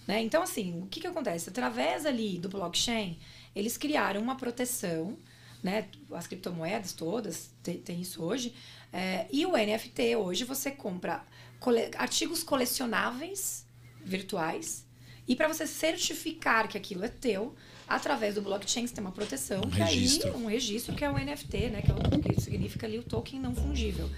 Né? 0.07 0.21
Então, 0.21 0.43
assim, 0.43 0.81
o 0.81 0.87
que, 0.87 0.99
que 0.99 1.07
acontece? 1.07 1.49
Através 1.49 2.05
ali 2.05 2.37
do 2.37 2.49
blockchain, 2.49 3.17
eles 3.55 3.77
criaram 3.77 4.21
uma 4.21 4.35
proteção, 4.35 5.17
né? 5.63 5.87
as 6.11 6.27
criptomoedas 6.27 6.93
todas 6.93 7.51
tem 7.63 8.01
isso 8.01 8.23
hoje, 8.23 8.53
é, 8.91 9.25
e 9.31 9.45
o 9.45 9.51
NFT 9.51 10.15
hoje 10.17 10.43
você 10.43 10.71
compra 10.71 11.23
cole 11.59 11.91
artigos 11.95 12.43
colecionáveis 12.43 13.65
virtuais, 14.03 14.85
e 15.27 15.35
para 15.35 15.47
você 15.47 15.65
certificar 15.65 16.67
que 16.67 16.77
aquilo 16.77 17.05
é 17.05 17.07
teu, 17.07 17.55
através 17.87 18.35
do 18.35 18.41
blockchain 18.41 18.87
você 18.87 18.95
tem 18.95 19.03
uma 19.03 19.13
proteção, 19.13 19.61
um 19.61 19.69
que 19.69 19.77
registro. 19.77 20.29
aí 20.29 20.35
um 20.35 20.45
registro 20.47 20.95
que 20.95 21.05
é 21.05 21.09
o 21.09 21.13
NFT, 21.13 21.69
né? 21.69 21.81
Que, 21.81 21.91
é 21.91 21.93
o, 21.93 22.21
que 22.21 22.41
significa 22.41 22.87
ali 22.87 22.97
o 22.97 23.03
token 23.03 23.39
não 23.39 23.55
fungível 23.55 24.09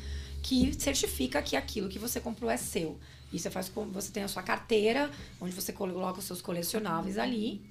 que 0.44 0.74
certifica 0.80 1.41
que 1.41 1.56
aquilo 1.56 1.89
que 1.89 1.98
você 1.98 2.20
comprou 2.20 2.52
é 2.52 2.58
seu. 2.58 3.00
Você 3.32 3.50
faz 3.50 3.70
com 3.70 3.86
você 3.86 4.12
tem 4.12 4.22
a 4.22 4.28
sua 4.28 4.44
carteira, 4.44 5.10
onde 5.41 5.56
você 5.56 5.74
coloca 5.74 6.20
os 6.20 6.26
seus 6.26 6.41
colecionáveis 6.41 7.18
ali. 7.18 7.62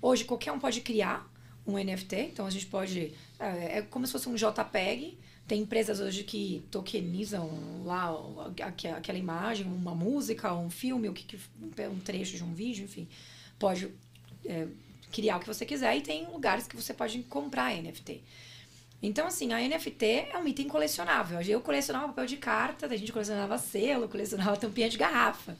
Hoje 0.00 0.24
qualquer 0.24 0.50
um 0.50 0.58
pode 0.58 0.80
criar 0.80 1.30
um 1.64 1.74
NFT, 1.74 2.16
então 2.32 2.44
a 2.44 2.50
gente 2.50 2.66
pode 2.66 3.12
é, 3.38 3.78
é 3.78 3.82
como 3.82 4.04
se 4.06 4.12
fosse 4.12 4.28
um 4.28 4.34
JPEG. 4.34 5.16
Tem 5.46 5.60
empresas 5.60 6.00
hoje 6.00 6.24
que 6.24 6.64
tokenizam 6.70 7.84
lá 7.84 8.10
aquela 8.96 9.18
imagem, 9.18 9.66
uma 9.66 9.94
música, 9.94 10.54
um 10.54 10.70
filme, 10.70 11.08
o 11.08 11.12
que, 11.12 11.38
um 11.60 11.98
trecho 11.98 12.36
de 12.36 12.44
um 12.44 12.54
vídeo, 12.54 12.84
enfim, 12.84 13.08
pode 13.58 13.90
é, 14.46 14.66
criar 15.10 15.36
o 15.36 15.40
que 15.40 15.46
você 15.46 15.66
quiser 15.66 15.96
e 15.96 16.00
tem 16.00 16.26
lugares 16.26 16.66
que 16.66 16.74
você 16.74 16.94
pode 16.94 17.22
comprar 17.24 17.76
NFT. 17.76 18.22
Então, 19.02 19.26
assim, 19.26 19.52
a 19.52 19.58
NFT 19.58 20.28
é 20.32 20.38
um 20.38 20.46
item 20.46 20.68
colecionável. 20.68 21.40
Eu 21.40 21.60
colecionava 21.60 22.06
papel 22.08 22.26
de 22.26 22.36
carta, 22.36 22.86
a 22.86 22.96
gente 22.96 23.12
colecionava 23.12 23.58
selo, 23.58 24.08
colecionava 24.08 24.56
tampinha 24.56 24.88
de 24.88 24.96
garrafa. 24.96 25.56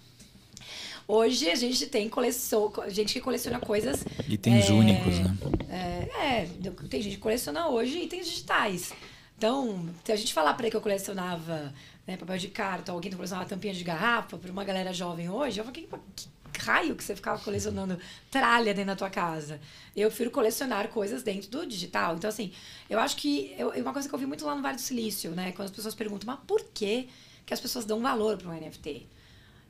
Hoje 1.09 1.51
a 1.51 1.57
gente 1.57 1.86
tem 1.86 2.09
coleção, 2.09 2.72
gente 2.88 3.12
que 3.12 3.20
coleciona 3.20 3.59
coisas. 3.59 4.05
Itens 4.28 4.70
é, 4.70 4.72
únicos, 4.72 5.18
né? 5.18 5.36
É, 5.68 6.43
é, 6.43 6.49
tem 6.88 7.03
gente 7.03 7.16
que 7.16 7.22
coleciona 7.22 7.66
hoje 7.68 7.99
itens 7.99 8.26
digitais. 8.26 8.93
Então, 9.36 9.88
se 10.05 10.12
a 10.12 10.16
gente 10.16 10.32
falar 10.32 10.55
para 10.55 10.66
ele 10.66 10.70
que 10.70 10.76
eu 10.76 10.80
colecionava 10.80 11.74
né, 12.07 12.16
papel 12.16 12.38
de 12.38 12.49
carta, 12.49 12.93
alguém 12.93 13.11
que 13.11 13.16
colecionava 13.16 13.49
tampinha 13.49 13.74
de 13.74 13.82
garrafa, 13.82 14.38
para 14.38 14.53
uma 14.53 14.62
galera 14.62 14.93
jovem 14.93 15.28
hoje, 15.28 15.59
eu 15.59 15.64
falo, 15.64 15.74
que, 15.74 15.88
que 16.14 16.28
raio 16.61 16.95
que 16.95 17.03
você 17.03 17.15
ficava 17.15 17.43
colecionando 17.43 17.99
tralha 18.31 18.75
dentro 18.75 18.93
da 18.93 18.97
tua 18.97 19.11
casa. 19.11 19.61
Eu 19.97 20.09
prefiro 20.09 20.31
colecionar 20.31 20.89
coisas 20.89 21.23
dentro 21.23 21.51
do 21.51 21.67
digital. 21.67 22.17
Então, 22.17 22.29
assim, 22.29 22.53
eu 22.89 22.99
acho 22.99 23.17
que. 23.17 23.55
Eu, 23.59 23.71
uma 23.71 23.93
coisa 23.93 24.09
que 24.09 24.15
eu 24.15 24.19
vi 24.19 24.27
muito 24.27 24.45
lá 24.45 24.55
no 24.55 24.63
Vale 24.63 24.77
do 24.77 24.81
Silício, 24.81 25.31
né? 25.33 25.53
Quando 25.53 25.67
as 25.67 25.75
pessoas 25.75 25.95
perguntam, 25.95 26.27
mas 26.27 26.41
por 26.47 26.65
que, 26.73 27.09
que 27.45 27.55
as 27.55 27.61
pessoas 27.61 27.85
dão 27.85 28.01
valor 28.01 28.37
para 28.37 28.51
um 28.51 28.55
NFT? 28.55 29.07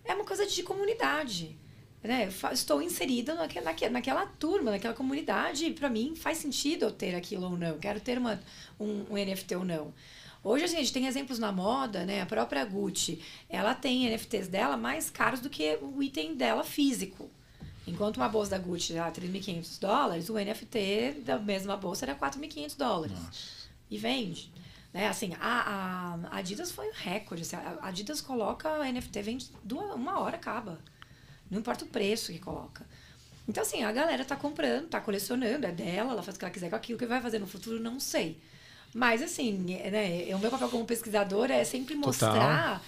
É 0.04 0.14
uma 0.14 0.24
coisa 0.24 0.46
de 0.46 0.62
comunidade. 0.62 1.56
Né? 2.02 2.28
Eu 2.42 2.52
estou 2.52 2.82
inserida 2.82 3.34
naquela, 3.34 3.72
naquela 3.90 4.26
turma, 4.26 4.72
naquela 4.72 4.94
comunidade, 4.94 5.70
para 5.70 5.88
mim 5.88 6.16
faz 6.16 6.38
sentido 6.38 6.86
eu 6.86 6.90
ter 6.90 7.14
aquilo 7.14 7.44
ou 7.44 7.56
não. 7.56 7.78
Quero 7.78 8.00
ter 8.00 8.18
uma, 8.18 8.40
um, 8.78 9.06
um 9.10 9.14
NFT 9.14 9.54
ou 9.54 9.64
não. 9.64 9.94
Hoje, 10.44 10.64
assim, 10.64 10.76
a 10.76 10.80
gente 10.80 10.92
tem 10.92 11.06
exemplos 11.06 11.38
na 11.38 11.52
moda, 11.52 12.04
né? 12.04 12.20
A 12.20 12.26
própria 12.26 12.64
Gucci, 12.64 13.22
ela 13.48 13.74
tem 13.74 14.08
NFTs 14.10 14.48
dela 14.48 14.76
mais 14.76 15.08
caros 15.08 15.40
do 15.40 15.48
que 15.48 15.78
o 15.80 16.02
item 16.02 16.34
dela 16.34 16.64
físico. 16.64 17.30
Enquanto 17.86 18.16
uma 18.16 18.28
bolsa 18.28 18.52
da 18.52 18.58
Gucci 18.58 18.94
era 18.94 19.10
3.500 19.10 19.80
dólares, 19.80 20.28
o 20.28 20.34
NFT 20.34 21.22
da 21.24 21.38
mesma 21.38 21.76
bolsa 21.76 22.04
era 22.04 22.14
4.500 22.14 22.76
dólares. 22.76 23.18
Nossa. 23.18 23.62
E 23.90 23.98
vende. 23.98 24.52
Né? 24.92 25.08
Assim, 25.08 25.32
a, 25.40 26.18
a 26.30 26.38
Adidas 26.38 26.72
foi 26.72 26.88
um 26.88 26.92
recorde. 26.92 27.42
Assim, 27.42 27.56
a 27.56 27.78
Adidas 27.86 28.20
coloca 28.20 28.84
NFT, 28.84 29.22
vende 29.22 29.50
duas, 29.62 29.94
uma 29.94 30.20
hora, 30.20 30.36
acaba. 30.36 30.78
Não 31.50 31.60
importa 31.60 31.84
o 31.84 31.88
preço 31.88 32.32
que 32.32 32.38
coloca. 32.38 32.84
Então, 33.48 33.62
assim, 33.62 33.82
a 33.82 33.92
galera 33.92 34.24
tá 34.24 34.36
comprando, 34.36 34.88
tá 34.88 35.00
colecionando, 35.00 35.66
é 35.66 35.72
dela, 35.72 36.12
ela 36.12 36.22
faz 36.22 36.36
o 36.36 36.38
que 36.38 36.44
ela 36.44 36.54
quiser 36.54 36.70
com 36.70 36.76
aquilo. 36.76 36.96
O 36.96 36.98
que 36.98 37.06
vai 37.06 37.20
fazer 37.20 37.38
no 37.38 37.46
futuro, 37.46 37.80
não 37.80 37.98
sei. 37.98 38.40
Mas, 38.94 39.22
assim, 39.22 39.52
né, 39.52 40.34
o 40.34 40.38
meu 40.38 40.50
papel 40.50 40.68
como 40.68 40.84
pesquisadora 40.84 41.54
é 41.54 41.64
sempre 41.64 41.94
mostrar 41.94 42.82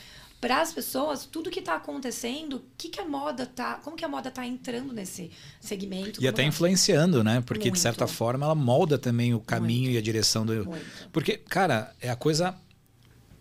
para 0.44 0.60
as 0.60 0.74
pessoas 0.74 1.24
tudo 1.24 1.50
que 1.50 1.60
está 1.60 1.76
acontecendo, 1.76 2.62
que 2.76 2.90
que 2.90 3.00
a 3.00 3.04
moda 3.06 3.46
tá, 3.46 3.76
como 3.82 3.96
que 3.96 4.04
a 4.04 4.08
moda 4.08 4.28
está 4.28 4.46
entrando 4.46 4.92
nesse 4.92 5.30
segmento. 5.58 6.22
E 6.22 6.28
até 6.28 6.42
tá... 6.42 6.48
influenciando, 6.48 7.24
né? 7.24 7.42
Porque, 7.46 7.70
Muito. 7.70 7.76
de 7.76 7.80
certa 7.80 8.06
forma, 8.06 8.44
ela 8.44 8.54
molda 8.54 8.98
também 8.98 9.32
o 9.32 9.40
caminho 9.40 9.84
Muito. 9.84 9.94
e 9.94 9.98
a 9.98 10.02
direção 10.02 10.44
do. 10.44 10.66
Muito. 10.66 10.84
Porque, 11.10 11.38
cara, 11.38 11.94
é 11.98 12.10
a 12.10 12.16
coisa, 12.16 12.54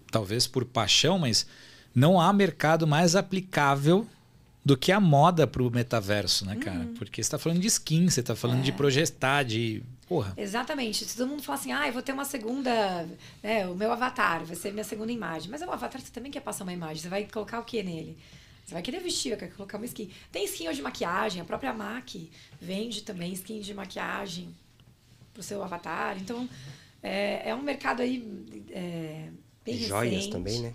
talvez 0.10 0.48
por 0.48 0.64
paixão, 0.64 1.20
mas 1.20 1.46
não 1.94 2.22
há 2.22 2.32
mercado 2.32 2.88
mais 2.88 3.18
aplicável 3.18 4.08
do 4.64 4.78
que 4.78 4.90
a 4.90 5.00
moda 5.02 5.46
para 5.46 5.62
o 5.62 5.70
metaverso, 5.70 6.46
né, 6.46 6.56
cara? 6.56 6.80
Uhum. 6.80 6.94
Porque 6.94 7.22
você 7.22 7.28
está 7.28 7.38
falando 7.38 7.60
de 7.60 7.68
skin, 7.68 8.10
você 8.10 8.22
está 8.22 8.34
falando 8.34 8.60
é. 8.60 8.64
de 8.64 8.72
projetar, 8.72 9.44
de 9.44 9.84
Porra. 10.08 10.34
Exatamente. 10.38 11.06
Se 11.06 11.18
todo 11.18 11.30
mundo 11.30 11.44
fala 11.44 11.58
assim, 11.58 11.72
ah, 11.72 11.88
eu 11.88 11.94
vou 11.94 12.02
ter 12.02 12.12
uma 12.12 12.26
segunda. 12.26 13.08
Né, 13.42 13.68
o 13.68 13.76
meu 13.76 13.92
avatar 13.92 14.44
vai 14.44 14.56
ser 14.56 14.72
minha 14.72 14.84
segunda 14.84 15.12
imagem. 15.12 15.50
Mas 15.50 15.62
é 15.62 15.66
um 15.66 15.72
avatar, 15.72 16.02
você 16.02 16.12
também 16.12 16.32
quer 16.32 16.42
passar 16.42 16.64
uma 16.64 16.74
imagem. 16.74 17.02
Você 17.02 17.10
vai 17.10 17.26
colocar 17.26 17.60
o 17.60 17.64
que 17.64 17.82
nele? 17.82 18.18
Você 18.66 18.74
vai 18.74 18.82
querer 18.82 19.00
vestir, 19.02 19.30
vai 19.30 19.40
querer 19.40 19.54
colocar 19.54 19.78
uma 19.78 19.86
skin. 19.86 20.10
Tem 20.32 20.46
skin 20.46 20.72
de 20.72 20.82
maquiagem, 20.82 21.42
a 21.42 21.46
própria 21.46 21.74
MAC 21.74 22.30
vende 22.62 23.04
também 23.04 23.34
skin 23.34 23.60
de 23.60 23.74
maquiagem 23.74 24.56
pro 25.34 25.44
seu 25.44 25.62
avatar. 25.62 26.18
Então, 26.18 26.48
é, 27.02 27.50
é 27.50 27.56
um 27.56 27.62
mercado 27.62 28.02
aí 28.02 28.24
é, 28.72 29.28
bem 29.66 29.78
Joias 29.78 30.14
recente. 30.14 30.32
também, 30.32 30.62
né? 30.62 30.74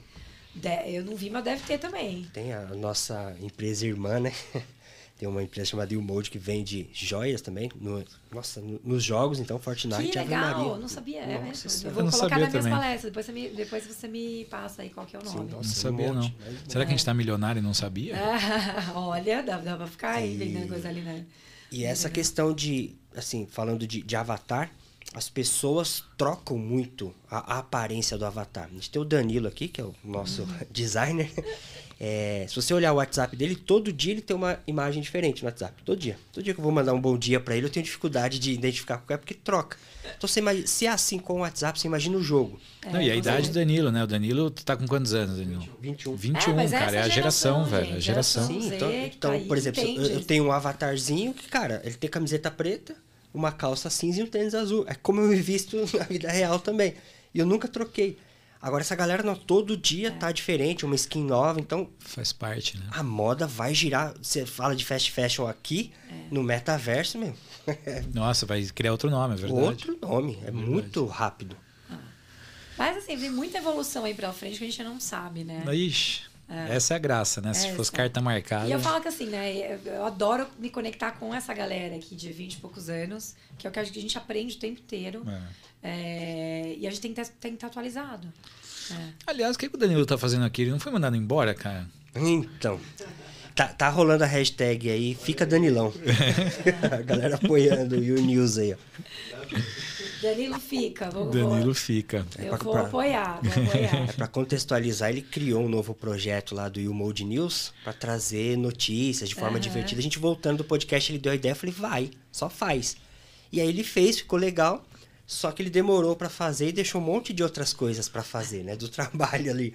De, 0.54 0.92
eu 0.92 1.04
não 1.04 1.16
vi, 1.16 1.30
mas 1.30 1.44
deve 1.44 1.62
ter 1.64 1.78
também. 1.78 2.24
Tem 2.32 2.52
a 2.52 2.62
nossa 2.74 3.34
empresa 3.40 3.86
irmã, 3.86 4.20
né? 4.20 4.32
Tem 5.18 5.28
uma 5.28 5.42
empresa 5.42 5.70
chamada 5.70 5.92
Mode 5.96 6.30
que 6.30 6.38
vende 6.38 6.88
joias 6.92 7.42
também. 7.42 7.68
No, 7.80 8.04
nossa, 8.32 8.60
no, 8.60 8.80
nos 8.84 9.02
jogos, 9.02 9.40
então, 9.40 9.58
Fortnite 9.58 10.10
que 10.10 10.18
legal, 10.18 10.58
Maria. 10.58 10.76
não 10.76 10.88
sabia. 10.88 11.20
É 11.22 11.42
mesmo. 11.42 11.68
Eu 11.84 11.90
vou 11.90 12.04
eu 12.04 12.10
colocar 12.10 12.38
nas 12.38 12.50
minhas 12.50 12.68
palestras. 12.68 13.02
Depois 13.02 13.26
você, 13.26 13.32
me, 13.32 13.48
depois 13.48 13.86
você 13.86 14.06
me 14.06 14.44
passa 14.44 14.82
aí 14.82 14.90
qual 14.90 15.04
que 15.04 15.16
é 15.16 15.18
o 15.18 15.24
nome. 15.24 15.36
Sim, 15.36 15.44
nossa, 15.44 15.56
não 15.56 15.64
sabia, 15.64 16.12
um 16.12 16.14
não. 16.14 16.32
Será 16.68 16.84
que 16.84 16.90
a 16.90 16.90
gente 16.90 17.00
está 17.00 17.12
milionário 17.12 17.58
e 17.58 17.62
não 17.62 17.74
sabia? 17.74 18.14
olha, 18.94 19.42
dá, 19.42 19.58
dá 19.58 19.76
pra 19.76 19.88
ficar 19.88 20.10
aí 20.12 20.36
vendendo 20.36 20.68
coisa 20.68 20.88
ali, 20.88 21.00
né? 21.00 21.26
E 21.72 21.84
essa 21.84 22.08
questão 22.08 22.54
de, 22.54 22.96
assim, 23.16 23.44
falando 23.50 23.88
de, 23.88 24.00
de 24.02 24.14
avatar, 24.14 24.70
as 25.14 25.28
pessoas 25.28 26.04
trocam 26.16 26.58
muito 26.58 27.14
a, 27.30 27.54
a, 27.54 27.58
aparência 27.58 28.18
do 28.18 28.26
avatar. 28.26 28.68
A 28.70 28.74
gente 28.74 28.90
tem 28.90 29.00
o 29.00 29.04
Danilo 29.04 29.48
aqui, 29.48 29.68
que 29.68 29.80
é 29.80 29.84
o 29.84 29.94
nosso 30.04 30.42
uhum. 30.42 30.48
designer. 30.70 31.30
É, 32.00 32.46
se 32.48 32.54
você 32.54 32.72
olhar 32.72 32.92
o 32.92 32.96
WhatsApp 32.96 33.34
dele, 33.34 33.56
todo 33.56 33.92
dia 33.92 34.12
ele 34.12 34.20
tem 34.20 34.36
uma 34.36 34.60
imagem 34.66 35.02
diferente 35.02 35.42
no 35.42 35.48
WhatsApp. 35.48 35.82
Todo 35.82 35.98
dia. 35.98 36.16
Todo 36.32 36.44
dia 36.44 36.54
que 36.54 36.60
eu 36.60 36.62
vou 36.62 36.70
mandar 36.70 36.94
um 36.94 37.00
bom 37.00 37.18
dia 37.18 37.40
para 37.40 37.56
ele, 37.56 37.66
eu 37.66 37.70
tenho 37.70 37.82
dificuldade 37.82 38.38
de 38.38 38.52
identificar 38.52 38.98
qual 38.98 39.14
é, 39.14 39.16
porque 39.16 39.34
troca. 39.34 39.76
Então, 40.16 40.28
você 40.28 40.40
imagina, 40.40 40.66
se 40.66 40.86
é 40.86 40.90
assim 40.90 41.18
com 41.18 41.34
o 41.34 41.38
WhatsApp, 41.38 41.78
você 41.78 41.88
imagina 41.88 42.16
o 42.16 42.22
jogo. 42.22 42.60
É, 42.84 42.90
Não, 42.90 43.02
e 43.02 43.10
a 43.10 43.16
idade 43.16 43.48
do 43.48 43.54
Danilo, 43.54 43.90
né? 43.90 44.04
O 44.04 44.06
Danilo 44.06 44.50
tá 44.50 44.76
com 44.76 44.86
quantos 44.86 45.12
anos, 45.12 45.38
Danilo? 45.38 45.66
21. 45.80 46.14
21, 46.14 46.60
é, 46.60 46.68
cara. 46.68 46.96
É 46.96 47.02
a 47.02 47.08
geração, 47.08 47.64
velho. 47.64 47.86
Gente, 47.86 47.96
a 47.96 48.00
geração. 48.00 48.46
Sim, 48.46 48.74
então, 48.74 48.92
então 48.92 49.40
tá 49.40 49.46
por 49.46 49.56
exemplo, 49.56 49.82
eu, 49.82 50.02
eu, 50.04 50.24
tenho 50.24 50.44
um 50.44 50.52
avatarzinho 50.52 51.34
que, 51.34 51.48
cara, 51.48 51.82
ele 51.84 51.96
tem 51.96 52.08
camiseta 52.08 52.50
preta, 52.50 52.94
uma 53.32 53.52
calça 53.52 53.90
cinza 53.90 54.20
e 54.20 54.22
um 54.22 54.26
tênis 54.26 54.54
azul. 54.54 54.84
É 54.88 54.94
como 54.94 55.20
eu 55.20 55.28
me 55.28 55.36
visto 55.36 55.76
na 55.96 56.04
vida 56.04 56.30
real 56.30 56.58
também. 56.58 56.94
E 57.34 57.38
eu 57.38 57.46
nunca 57.46 57.68
troquei. 57.68 58.18
Agora 58.60 58.82
essa 58.82 58.96
galera 58.96 59.22
não, 59.22 59.36
todo 59.36 59.76
dia 59.76 60.10
tá 60.10 60.32
diferente, 60.32 60.84
uma 60.84 60.96
skin 60.96 61.22
nova, 61.22 61.60
então 61.60 61.88
Faz 62.00 62.32
parte, 62.32 62.76
né? 62.76 62.86
a 62.90 63.04
moda 63.04 63.46
vai 63.46 63.72
girar. 63.72 64.12
Você 64.20 64.44
fala 64.44 64.74
de 64.74 64.84
fast 64.84 65.12
fashion 65.12 65.46
aqui, 65.46 65.92
no 66.28 66.42
metaverso, 66.42 67.18
meu. 67.18 67.34
Nossa, 68.12 68.46
vai 68.46 68.64
criar 68.64 68.90
outro 68.90 69.08
nome, 69.10 69.34
é 69.34 69.36
verdade. 69.36 69.62
Outro 69.62 69.98
nome. 70.02 70.38
É 70.44 70.50
muito 70.50 71.06
rápido. 71.06 71.56
Mas 72.76 72.96
assim, 72.96 73.16
vem 73.16 73.30
muita 73.30 73.58
evolução 73.58 74.04
aí 74.04 74.14
pra 74.14 74.32
frente 74.32 74.58
que 74.58 74.64
a 74.64 74.68
gente 74.68 74.82
não 74.82 74.98
sabe, 75.00 75.44
né? 75.44 75.62
Ixi, 75.72 76.22
essa 76.48 76.94
é 76.94 76.96
a 76.96 76.98
graça, 76.98 77.40
né? 77.40 77.52
Se 77.52 77.72
fosse 77.72 77.92
carta 77.92 78.20
marcada. 78.20 78.68
E 78.68 78.72
eu 78.72 78.80
falo 78.80 79.00
que 79.00 79.08
assim, 79.08 79.26
né? 79.26 79.78
eu- 79.84 80.04
adoro 80.04 80.46
me 80.58 80.70
conectar 80.70 81.12
com 81.12 81.34
essa 81.34 81.52
galera 81.52 81.96
aqui 81.96 82.14
de 82.16 82.32
20 82.32 82.54
e 82.54 82.56
poucos 82.58 82.88
anos, 82.88 83.34
que 83.58 83.66
é 83.66 83.70
o 83.70 83.72
que 83.72 83.78
a 83.78 83.84
gente 83.84 83.98
a 83.98 84.02
gente 84.02 84.18
aprende 84.18 84.56
o 84.56 84.58
tempo 84.58 84.80
inteiro. 84.80 85.24
É, 85.82 86.74
e 86.78 86.86
a 86.86 86.90
gente 86.90 87.00
tem 87.00 87.12
que 87.12 87.20
estar 87.20 87.48
estar 87.48 87.66
atualizado. 87.66 88.32
É. 88.90 89.12
Aliás, 89.26 89.56
o 89.56 89.58
que 89.58 89.68
que 89.68 89.74
o 89.74 89.78
Danilo 89.78 90.06
tá 90.06 90.16
fazendo 90.16 90.44
aqui? 90.44 90.62
Ele 90.62 90.70
não 90.70 90.80
foi 90.80 90.90
mandado 90.90 91.16
embora, 91.16 91.54
cara? 91.54 91.86
Então. 92.14 92.80
Tá, 93.54 93.68
tá 93.68 93.88
rolando 93.88 94.22
a 94.22 94.26
hashtag 94.26 94.88
aí, 94.88 95.14
fica 95.14 95.44
Danilão. 95.44 95.92
a 96.90 97.02
galera 97.02 97.34
apoiando 97.34 97.96
o 97.96 97.98
News 98.00 98.56
aí, 98.56 98.72
ó. 98.72 98.76
Danilo 100.22 100.58
fica, 100.58 101.10
vou, 101.10 101.30
Danilo 101.30 101.64
vou, 101.66 101.74
fica. 101.74 102.26
eu 102.38 102.48
pra- 102.48 102.58
vou 102.58 102.72
pra- 102.72 102.82
apoiar, 102.82 103.40
vou 103.42 103.52
apoiar. 103.64 103.94
É 104.08 104.12
para 104.12 104.26
contextualizar, 104.26 105.10
ele 105.10 105.22
criou 105.22 105.62
um 105.64 105.68
novo 105.68 105.94
projeto 105.94 106.54
lá 106.54 106.68
do 106.68 106.80
You 106.80 106.92
Mode 106.92 107.24
News 107.24 107.72
para 107.84 107.92
trazer 107.92 108.56
notícias 108.56 109.28
de 109.28 109.34
forma 109.34 109.58
divertida. 109.60 110.00
A 110.00 110.02
gente 110.02 110.18
voltando 110.18 110.58
do 110.58 110.64
podcast, 110.64 111.10
ele 111.12 111.18
deu 111.18 111.32
a 111.32 111.34
ideia, 111.34 111.52
eu 111.52 111.56
falei, 111.56 111.74
vai, 111.76 112.10
só 112.32 112.48
faz. 112.50 112.96
E 113.52 113.60
aí 113.60 113.68
ele 113.68 113.84
fez, 113.84 114.18
ficou 114.18 114.38
legal. 114.38 114.84
Só 115.26 115.52
que 115.52 115.60
ele 115.60 115.68
demorou 115.68 116.16
para 116.16 116.30
fazer 116.30 116.68
e 116.68 116.72
deixou 116.72 117.00
um 117.02 117.04
monte 117.04 117.34
de 117.34 117.42
outras 117.42 117.74
coisas 117.74 118.08
para 118.08 118.22
fazer, 118.22 118.64
né, 118.64 118.74
do 118.76 118.88
trabalho 118.90 119.50
ali. 119.50 119.74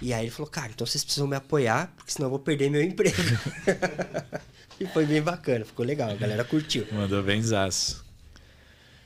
E 0.00 0.14
aí 0.14 0.24
ele 0.24 0.30
falou, 0.30 0.50
cara, 0.50 0.70
então 0.74 0.86
vocês 0.86 1.04
precisam 1.04 1.26
me 1.28 1.36
apoiar, 1.36 1.92
porque 1.96 2.10
senão 2.12 2.26
eu 2.26 2.30
vou 2.30 2.38
perder 2.38 2.70
meu 2.70 2.80
emprego. 2.82 3.16
e 4.80 4.86
foi 4.86 5.04
bem 5.04 5.20
bacana, 5.20 5.64
ficou 5.64 5.84
legal, 5.84 6.10
a 6.10 6.14
galera 6.14 6.42
curtiu. 6.44 6.86
Mandou 6.92 7.22
benzaço. 7.22 8.02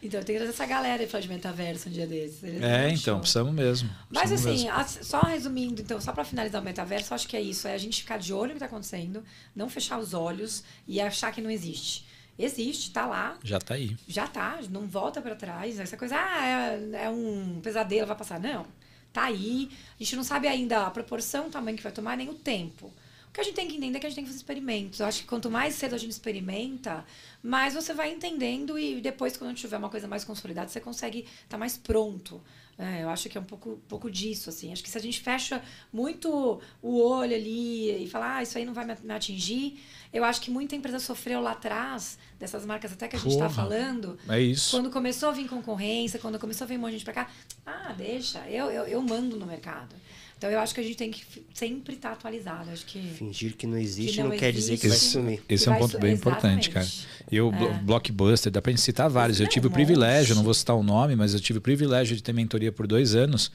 Então 0.03 0.20
tem 0.22 0.34
que 0.34 0.40
trazer 0.40 0.53
essa 0.53 0.66
galera 0.66 1.07
pra 1.07 1.20
de 1.20 1.28
metaverso 1.28 1.88
um 1.88 1.92
dia 1.92 2.07
desses. 2.07 2.42
É, 2.61 2.88
então, 2.88 2.96
show. 2.96 3.18
precisamos 3.20 3.55
mesmo. 3.55 3.88
Mas 4.11 4.28
precisamos 4.30 4.61
assim, 4.66 4.92
mesmo. 4.92 5.05
só 5.05 5.20
resumindo, 5.20 5.80
então, 5.80 6.00
só 6.00 6.12
pra 6.12 6.24
finalizar 6.24 6.61
o 6.61 6.64
metaverso, 6.64 7.14
acho 7.14 7.28
que 7.28 7.36
é 7.36 7.40
isso, 7.40 7.68
é 7.68 7.74
a 7.74 7.78
gente 7.78 8.03
ficar 8.03 8.18
de 8.18 8.32
olho 8.32 8.48
no 8.48 8.55
que 8.55 8.61
tá 8.61 8.66
acontecendo, 8.66 9.22
não 9.55 9.68
fechar 9.70 9.98
os 9.98 10.12
olhos 10.12 10.64
e 10.88 11.00
achar 11.00 11.30
que 11.32 11.40
não 11.40 11.50
existe. 11.50 12.05
Existe, 12.36 12.90
tá 12.90 13.07
lá, 13.07 13.38
Já 13.44 13.61
tá 13.61 13.74
aí. 13.74 13.96
já 14.09 14.26
tá, 14.26 14.59
não 14.70 14.88
volta 14.88 15.22
pra 15.22 15.36
trás. 15.36 15.78
Essa 15.78 15.96
coisa, 15.96 16.16
ah, 16.16 16.46
é, 16.92 17.05
é 17.05 17.09
um 17.11 17.61
pesadelo, 17.62 18.07
vai 18.07 18.16
passar. 18.16 18.40
Não, 18.40 18.66
tá 19.12 19.24
aí. 19.24 19.70
A 20.00 20.03
gente 20.03 20.16
não 20.16 20.24
sabe 20.24 20.48
ainda 20.48 20.86
a 20.86 20.90
proporção, 20.90 21.46
o 21.46 21.50
tamanho 21.50 21.76
que 21.76 21.82
vai 21.82 21.92
tomar, 21.92 22.16
nem 22.16 22.28
o 22.28 22.34
tempo. 22.34 22.92
Que 23.33 23.41
a 23.41 23.45
gente 23.45 23.55
tem 23.55 23.66
que 23.66 23.76
entender 23.76 23.99
que 23.99 24.07
a 24.07 24.09
gente 24.11 24.16
tem 24.16 24.24
que 24.24 24.30
fazer 24.30 24.39
experimentos. 24.41 25.01
Eu 25.01 25.07
acho 25.07 25.22
que 25.22 25.26
quanto 25.26 25.51
mais 25.51 25.74
cedo 25.74 25.95
a 25.95 25.99
gente 25.99 26.11
experimenta, 26.11 27.05
mais 27.43 27.72
você 27.74 27.95
vai 27.95 28.12
entendendo 28.12 28.78
e 28.78 29.01
depois, 29.01 29.37
quando 29.37 29.55
tiver 29.57 29.78
uma 29.78 29.89
coisa 29.89 30.07
mais 30.07 30.22
consolidada, 30.22 30.68
você 30.68 30.80
consegue 30.80 31.26
estar 31.45 31.57
mais 31.57 31.78
pronto. 31.78 32.43
É, 32.78 33.03
eu 33.03 33.09
acho 33.11 33.28
que 33.28 33.39
é 33.39 33.41
um 33.41 33.45
pouco, 33.45 33.80
pouco 33.89 34.11
disso, 34.11 34.49
assim. 34.51 34.72
Acho 34.72 34.83
que 34.83 34.91
se 34.91 34.99
a 34.99 35.01
gente 35.01 35.20
fecha 35.20 35.62
muito 35.93 36.61
o 36.83 37.01
olho 37.01 37.35
ali 37.35 38.05
e 38.05 38.09
fala, 38.09 38.37
ah, 38.37 38.43
isso 38.43 38.59
aí 38.59 38.64
não 38.64 38.74
vai 38.74 38.85
me 38.85 39.14
atingir, 39.14 39.78
eu 40.12 40.24
acho 40.24 40.41
que 40.41 40.51
muita 40.51 40.74
empresa 40.74 40.99
sofreu 40.99 41.41
lá 41.41 41.53
atrás, 41.53 42.18
dessas 42.39 42.66
marcas 42.66 42.93
até 42.93 43.09
que 43.09 43.16
a 43.16 43.18
gente 43.18 43.33
está 43.33 43.49
falando, 43.49 44.18
É 44.28 44.41
isso. 44.41 44.70
quando 44.70 44.91
começou 44.91 45.28
a 45.28 45.33
vir 45.33 45.49
concorrência, 45.49 46.18
quando 46.18 46.39
começou 46.39 46.64
a 46.64 46.68
vir 46.68 46.76
um 46.76 46.80
monte 46.80 46.93
de 46.93 46.97
gente 46.99 47.05
pra 47.05 47.14
cá, 47.14 47.30
ah, 47.64 47.95
deixa, 47.97 48.41
eu, 48.49 48.70
eu, 48.70 48.85
eu 48.85 49.03
mando 49.03 49.37
no 49.37 49.47
mercado. 49.47 49.95
Então 50.43 50.51
eu 50.51 50.59
acho 50.59 50.74
que 50.74 50.80
a 50.80 50.82
gente 50.82 50.97
tem 50.97 51.09
que 51.12 51.22
sempre 51.55 51.95
estar 51.95 52.11
atualizado. 52.11 52.68
Acho 52.72 52.84
que. 52.84 52.99
Fingir 53.01 53.55
que 53.57 53.64
não 53.64 53.78
existe 53.78 54.14
Que 54.16 54.22
não 54.24 54.30
não, 54.30 54.36
quer 54.36 54.51
dizer 54.53 54.76
que 54.76 54.88
vai 54.88 54.97
existe. 54.97 55.12
sumir. 55.12 55.40
Esse 55.49 55.64
que 55.66 55.70
é 55.70 55.72
um 55.72 55.78
ponto 55.78 55.99
bem 56.01 56.14
importante, 56.14 56.68
cara. 56.68 56.84
Exatamente. 56.84 57.09
E 57.30 57.40
o 57.40 57.53
É. 57.55 57.74
Blockbuster, 57.84 58.51
dá 58.51 58.61
pra 58.61 58.72
gente 58.72 58.80
citar 58.82 59.09
vários. 59.09 59.38
Eu 59.38 59.47
tive 59.47 59.68
o 59.68 59.70
privilégio, 59.70 60.34
não 60.34 60.43
vou 60.43 60.53
citar 60.53 60.74
o 60.74 60.82
nome, 60.82 61.14
mas 61.14 61.32
eu 61.32 61.38
tive 61.38 61.61
o 61.61 61.62
privilégio 61.62 62.16
de 62.16 62.24
ter 62.24 62.32
mentoria 62.32 62.72
por 62.72 62.88
dois 62.88 63.14
anos 63.14 63.53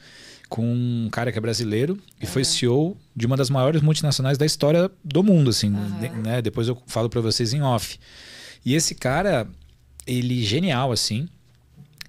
com 0.48 0.64
um 0.64 1.10
cara 1.12 1.30
que 1.30 1.36
é 1.36 1.40
brasileiro 1.42 1.98
e 2.22 2.26
foi 2.26 2.42
CEO 2.42 2.96
de 3.14 3.26
uma 3.26 3.36
das 3.36 3.50
maiores 3.50 3.82
multinacionais 3.82 4.38
da 4.38 4.46
história 4.46 4.90
do 5.04 5.22
mundo, 5.22 5.50
assim, 5.50 5.70
de- 6.00 6.08
né? 6.08 6.40
Depois 6.40 6.68
eu 6.68 6.82
falo 6.86 7.10
pra 7.10 7.20
vocês 7.20 7.52
em 7.52 7.60
off. 7.60 7.98
E 8.64 8.74
esse 8.74 8.94
cara, 8.94 9.46
ele 10.06 10.42
genial, 10.42 10.90
assim. 10.90 11.28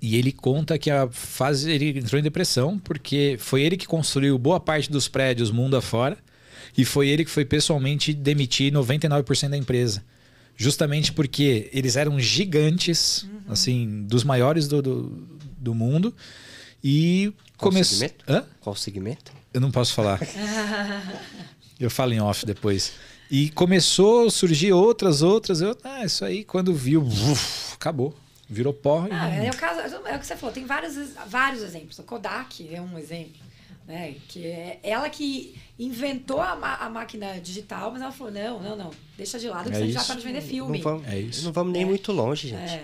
E 0.02 0.16
ele 0.16 0.32
conta 0.32 0.78
que 0.78 0.90
a 0.90 1.10
fase 1.10 1.70
ele 1.70 2.00
entrou 2.00 2.20
em 2.20 2.24
depressão 2.24 2.80
porque 2.80 3.36
foi 3.40 3.62
ele 3.62 3.76
que 3.76 3.86
construiu 3.86 4.38
boa 4.38 4.60
parte 4.60 4.90
dos 4.90 5.08
prédios 5.08 5.52
mundo 5.52 5.76
afora 5.76 6.18
e 6.78 6.86
foi 6.86 7.10
ele 7.10 7.26
que 7.26 7.32
foi 7.32 7.44
pessoalmente 7.44 8.14
demitir 8.14 8.72
99% 8.72 9.50
da 9.50 9.58
empresa. 9.58 10.04
Justamente 10.56 11.12
porque 11.12 11.70
eles 11.74 11.96
eram 11.96 12.20
gigantes, 12.20 13.26
assim, 13.48 14.04
dos 14.04 14.24
maiores 14.24 14.68
do, 14.68 14.82
do, 14.82 15.28
do 15.58 15.74
mundo. 15.74 16.14
E 16.84 17.34
começou. 17.58 18.10
Qual 18.60 18.76
segmento? 18.76 19.32
Eu 19.54 19.62
não 19.62 19.72
posso 19.72 19.94
falar. 19.94 20.20
Eu 21.80 21.90
falo 21.90 22.14
em 22.14 22.20
off 22.20 22.46
depois. 22.46 22.92
E 23.32 23.50
começou 23.52 24.28
a 24.28 24.32
surgir 24.32 24.74
outras, 24.74 25.22
outras. 25.22 25.62
Eu, 25.62 25.78
ah, 25.84 26.04
isso 26.04 26.26
aí, 26.26 26.44
quando 26.44 26.74
viu, 26.74 27.02
uf, 27.02 27.74
acabou. 27.74 28.14
Virou 28.50 28.74
pó. 28.74 29.06
e- 29.08 29.12
Ah, 29.12 29.30
é, 29.30 29.50
o 29.50 29.56
caso, 29.58 29.80
é 30.08 30.16
o 30.16 30.20
que 30.20 30.26
você 30.26 30.36
falou, 30.36 30.54
tem 30.54 30.66
vários, 30.66 30.96
vários 31.28 31.62
exemplos. 31.62 32.00
O 32.00 32.04
Kodak 32.04 32.68
é 32.74 32.82
um 32.82 32.98
exemplo. 32.98 33.48
Né? 33.88 34.16
Que 34.28 34.46
é 34.46 34.80
ela 34.84 35.10
que 35.10 35.56
inventou 35.80 36.40
a, 36.42 36.52
a 36.52 36.90
máquina 36.90 37.40
digital, 37.40 37.92
mas 37.92 38.02
ela 38.02 38.12
falou: 38.12 38.32
não, 38.32 38.60
não, 38.62 38.76
não, 38.76 38.92
deixa 39.18 39.40
de 39.40 39.48
lado, 39.50 39.70
que 39.70 39.76
É 39.76 39.80
a 39.80 39.82
gente 39.86 39.96
isso. 39.98 40.06
para 40.06 40.16
de 40.16 40.24
vender 40.28 40.42
filme. 40.42 40.78
Não 40.78 40.84
vamos, 40.84 41.08
É 41.08 41.20
isso. 41.20 41.44
não 41.46 41.52
vamos 41.52 41.74
nem 41.74 41.86
muito 41.86 42.12
longe, 42.12 42.50
gente. 42.50 42.72
É. 42.72 42.84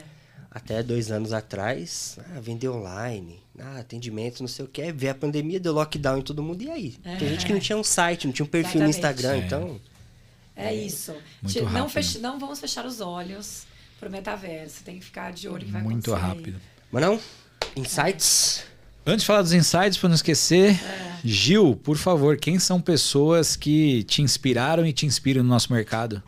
Até 0.50 0.82
dois 0.82 1.12
anos 1.12 1.32
atrás, 1.34 2.18
ah, 2.34 2.40
vender 2.40 2.70
online, 2.70 3.40
ah, 3.60 3.80
atendimento, 3.80 4.40
não 4.40 4.48
sei 4.48 4.66
o 4.66 4.68
que. 4.68 4.92
Veio 4.94 5.12
a 5.12 5.16
pandemia, 5.16 5.60
deu 5.60 5.74
lockdown 5.74 6.18
em 6.20 6.22
todo 6.24 6.42
mundo. 6.42 6.64
E 6.64 6.72
aí? 6.72 6.92
Tem 7.20 7.28
gente 7.30 7.46
que 7.46 7.54
não 7.54 7.60
tinha 7.60 7.78
um 7.78 7.84
site, 7.84 8.26
não 8.26 8.34
tinha 8.34 8.46
um 8.46 8.50
perfil 8.50 8.82
no 8.82 8.88
Exatamente. 8.88 9.18
Instagram, 9.20 9.42
É. 9.44 9.46
então. 9.46 9.82
É 10.56 10.74
isso. 10.74 11.12
Muito 11.42 11.54
Ti- 11.54 11.62
não, 11.74 11.90
fech- 11.90 12.18
não 12.20 12.40
vamos 12.40 12.60
fechar 12.60 12.86
os 12.86 13.00
olhos 13.02 13.68
pro 14.00 14.10
metaverso. 14.10 14.84
Tem 14.84 15.00
que 15.00 15.06
ficar 15.06 15.32
de 15.32 15.48
olho 15.48 15.66
que 15.66 15.72
vai 15.72 15.82
Muito 15.82 16.14
acontecer. 16.14 16.28
rápido. 16.36 16.62
Mas 16.92 17.02
não? 17.04 17.20
Insights? 17.76 18.64
Antes 19.06 19.22
de 19.22 19.28
falar 19.28 19.42
dos 19.44 19.54
insights, 19.54 19.98
para 19.98 20.10
não 20.10 20.16
esquecer, 20.16 20.72
É. 20.84 21.16
Gil, 21.24 21.76
por 21.76 21.98
favor, 21.98 22.38
quem 22.38 22.58
são 22.60 22.82
pessoas 22.82 23.56
que 23.56 24.04
te 24.04 24.22
inspiraram 24.22 24.86
e 24.86 24.94
te 24.94 25.06
inspiram 25.06 25.44
no 25.44 25.50
nosso 25.50 25.72
mercado? 25.72 26.22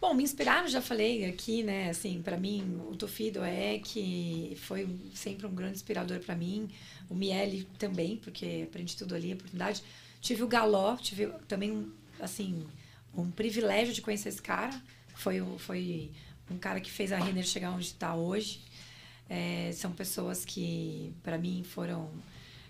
Bom, 0.00 0.14
me 0.14 0.22
inspiraram, 0.22 0.68
já 0.68 0.80
falei 0.80 1.24
aqui, 1.24 1.62
né? 1.62 1.90
Assim, 1.90 2.20
para 2.22 2.36
mim, 2.36 2.80
o 2.90 2.94
Tofido 2.96 3.42
é 3.42 3.78
que 3.78 4.56
foi 4.62 4.88
sempre 5.14 5.46
um 5.46 5.54
grande 5.54 5.74
inspirador 5.76 6.20
para 6.20 6.34
mim. 6.36 6.68
O 7.08 7.14
Miele 7.14 7.66
também, 7.78 8.16
porque 8.16 8.64
aprendi 8.68 8.96
tudo 8.96 9.14
ali, 9.14 9.32
a 9.32 9.34
oportunidade. 9.34 9.82
Tive 10.20 10.42
o 10.42 10.48
Galó, 10.48 10.96
tive 10.96 11.28
também, 11.48 11.70
um, 11.72 11.90
assim, 12.20 12.64
um 13.16 13.30
privilégio 13.30 13.92
de 13.94 14.00
conhecer 14.00 14.28
esse 14.28 14.42
cara. 14.42 14.70
Foi, 15.14 15.42
foi 15.58 16.10
um 16.50 16.58
cara 16.58 16.80
que 16.80 16.90
fez 16.90 17.12
a 17.12 17.18
Renner 17.18 17.44
chegar 17.44 17.70
onde 17.70 17.86
está 17.86 18.14
hoje. 18.14 18.60
É, 19.28 19.70
são 19.74 19.90
pessoas 19.92 20.44
que, 20.44 21.12
para 21.22 21.36
mim, 21.36 21.64
foram... 21.64 22.10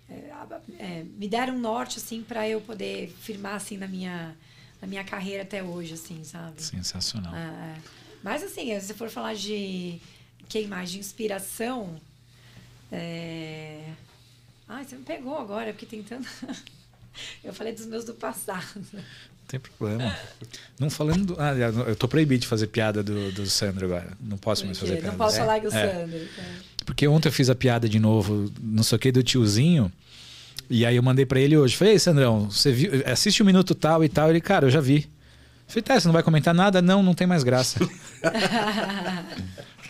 é, 0.09 0.31
é, 0.79 1.05
me 1.05 1.29
deram 1.29 1.55
um 1.55 1.59
norte, 1.59 1.99
assim, 1.99 2.23
para 2.23 2.49
eu 2.49 2.61
poder 2.61 3.09
firmar, 3.21 3.55
assim, 3.55 3.77
na 3.77 3.87
minha, 3.87 4.35
na 4.81 4.89
minha 4.89 5.05
carreira 5.05 5.43
até 5.43 5.63
hoje, 5.63 5.95
assim, 5.95 6.25
sabe? 6.25 6.63
Sensacional. 6.63 7.35
É, 7.35 7.75
é. 7.75 7.77
Mas 8.23 8.43
assim, 8.43 8.79
se 8.81 8.87
você 8.87 8.95
for 8.95 9.09
falar 9.09 9.35
de 9.35 10.01
quem 10.49 10.67
mais 10.67 10.91
de 10.91 10.99
inspiração, 10.99 12.01
é... 12.91 13.93
Ai, 14.69 14.85
você 14.85 14.97
me 14.97 15.05
pegou 15.05 15.39
agora, 15.39 15.73
porque 15.73 15.87
tem 15.87 16.03
tanto. 16.03 16.29
Eu 17.43 17.55
falei 17.55 17.73
dos 17.73 17.87
meus 17.87 18.05
do 18.05 18.15
passado. 18.15 18.85
Não 19.47 19.49
tem 19.49 19.61
problema. 19.61 20.17
Não 20.81 20.91
falando. 20.91 21.25
Do... 21.27 21.37
Ah, 21.41 21.53
eu 21.87 21.95
tô 21.95 22.09
proibido 22.09 22.41
de 22.41 22.49
fazer 22.49 22.67
piada 22.67 23.01
do, 23.03 23.31
do 23.31 23.47
Sandro 23.47 23.87
agora. 23.87 24.09
Não 24.21 24.37
posso 24.37 24.67
mais 24.67 24.77
Porque 24.77 24.91
fazer 24.91 25.01
piada. 25.03 25.17
não 25.17 25.25
posso 25.25 25.37
É. 25.37 25.41
falar 25.41 25.61
que 25.61 25.67
o 25.69 25.73
É. 25.73 25.93
Sandro. 25.93 26.17
é. 26.17 26.27
Porque 26.85 27.07
ontem 27.07 27.29
eu 27.29 27.33
fiz 27.33 27.49
a 27.49 27.55
piada 27.55 27.89
de 27.89 28.01
novo, 28.01 28.53
não 28.61 28.83
sei 28.83 28.97
o 28.97 28.99
que, 28.99 29.13
do 29.13 29.23
tiozinho. 29.23 29.91
E 30.69 30.85
aí 30.85 30.97
eu 30.97 31.03
mandei 31.03 31.25
pra 31.25 31.39
ele 31.39 31.57
hoje. 31.57 31.77
Falei, 31.77 31.93
Ei, 31.95 31.99
Sandrão, 32.01 32.51
você 32.51 32.73
viu? 32.73 32.91
Assiste 33.07 33.41
o 33.41 33.45
um 33.45 33.47
minuto 33.47 33.73
tal 33.75 34.03
e 34.03 34.09
tal. 34.09 34.31
Ele, 34.31 34.41
cara, 34.41 34.67
eu 34.67 34.71
já 34.71 34.81
vi. 34.81 35.09
Falei, 35.69 35.83
tá, 35.83 35.99
você 36.01 36.09
não 36.09 36.13
vai 36.13 36.23
comentar 36.25 36.53
nada? 36.55 36.83
Não, 36.83 37.01
não 37.03 37.15
tem 37.15 37.27
mais 37.27 37.45
graça. 37.45 37.79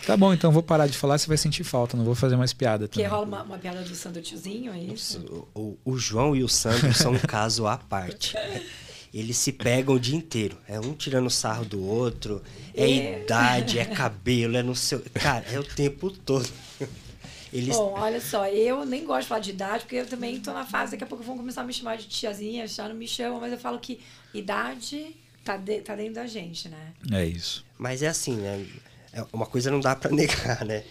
tá 0.05 0.15
bom, 0.17 0.33
então 0.33 0.51
vou 0.51 0.63
parar 0.63 0.87
de 0.87 0.97
falar, 0.97 1.17
você 1.17 1.27
vai 1.27 1.37
sentir 1.37 1.63
falta, 1.63 1.95
não 1.97 2.03
vou 2.05 2.15
fazer 2.15 2.35
mais 2.35 2.53
piada 2.53 2.87
Que 2.87 2.95
também. 2.95 3.09
rola 3.09 3.25
uma, 3.25 3.43
uma 3.43 3.57
piada 3.57 3.81
do 3.81 3.95
Sandro 3.95 4.21
tiozinho, 4.21 4.71
é 4.73 4.79
isso? 4.79 5.47
O, 5.53 5.61
o- 5.61 5.77
o 5.93 5.97
João 5.97 6.35
e 6.35 6.43
o 6.43 6.49
Sandro 6.49 6.93
são 6.93 7.13
um 7.13 7.19
caso 7.19 7.67
à 7.67 7.77
parte. 7.77 8.35
Eles 9.13 9.37
se 9.37 9.51
pegam 9.51 9.95
o 9.95 9.99
dia 9.99 10.15
inteiro. 10.15 10.57
É 10.67 10.79
um 10.79 10.93
tirando 10.93 11.29
sarro 11.29 11.65
do 11.65 11.83
outro. 11.83 12.41
É, 12.73 12.83
É. 12.83 13.23
idade, 13.23 13.79
é 13.79 13.85
cabelo, 13.85 14.57
é 14.57 14.63
no 14.63 14.75
seu. 14.75 15.01
Cara, 15.13 15.45
é 15.51 15.59
o 15.59 15.63
tempo 15.63 16.11
todo. 16.11 16.49
Eles... 17.51 17.75
Bom, 17.75 17.93
olha 17.97 18.19
só, 18.19 18.45
eu 18.47 18.85
nem 18.85 19.05
gosto 19.05 19.21
de 19.21 19.27
falar 19.27 19.39
de 19.39 19.49
idade, 19.51 19.83
porque 19.83 19.95
eu 19.95 20.05
também 20.05 20.39
tô 20.39 20.51
na 20.51 20.65
fase, 20.65 20.91
daqui 20.91 21.03
a 21.03 21.07
pouco 21.07 21.23
vão 21.23 21.37
começar 21.37 21.61
a 21.61 21.63
me 21.63 21.73
chamar 21.73 21.97
de 21.97 22.05
tiazinha, 22.05 22.67
já 22.67 22.89
não 22.89 22.95
me 22.95 23.07
chamam, 23.07 23.39
mas 23.39 23.51
eu 23.53 23.57
falo 23.57 23.79
que 23.79 23.99
idade 24.33 25.15
tá, 25.45 25.55
de, 25.55 25.79
tá 25.79 25.95
dentro 25.95 26.15
da 26.15 26.27
gente, 26.27 26.67
né? 26.67 26.93
É 27.11 27.25
isso. 27.25 27.65
Mas 27.77 28.03
é 28.03 28.07
assim, 28.09 28.35
né? 28.35 28.65
É 29.13 29.25
uma 29.31 29.45
coisa 29.45 29.71
não 29.71 29.79
dá 29.79 29.95
para 29.95 30.11
negar, 30.13 30.65
né? 30.65 30.83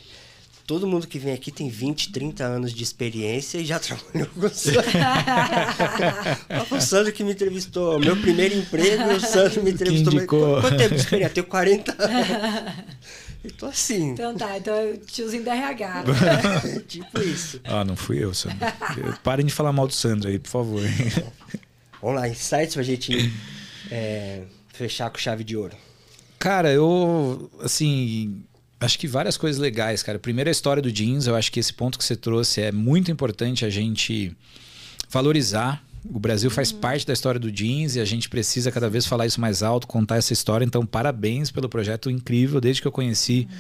Todo 0.66 0.84
mundo 0.84 1.06
que 1.06 1.16
vem 1.16 1.32
aqui 1.32 1.52
tem 1.52 1.68
20, 1.68 2.10
30 2.10 2.42
anos 2.44 2.72
de 2.72 2.82
experiência 2.82 3.58
e 3.58 3.64
já 3.64 3.78
trabalhou 3.80 4.26
com 4.34 4.46
o 4.46 4.50
Sandro. 4.50 4.82
o 6.74 6.80
Sandro 6.80 7.12
que 7.12 7.22
me 7.22 7.32
entrevistou. 7.32 8.00
Meu 8.00 8.16
primeiro 8.16 8.56
emprego, 8.56 9.04
o 9.14 9.20
Sandro 9.20 9.62
me 9.62 9.70
entrevistou. 9.70 10.60
Quanto 10.60 10.76
tempo 10.76 10.94
de 10.94 11.00
experiência? 11.00 11.34
Tenho 11.34 11.46
40 11.46 11.94
anos. 12.02 12.74
Eu 13.44 13.52
tô 13.52 13.66
assim. 13.66 14.10
Então 14.10 14.34
tá, 14.34 14.58
então 14.58 14.74
é 14.74 14.94
tiozinho 15.06 15.44
da 15.44 15.54
RH. 15.54 16.02
Né? 16.02 16.80
tipo 16.88 17.20
isso. 17.20 17.60
Ah, 17.62 17.84
não 17.84 17.94
fui 17.94 18.22
eu, 18.22 18.34
Sandro. 18.34 18.58
Parem 19.22 19.46
de 19.46 19.52
falar 19.52 19.72
mal 19.72 19.86
do 19.86 19.94
Sandro 19.94 20.28
aí, 20.28 20.38
por 20.40 20.50
favor. 20.50 20.82
Vamos 22.02 22.20
lá, 22.20 22.28
insights 22.28 22.74
pra 22.74 22.82
gente 22.82 23.32
é, 23.88 24.42
fechar 24.72 25.10
com 25.10 25.18
chave 25.18 25.44
de 25.44 25.56
ouro. 25.56 25.76
Cara, 26.40 26.72
eu, 26.72 27.48
assim, 27.60 28.42
acho 28.80 28.98
que 28.98 29.06
várias 29.06 29.36
coisas 29.36 29.60
legais, 29.60 30.02
cara. 30.02 30.18
Primeiro 30.18 30.48
a 30.48 30.52
história 30.52 30.82
do 30.82 30.90
jeans, 30.90 31.26
eu 31.26 31.34
acho 31.34 31.50
que 31.50 31.60
esse 31.60 31.72
ponto 31.72 31.98
que 31.98 32.04
você 32.04 32.16
trouxe 32.16 32.60
é 32.60 32.72
muito 32.72 33.10
importante 33.10 33.64
a 33.64 33.70
gente 33.70 34.36
valorizar. 35.10 35.82
O 36.04 36.20
Brasil 36.20 36.50
faz 36.50 36.70
uhum. 36.70 36.78
parte 36.78 37.06
da 37.06 37.12
história 37.12 37.40
do 37.40 37.50
jeans 37.50 37.96
e 37.96 38.00
a 38.00 38.04
gente 38.04 38.28
precisa 38.28 38.70
cada 38.70 38.88
vez 38.88 39.06
falar 39.06 39.26
isso 39.26 39.40
mais 39.40 39.62
alto, 39.62 39.86
contar 39.86 40.16
essa 40.16 40.32
história. 40.32 40.64
Então, 40.64 40.84
parabéns 40.86 41.50
pelo 41.50 41.68
projeto 41.68 42.10
incrível. 42.10 42.60
Desde 42.60 42.80
que 42.80 42.86
eu 42.86 42.92
conheci, 42.92 43.48
uhum. 43.50 43.56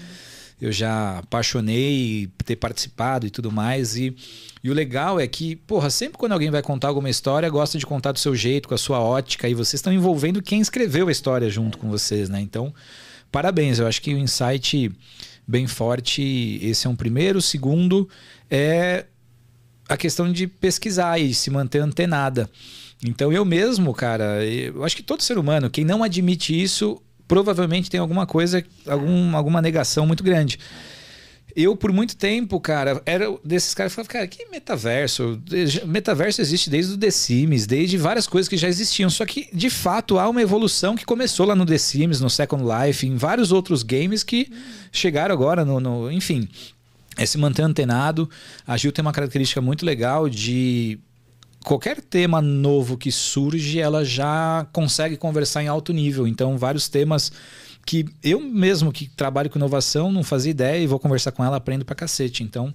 eu 0.60 0.72
já 0.72 1.18
apaixonei 1.18 2.28
ter 2.44 2.56
participado 2.56 3.26
e 3.26 3.30
tudo 3.30 3.50
mais. 3.50 3.96
E, 3.96 4.14
e 4.62 4.70
o 4.70 4.74
legal 4.74 5.18
é 5.18 5.26
que, 5.26 5.56
porra, 5.56 5.90
sempre 5.90 6.18
quando 6.18 6.32
alguém 6.32 6.50
vai 6.50 6.62
contar 6.62 6.88
alguma 6.88 7.10
história, 7.10 7.48
gosta 7.48 7.78
de 7.78 7.86
contar 7.86 8.12
do 8.12 8.18
seu 8.18 8.36
jeito, 8.36 8.68
com 8.68 8.74
a 8.74 8.78
sua 8.78 9.00
ótica, 9.00 9.48
e 9.48 9.54
vocês 9.54 9.74
estão 9.74 9.92
envolvendo 9.92 10.40
quem 10.42 10.60
escreveu 10.60 11.08
a 11.08 11.12
história 11.12 11.48
junto 11.50 11.78
com 11.78 11.88
vocês, 11.88 12.28
né? 12.28 12.40
Então, 12.40 12.72
parabéns. 13.36 13.78
Eu 13.78 13.86
acho 13.86 14.00
que 14.00 14.14
o 14.14 14.18
insight 14.18 14.90
bem 15.46 15.66
forte, 15.66 16.58
esse 16.62 16.86
é 16.86 16.90
um 16.90 16.96
primeiro. 16.96 17.38
O 17.38 17.42
segundo 17.42 18.08
é 18.50 19.04
a 19.86 19.94
questão 19.94 20.32
de 20.32 20.46
pesquisar 20.46 21.18
e 21.18 21.34
se 21.34 21.50
manter 21.50 21.80
antenada. 21.80 22.48
Então 23.04 23.30
eu 23.30 23.44
mesmo, 23.44 23.92
cara, 23.92 24.42
eu 24.42 24.82
acho 24.82 24.96
que 24.96 25.02
todo 25.02 25.22
ser 25.22 25.36
humano, 25.36 25.68
quem 25.68 25.84
não 25.84 26.02
admite 26.02 26.58
isso, 26.58 26.98
provavelmente 27.28 27.90
tem 27.90 28.00
alguma 28.00 28.26
coisa, 28.26 28.64
algum, 28.86 29.36
alguma 29.36 29.60
negação 29.60 30.06
muito 30.06 30.24
grande. 30.24 30.58
Eu, 31.56 31.74
por 31.74 31.90
muito 31.90 32.14
tempo, 32.18 32.60
cara, 32.60 33.00
era 33.06 33.34
desses 33.42 33.72
caras 33.72 33.92
que 33.92 33.96
falavam, 33.96 34.12
cara, 34.12 34.26
que 34.26 34.44
metaverso? 34.50 35.40
Metaverso 35.86 36.42
existe 36.42 36.68
desde 36.68 36.92
o 36.92 36.98
The 36.98 37.10
Sims, 37.10 37.66
desde 37.66 37.96
várias 37.96 38.26
coisas 38.26 38.46
que 38.46 38.58
já 38.58 38.68
existiam. 38.68 39.08
Só 39.08 39.24
que, 39.24 39.48
de 39.50 39.70
fato, 39.70 40.18
há 40.18 40.28
uma 40.28 40.42
evolução 40.42 40.94
que 40.94 41.06
começou 41.06 41.46
lá 41.46 41.54
no 41.54 41.64
The 41.64 41.78
Sims, 41.78 42.20
no 42.20 42.28
Second 42.28 42.62
Life, 42.62 43.06
em 43.06 43.16
vários 43.16 43.52
outros 43.52 43.82
games 43.82 44.22
que 44.22 44.52
chegaram 44.92 45.34
agora 45.34 45.64
no. 45.64 45.80
no 45.80 46.12
enfim, 46.12 46.46
é 47.16 47.24
se 47.24 47.38
manter 47.38 47.62
antenado. 47.62 48.28
A 48.66 48.76
Gil 48.76 48.92
tem 48.92 49.00
uma 49.00 49.12
característica 49.12 49.62
muito 49.62 49.86
legal 49.86 50.28
de 50.28 50.98
qualquer 51.64 52.02
tema 52.02 52.42
novo 52.42 52.98
que 52.98 53.10
surge, 53.10 53.80
ela 53.80 54.04
já 54.04 54.66
consegue 54.74 55.16
conversar 55.16 55.62
em 55.62 55.68
alto 55.68 55.94
nível. 55.94 56.28
Então, 56.28 56.58
vários 56.58 56.86
temas 56.86 57.32
que 57.86 58.04
eu 58.20 58.40
mesmo 58.40 58.92
que 58.92 59.08
trabalho 59.08 59.48
com 59.48 59.58
inovação 59.58 60.10
não 60.10 60.24
fazia 60.24 60.50
ideia 60.50 60.82
e 60.82 60.88
vou 60.88 60.98
conversar 60.98 61.30
com 61.30 61.44
ela, 61.44 61.56
aprendo 61.56 61.84
pra 61.84 61.94
cacete. 61.94 62.42
Então, 62.42 62.74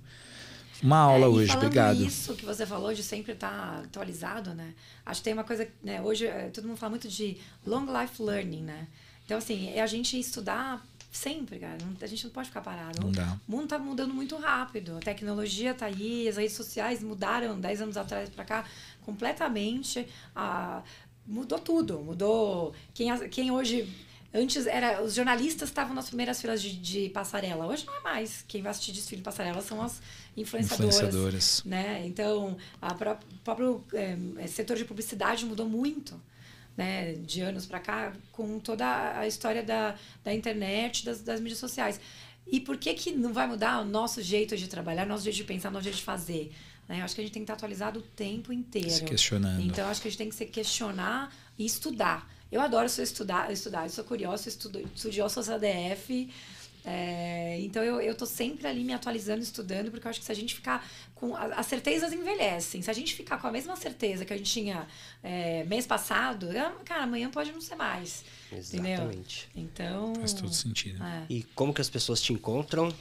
uma 0.82 0.98
aula 0.98 1.26
é, 1.26 1.30
hoje, 1.30 1.54
obrigado. 1.54 2.04
Isso 2.04 2.34
que 2.34 2.46
você 2.46 2.66
falou 2.66 2.94
de 2.94 3.04
sempre 3.04 3.34
estar 3.34 3.50
tá 3.50 3.82
atualizado, 3.84 4.54
né? 4.54 4.74
Acho 5.06 5.20
que 5.20 5.26
tem 5.26 5.34
uma 5.34 5.44
coisa, 5.44 5.68
né? 5.84 6.02
Hoje 6.02 6.26
é, 6.26 6.50
todo 6.50 6.66
mundo 6.66 6.78
fala 6.78 6.92
muito 6.92 7.10
de 7.10 7.38
long 7.68 7.86
life 7.86 8.24
learning, 8.24 8.62
né? 8.62 8.88
Então, 9.26 9.38
assim, 9.38 9.70
é 9.70 9.82
a 9.82 9.88
gente 9.88 10.18
estudar 10.18 10.82
sempre, 11.12 11.60
cara. 11.60 11.78
a 12.02 12.08
gente 12.08 12.24
não 12.24 12.32
pode 12.32 12.48
ficar 12.48 12.62
parado. 12.62 13.02
Não 13.02 13.12
dá. 13.12 13.38
O 13.46 13.52
mundo 13.52 13.68
tá 13.68 13.78
mudando 13.78 14.14
muito 14.14 14.38
rápido. 14.38 14.96
A 14.96 15.00
tecnologia 15.02 15.74
tá 15.74 15.88
aí, 15.88 16.28
as 16.30 16.38
redes 16.38 16.54
sociais 16.54 17.04
mudaram 17.04 17.60
10 17.60 17.82
anos 17.82 17.98
atrás 17.98 18.30
para 18.30 18.46
cá 18.46 18.66
completamente. 19.02 20.08
Ah, 20.34 20.82
mudou 21.28 21.60
tudo. 21.60 22.00
Mudou. 22.00 22.74
Quem, 22.94 23.30
quem 23.30 23.52
hoje 23.52 23.90
Antes 24.34 24.66
era 24.66 25.04
os 25.04 25.14
jornalistas 25.14 25.70
estavam 25.70 25.94
nas 25.94 26.08
primeiras 26.08 26.40
filas 26.40 26.62
de, 26.62 26.74
de, 26.78 27.10
passarela. 27.10 27.68
Hoje 27.68 27.86
não 27.86 27.98
é 27.98 28.00
mais. 28.00 28.46
Quem 28.48 28.62
vai 28.62 28.72
assistir 28.72 28.94
desfile 28.94 29.18
de 29.18 29.26
passarela 29.26 29.62
são 29.62 29.82
as 29.82 30.02
influenciadoras. 30.38 30.96
influenciadoras. 30.96 31.64
Né? 31.66 32.06
Então, 32.06 32.58
o 32.82 33.40
próprio 33.44 33.84
é, 33.94 34.48
setor 34.48 34.78
de 34.78 34.86
publicidade 34.86 35.46
mudou 35.46 35.68
muito. 35.68 36.20
Né, 36.78 37.16
de 37.16 37.42
anos 37.42 37.66
para 37.66 37.82
cá, 37.82 38.14
com 38.32 38.58
toda 38.58 39.20
a 39.20 39.28
história 39.28 39.62
da, 39.62 39.94
da 40.24 40.34
internet, 40.34 41.04
das, 41.04 41.22
das 41.22 41.42
mídias 41.42 41.60
sociais. 41.60 42.00
E 42.48 42.62
por 42.62 42.78
que, 42.78 42.94
que 42.94 43.12
não 43.12 43.34
vai 43.34 43.46
mudar 43.46 43.82
o 43.82 43.86
nosso 43.86 44.22
jeito 44.22 44.56
de 44.56 44.70
trabalhar, 44.70 45.06
nosso 45.06 45.26
jeito 45.26 45.36
de 45.36 45.44
pensar, 45.44 45.70
nosso 45.70 45.84
jeito 45.84 45.98
de 45.98 46.04
fazer? 46.04 46.50
Né? 46.88 47.02
Eu 47.02 47.04
acho 47.04 47.14
que 47.14 47.22
a 47.22 47.24
gente 47.26 47.34
tem 47.34 47.42
que 47.42 47.44
estar 47.44 47.54
atualizado 47.56 48.00
o 48.00 48.02
tempo 48.02 48.54
inteiro. 48.54 48.90
Se 48.90 49.04
questionando. 49.04 49.62
Então, 49.62 49.88
acho 49.90 50.02
que 50.02 50.08
a 50.08 50.12
gente 50.12 50.18
tem 50.18 50.30
que 50.30 50.36
se 50.36 50.46
questionar 50.46 51.30
e 51.60 51.66
estudar. 51.66 52.31
Eu 52.52 52.60
adoro 52.62 52.90
sou 52.90 53.04
estudar, 53.04 53.52
estudar, 53.52 53.86
eu 53.86 53.90
sou 53.90 54.04
curiosa, 54.04 54.50
estudo, 54.50 54.80
estudiosa, 54.94 55.42
sou 55.42 55.56
ADF. 55.56 56.30
É, 56.84 57.60
então 57.62 57.84
eu, 57.84 58.02
eu 58.02 58.16
tô 58.16 58.26
sempre 58.26 58.68
ali 58.68 58.84
me 58.84 58.92
atualizando, 58.92 59.42
estudando, 59.42 59.92
porque 59.92 60.08
eu 60.08 60.10
acho 60.10 60.20
que 60.20 60.26
se 60.26 60.32
a 60.32 60.36
gente 60.36 60.56
ficar 60.56 60.88
com. 61.14 61.36
As 61.36 61.66
certezas 61.68 62.12
envelhecem. 62.12 62.82
Se 62.82 62.90
a 62.90 62.94
gente 62.94 63.14
ficar 63.14 63.40
com 63.40 63.48
a 63.48 63.52
mesma 63.52 63.76
certeza 63.76 64.26
que 64.26 64.34
a 64.34 64.38
gente 64.38 64.52
tinha 64.52 64.88
é, 65.24 65.64
mês 65.66 65.86
passado, 65.86 66.48
cara, 66.84 67.04
amanhã 67.04 67.30
pode 67.30 67.52
não 67.52 67.62
ser 67.62 67.76
mais. 67.76 68.26
Exatamente. 68.52 69.48
Entendeu? 69.56 70.12
Então. 70.12 70.16
Faz 70.16 70.34
todo 70.34 70.52
sentido. 70.52 71.04
É. 71.04 71.26
E 71.30 71.44
como 71.56 71.74
que 71.74 71.82
as 71.82 71.90
pessoas 71.90 72.22
te 72.22 72.34
encontram? 72.34 72.92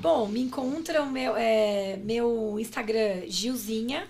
Bom, 0.00 0.28
me 0.28 0.40
encontram 0.40 1.10
meu, 1.10 1.36
é, 1.36 1.96
meu 1.98 2.56
Instagram 2.58 3.26
Gilzinha, 3.26 4.06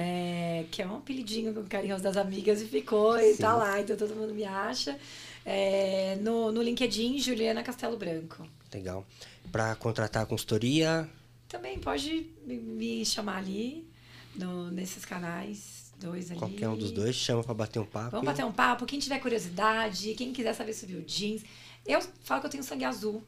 é, 0.00 0.64
que 0.70 0.80
é 0.80 0.86
um 0.86 0.98
apelidinho 0.98 1.52
carinhoso 1.64 2.04
das 2.04 2.16
amigas 2.16 2.62
e 2.62 2.66
ficou 2.66 3.18
Sim. 3.18 3.32
e 3.32 3.36
tá 3.36 3.56
lá, 3.56 3.80
então 3.80 3.96
todo 3.96 4.14
mundo 4.14 4.32
me 4.32 4.44
acha. 4.44 4.96
É, 5.44 6.16
no, 6.20 6.52
no 6.52 6.62
LinkedIn, 6.62 7.18
Juliana 7.18 7.64
Castelo 7.64 7.96
Branco. 7.96 8.48
Legal. 8.72 9.04
Para 9.50 9.74
contratar 9.74 10.22
a 10.22 10.26
consultoria? 10.26 11.08
Também 11.48 11.80
pode 11.80 12.30
me 12.46 13.04
chamar 13.04 13.38
ali, 13.38 13.88
no, 14.36 14.70
nesses 14.70 15.04
canais, 15.04 15.92
dois 15.98 16.30
ali. 16.30 16.38
Qualquer 16.38 16.68
um 16.68 16.76
dos 16.76 16.92
dois 16.92 17.16
chama 17.16 17.42
para 17.42 17.54
bater 17.54 17.80
um 17.80 17.86
papo. 17.86 18.10
Vamos 18.12 18.26
bater 18.26 18.44
um 18.44 18.52
papo. 18.52 18.86
Quem 18.86 19.00
tiver 19.00 19.18
curiosidade, 19.18 20.14
quem 20.14 20.32
quiser 20.32 20.54
saber 20.54 20.74
sobre 20.74 20.94
o 20.94 21.02
jeans. 21.02 21.42
Eu 21.84 22.00
falo 22.22 22.40
que 22.40 22.46
eu 22.46 22.50
tenho 22.50 22.62
sangue 22.62 22.84
azul. 22.84 23.24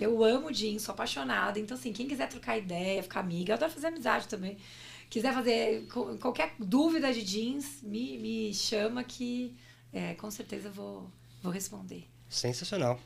Eu 0.00 0.24
amo 0.24 0.50
jeans, 0.50 0.82
sou 0.82 0.94
apaixonada. 0.94 1.58
Então, 1.58 1.76
assim, 1.76 1.92
quem 1.92 2.08
quiser 2.08 2.28
trocar 2.30 2.56
ideia, 2.56 3.02
ficar 3.02 3.20
amiga, 3.20 3.52
eu 3.52 3.56
adoro 3.56 3.70
fazer 3.70 3.88
amizade 3.88 4.26
também 4.26 4.56
quiser 5.10 5.32
fazer 5.32 5.86
qualquer 6.20 6.54
dúvida 6.58 7.12
de 7.12 7.22
jeans, 7.22 7.82
me, 7.82 8.18
me 8.18 8.54
chama 8.54 9.04
que 9.04 9.56
é, 9.92 10.14
com 10.14 10.30
certeza 10.30 10.70
vou, 10.70 11.10
vou 11.42 11.52
responder. 11.52 12.08
Sensacional. 12.28 12.98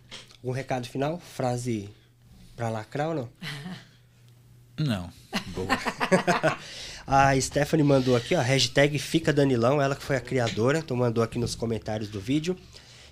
Um 0.42 0.50
recado 0.50 0.88
final? 0.88 1.18
Frase 1.18 1.90
para 2.56 2.70
lacrar 2.70 3.08
ou 3.08 3.14
não? 3.14 3.28
Não. 4.78 5.10
Boa. 5.48 5.68
a 7.04 7.40
Stephanie 7.40 7.84
mandou 7.84 8.14
aqui, 8.14 8.36
ó, 8.36 8.40
hashtag 8.40 8.96
Fica 8.96 9.32
Danilão, 9.32 9.82
ela 9.82 9.96
que 9.96 10.04
foi 10.04 10.14
a 10.14 10.20
criadora, 10.20 10.78
então 10.78 10.96
mandou 10.96 11.24
aqui 11.24 11.36
nos 11.36 11.56
comentários 11.56 12.08
do 12.08 12.20
vídeo. 12.20 12.56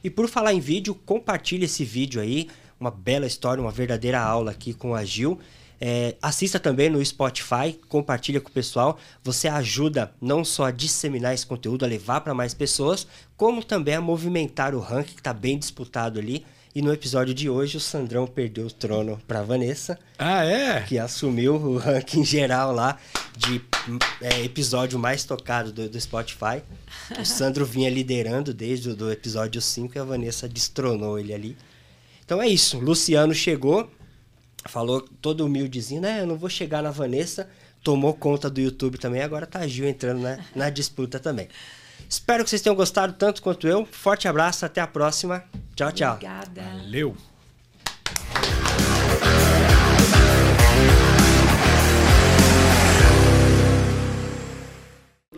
E 0.02 0.08
por 0.08 0.28
falar 0.28 0.52
em 0.52 0.60
vídeo, 0.60 0.94
compartilhe 0.94 1.64
esse 1.64 1.84
vídeo 1.84 2.20
aí, 2.20 2.48
uma 2.78 2.90
bela 2.90 3.26
história, 3.26 3.60
uma 3.60 3.72
verdadeira 3.72 4.20
aula 4.20 4.52
aqui 4.52 4.72
com 4.72 4.94
a 4.94 5.04
Gil. 5.04 5.40
É, 5.80 6.14
assista 6.22 6.58
também 6.58 6.88
no 6.88 7.04
Spotify, 7.04 7.78
compartilha 7.88 8.40
com 8.40 8.48
o 8.48 8.52
pessoal. 8.52 8.98
Você 9.22 9.48
ajuda 9.48 10.12
não 10.20 10.44
só 10.44 10.64
a 10.66 10.70
disseminar 10.70 11.34
esse 11.34 11.46
conteúdo, 11.46 11.84
a 11.84 11.88
levar 11.88 12.20
para 12.20 12.34
mais 12.34 12.54
pessoas, 12.54 13.06
como 13.36 13.62
também 13.62 13.94
a 13.94 14.00
movimentar 14.00 14.74
o 14.74 14.80
ranking 14.80 15.14
que 15.14 15.20
está 15.20 15.32
bem 15.32 15.58
disputado 15.58 16.18
ali. 16.18 16.44
E 16.74 16.82
no 16.82 16.92
episódio 16.92 17.32
de 17.32 17.48
hoje, 17.48 17.78
o 17.78 17.80
Sandrão 17.80 18.26
perdeu 18.26 18.66
o 18.66 18.70
trono 18.70 19.18
para 19.26 19.42
Vanessa. 19.42 19.98
Ah, 20.18 20.44
é? 20.44 20.82
Que 20.82 20.98
assumiu 20.98 21.54
o 21.54 21.78
ranking 21.78 22.22
geral 22.22 22.70
lá 22.70 22.98
de 23.34 23.62
é, 24.20 24.44
episódio 24.44 24.98
mais 24.98 25.24
tocado 25.24 25.72
do, 25.72 25.88
do, 25.88 25.98
Spotify. 25.98 26.62
O 27.18 27.24
Sandro 27.24 27.64
vinha 27.64 27.88
liderando 27.88 28.52
desde 28.52 28.90
o 28.90 28.94
do 28.94 29.10
episódio 29.10 29.62
5 29.62 29.96
e 29.96 29.98
a 29.98 30.04
Vanessa 30.04 30.46
destronou 30.46 31.18
ele 31.18 31.32
ali. 31.32 31.56
Então 32.22 32.42
é 32.42 32.48
isso. 32.48 32.78
Luciano 32.78 33.32
chegou, 33.32 33.90
falou 34.68 35.00
todo 35.00 35.44
humildezinho, 35.44 36.00
né? 36.00 36.20
Eu 36.20 36.26
não 36.26 36.36
vou 36.36 36.48
chegar 36.48 36.82
na 36.82 36.90
Vanessa. 36.90 37.48
Tomou 37.82 38.14
conta 38.14 38.50
do 38.50 38.60
YouTube 38.60 38.98
também, 38.98 39.22
agora 39.22 39.46
tá 39.46 39.66
Gil 39.66 39.86
entrando 39.86 40.20
na, 40.20 40.38
na 40.54 40.70
disputa 40.70 41.18
também. 41.18 41.48
Espero 42.08 42.44
que 42.44 42.50
vocês 42.50 42.62
tenham 42.62 42.76
gostado 42.76 43.12
tanto 43.14 43.42
quanto 43.42 43.66
eu. 43.66 43.86
Forte 43.86 44.28
abraço, 44.28 44.64
até 44.64 44.80
a 44.80 44.86
próxima. 44.86 45.44
Tchau, 45.74 45.92
tchau. 45.92 46.14
Obrigada. 46.14 46.62
Valeu. 46.62 47.16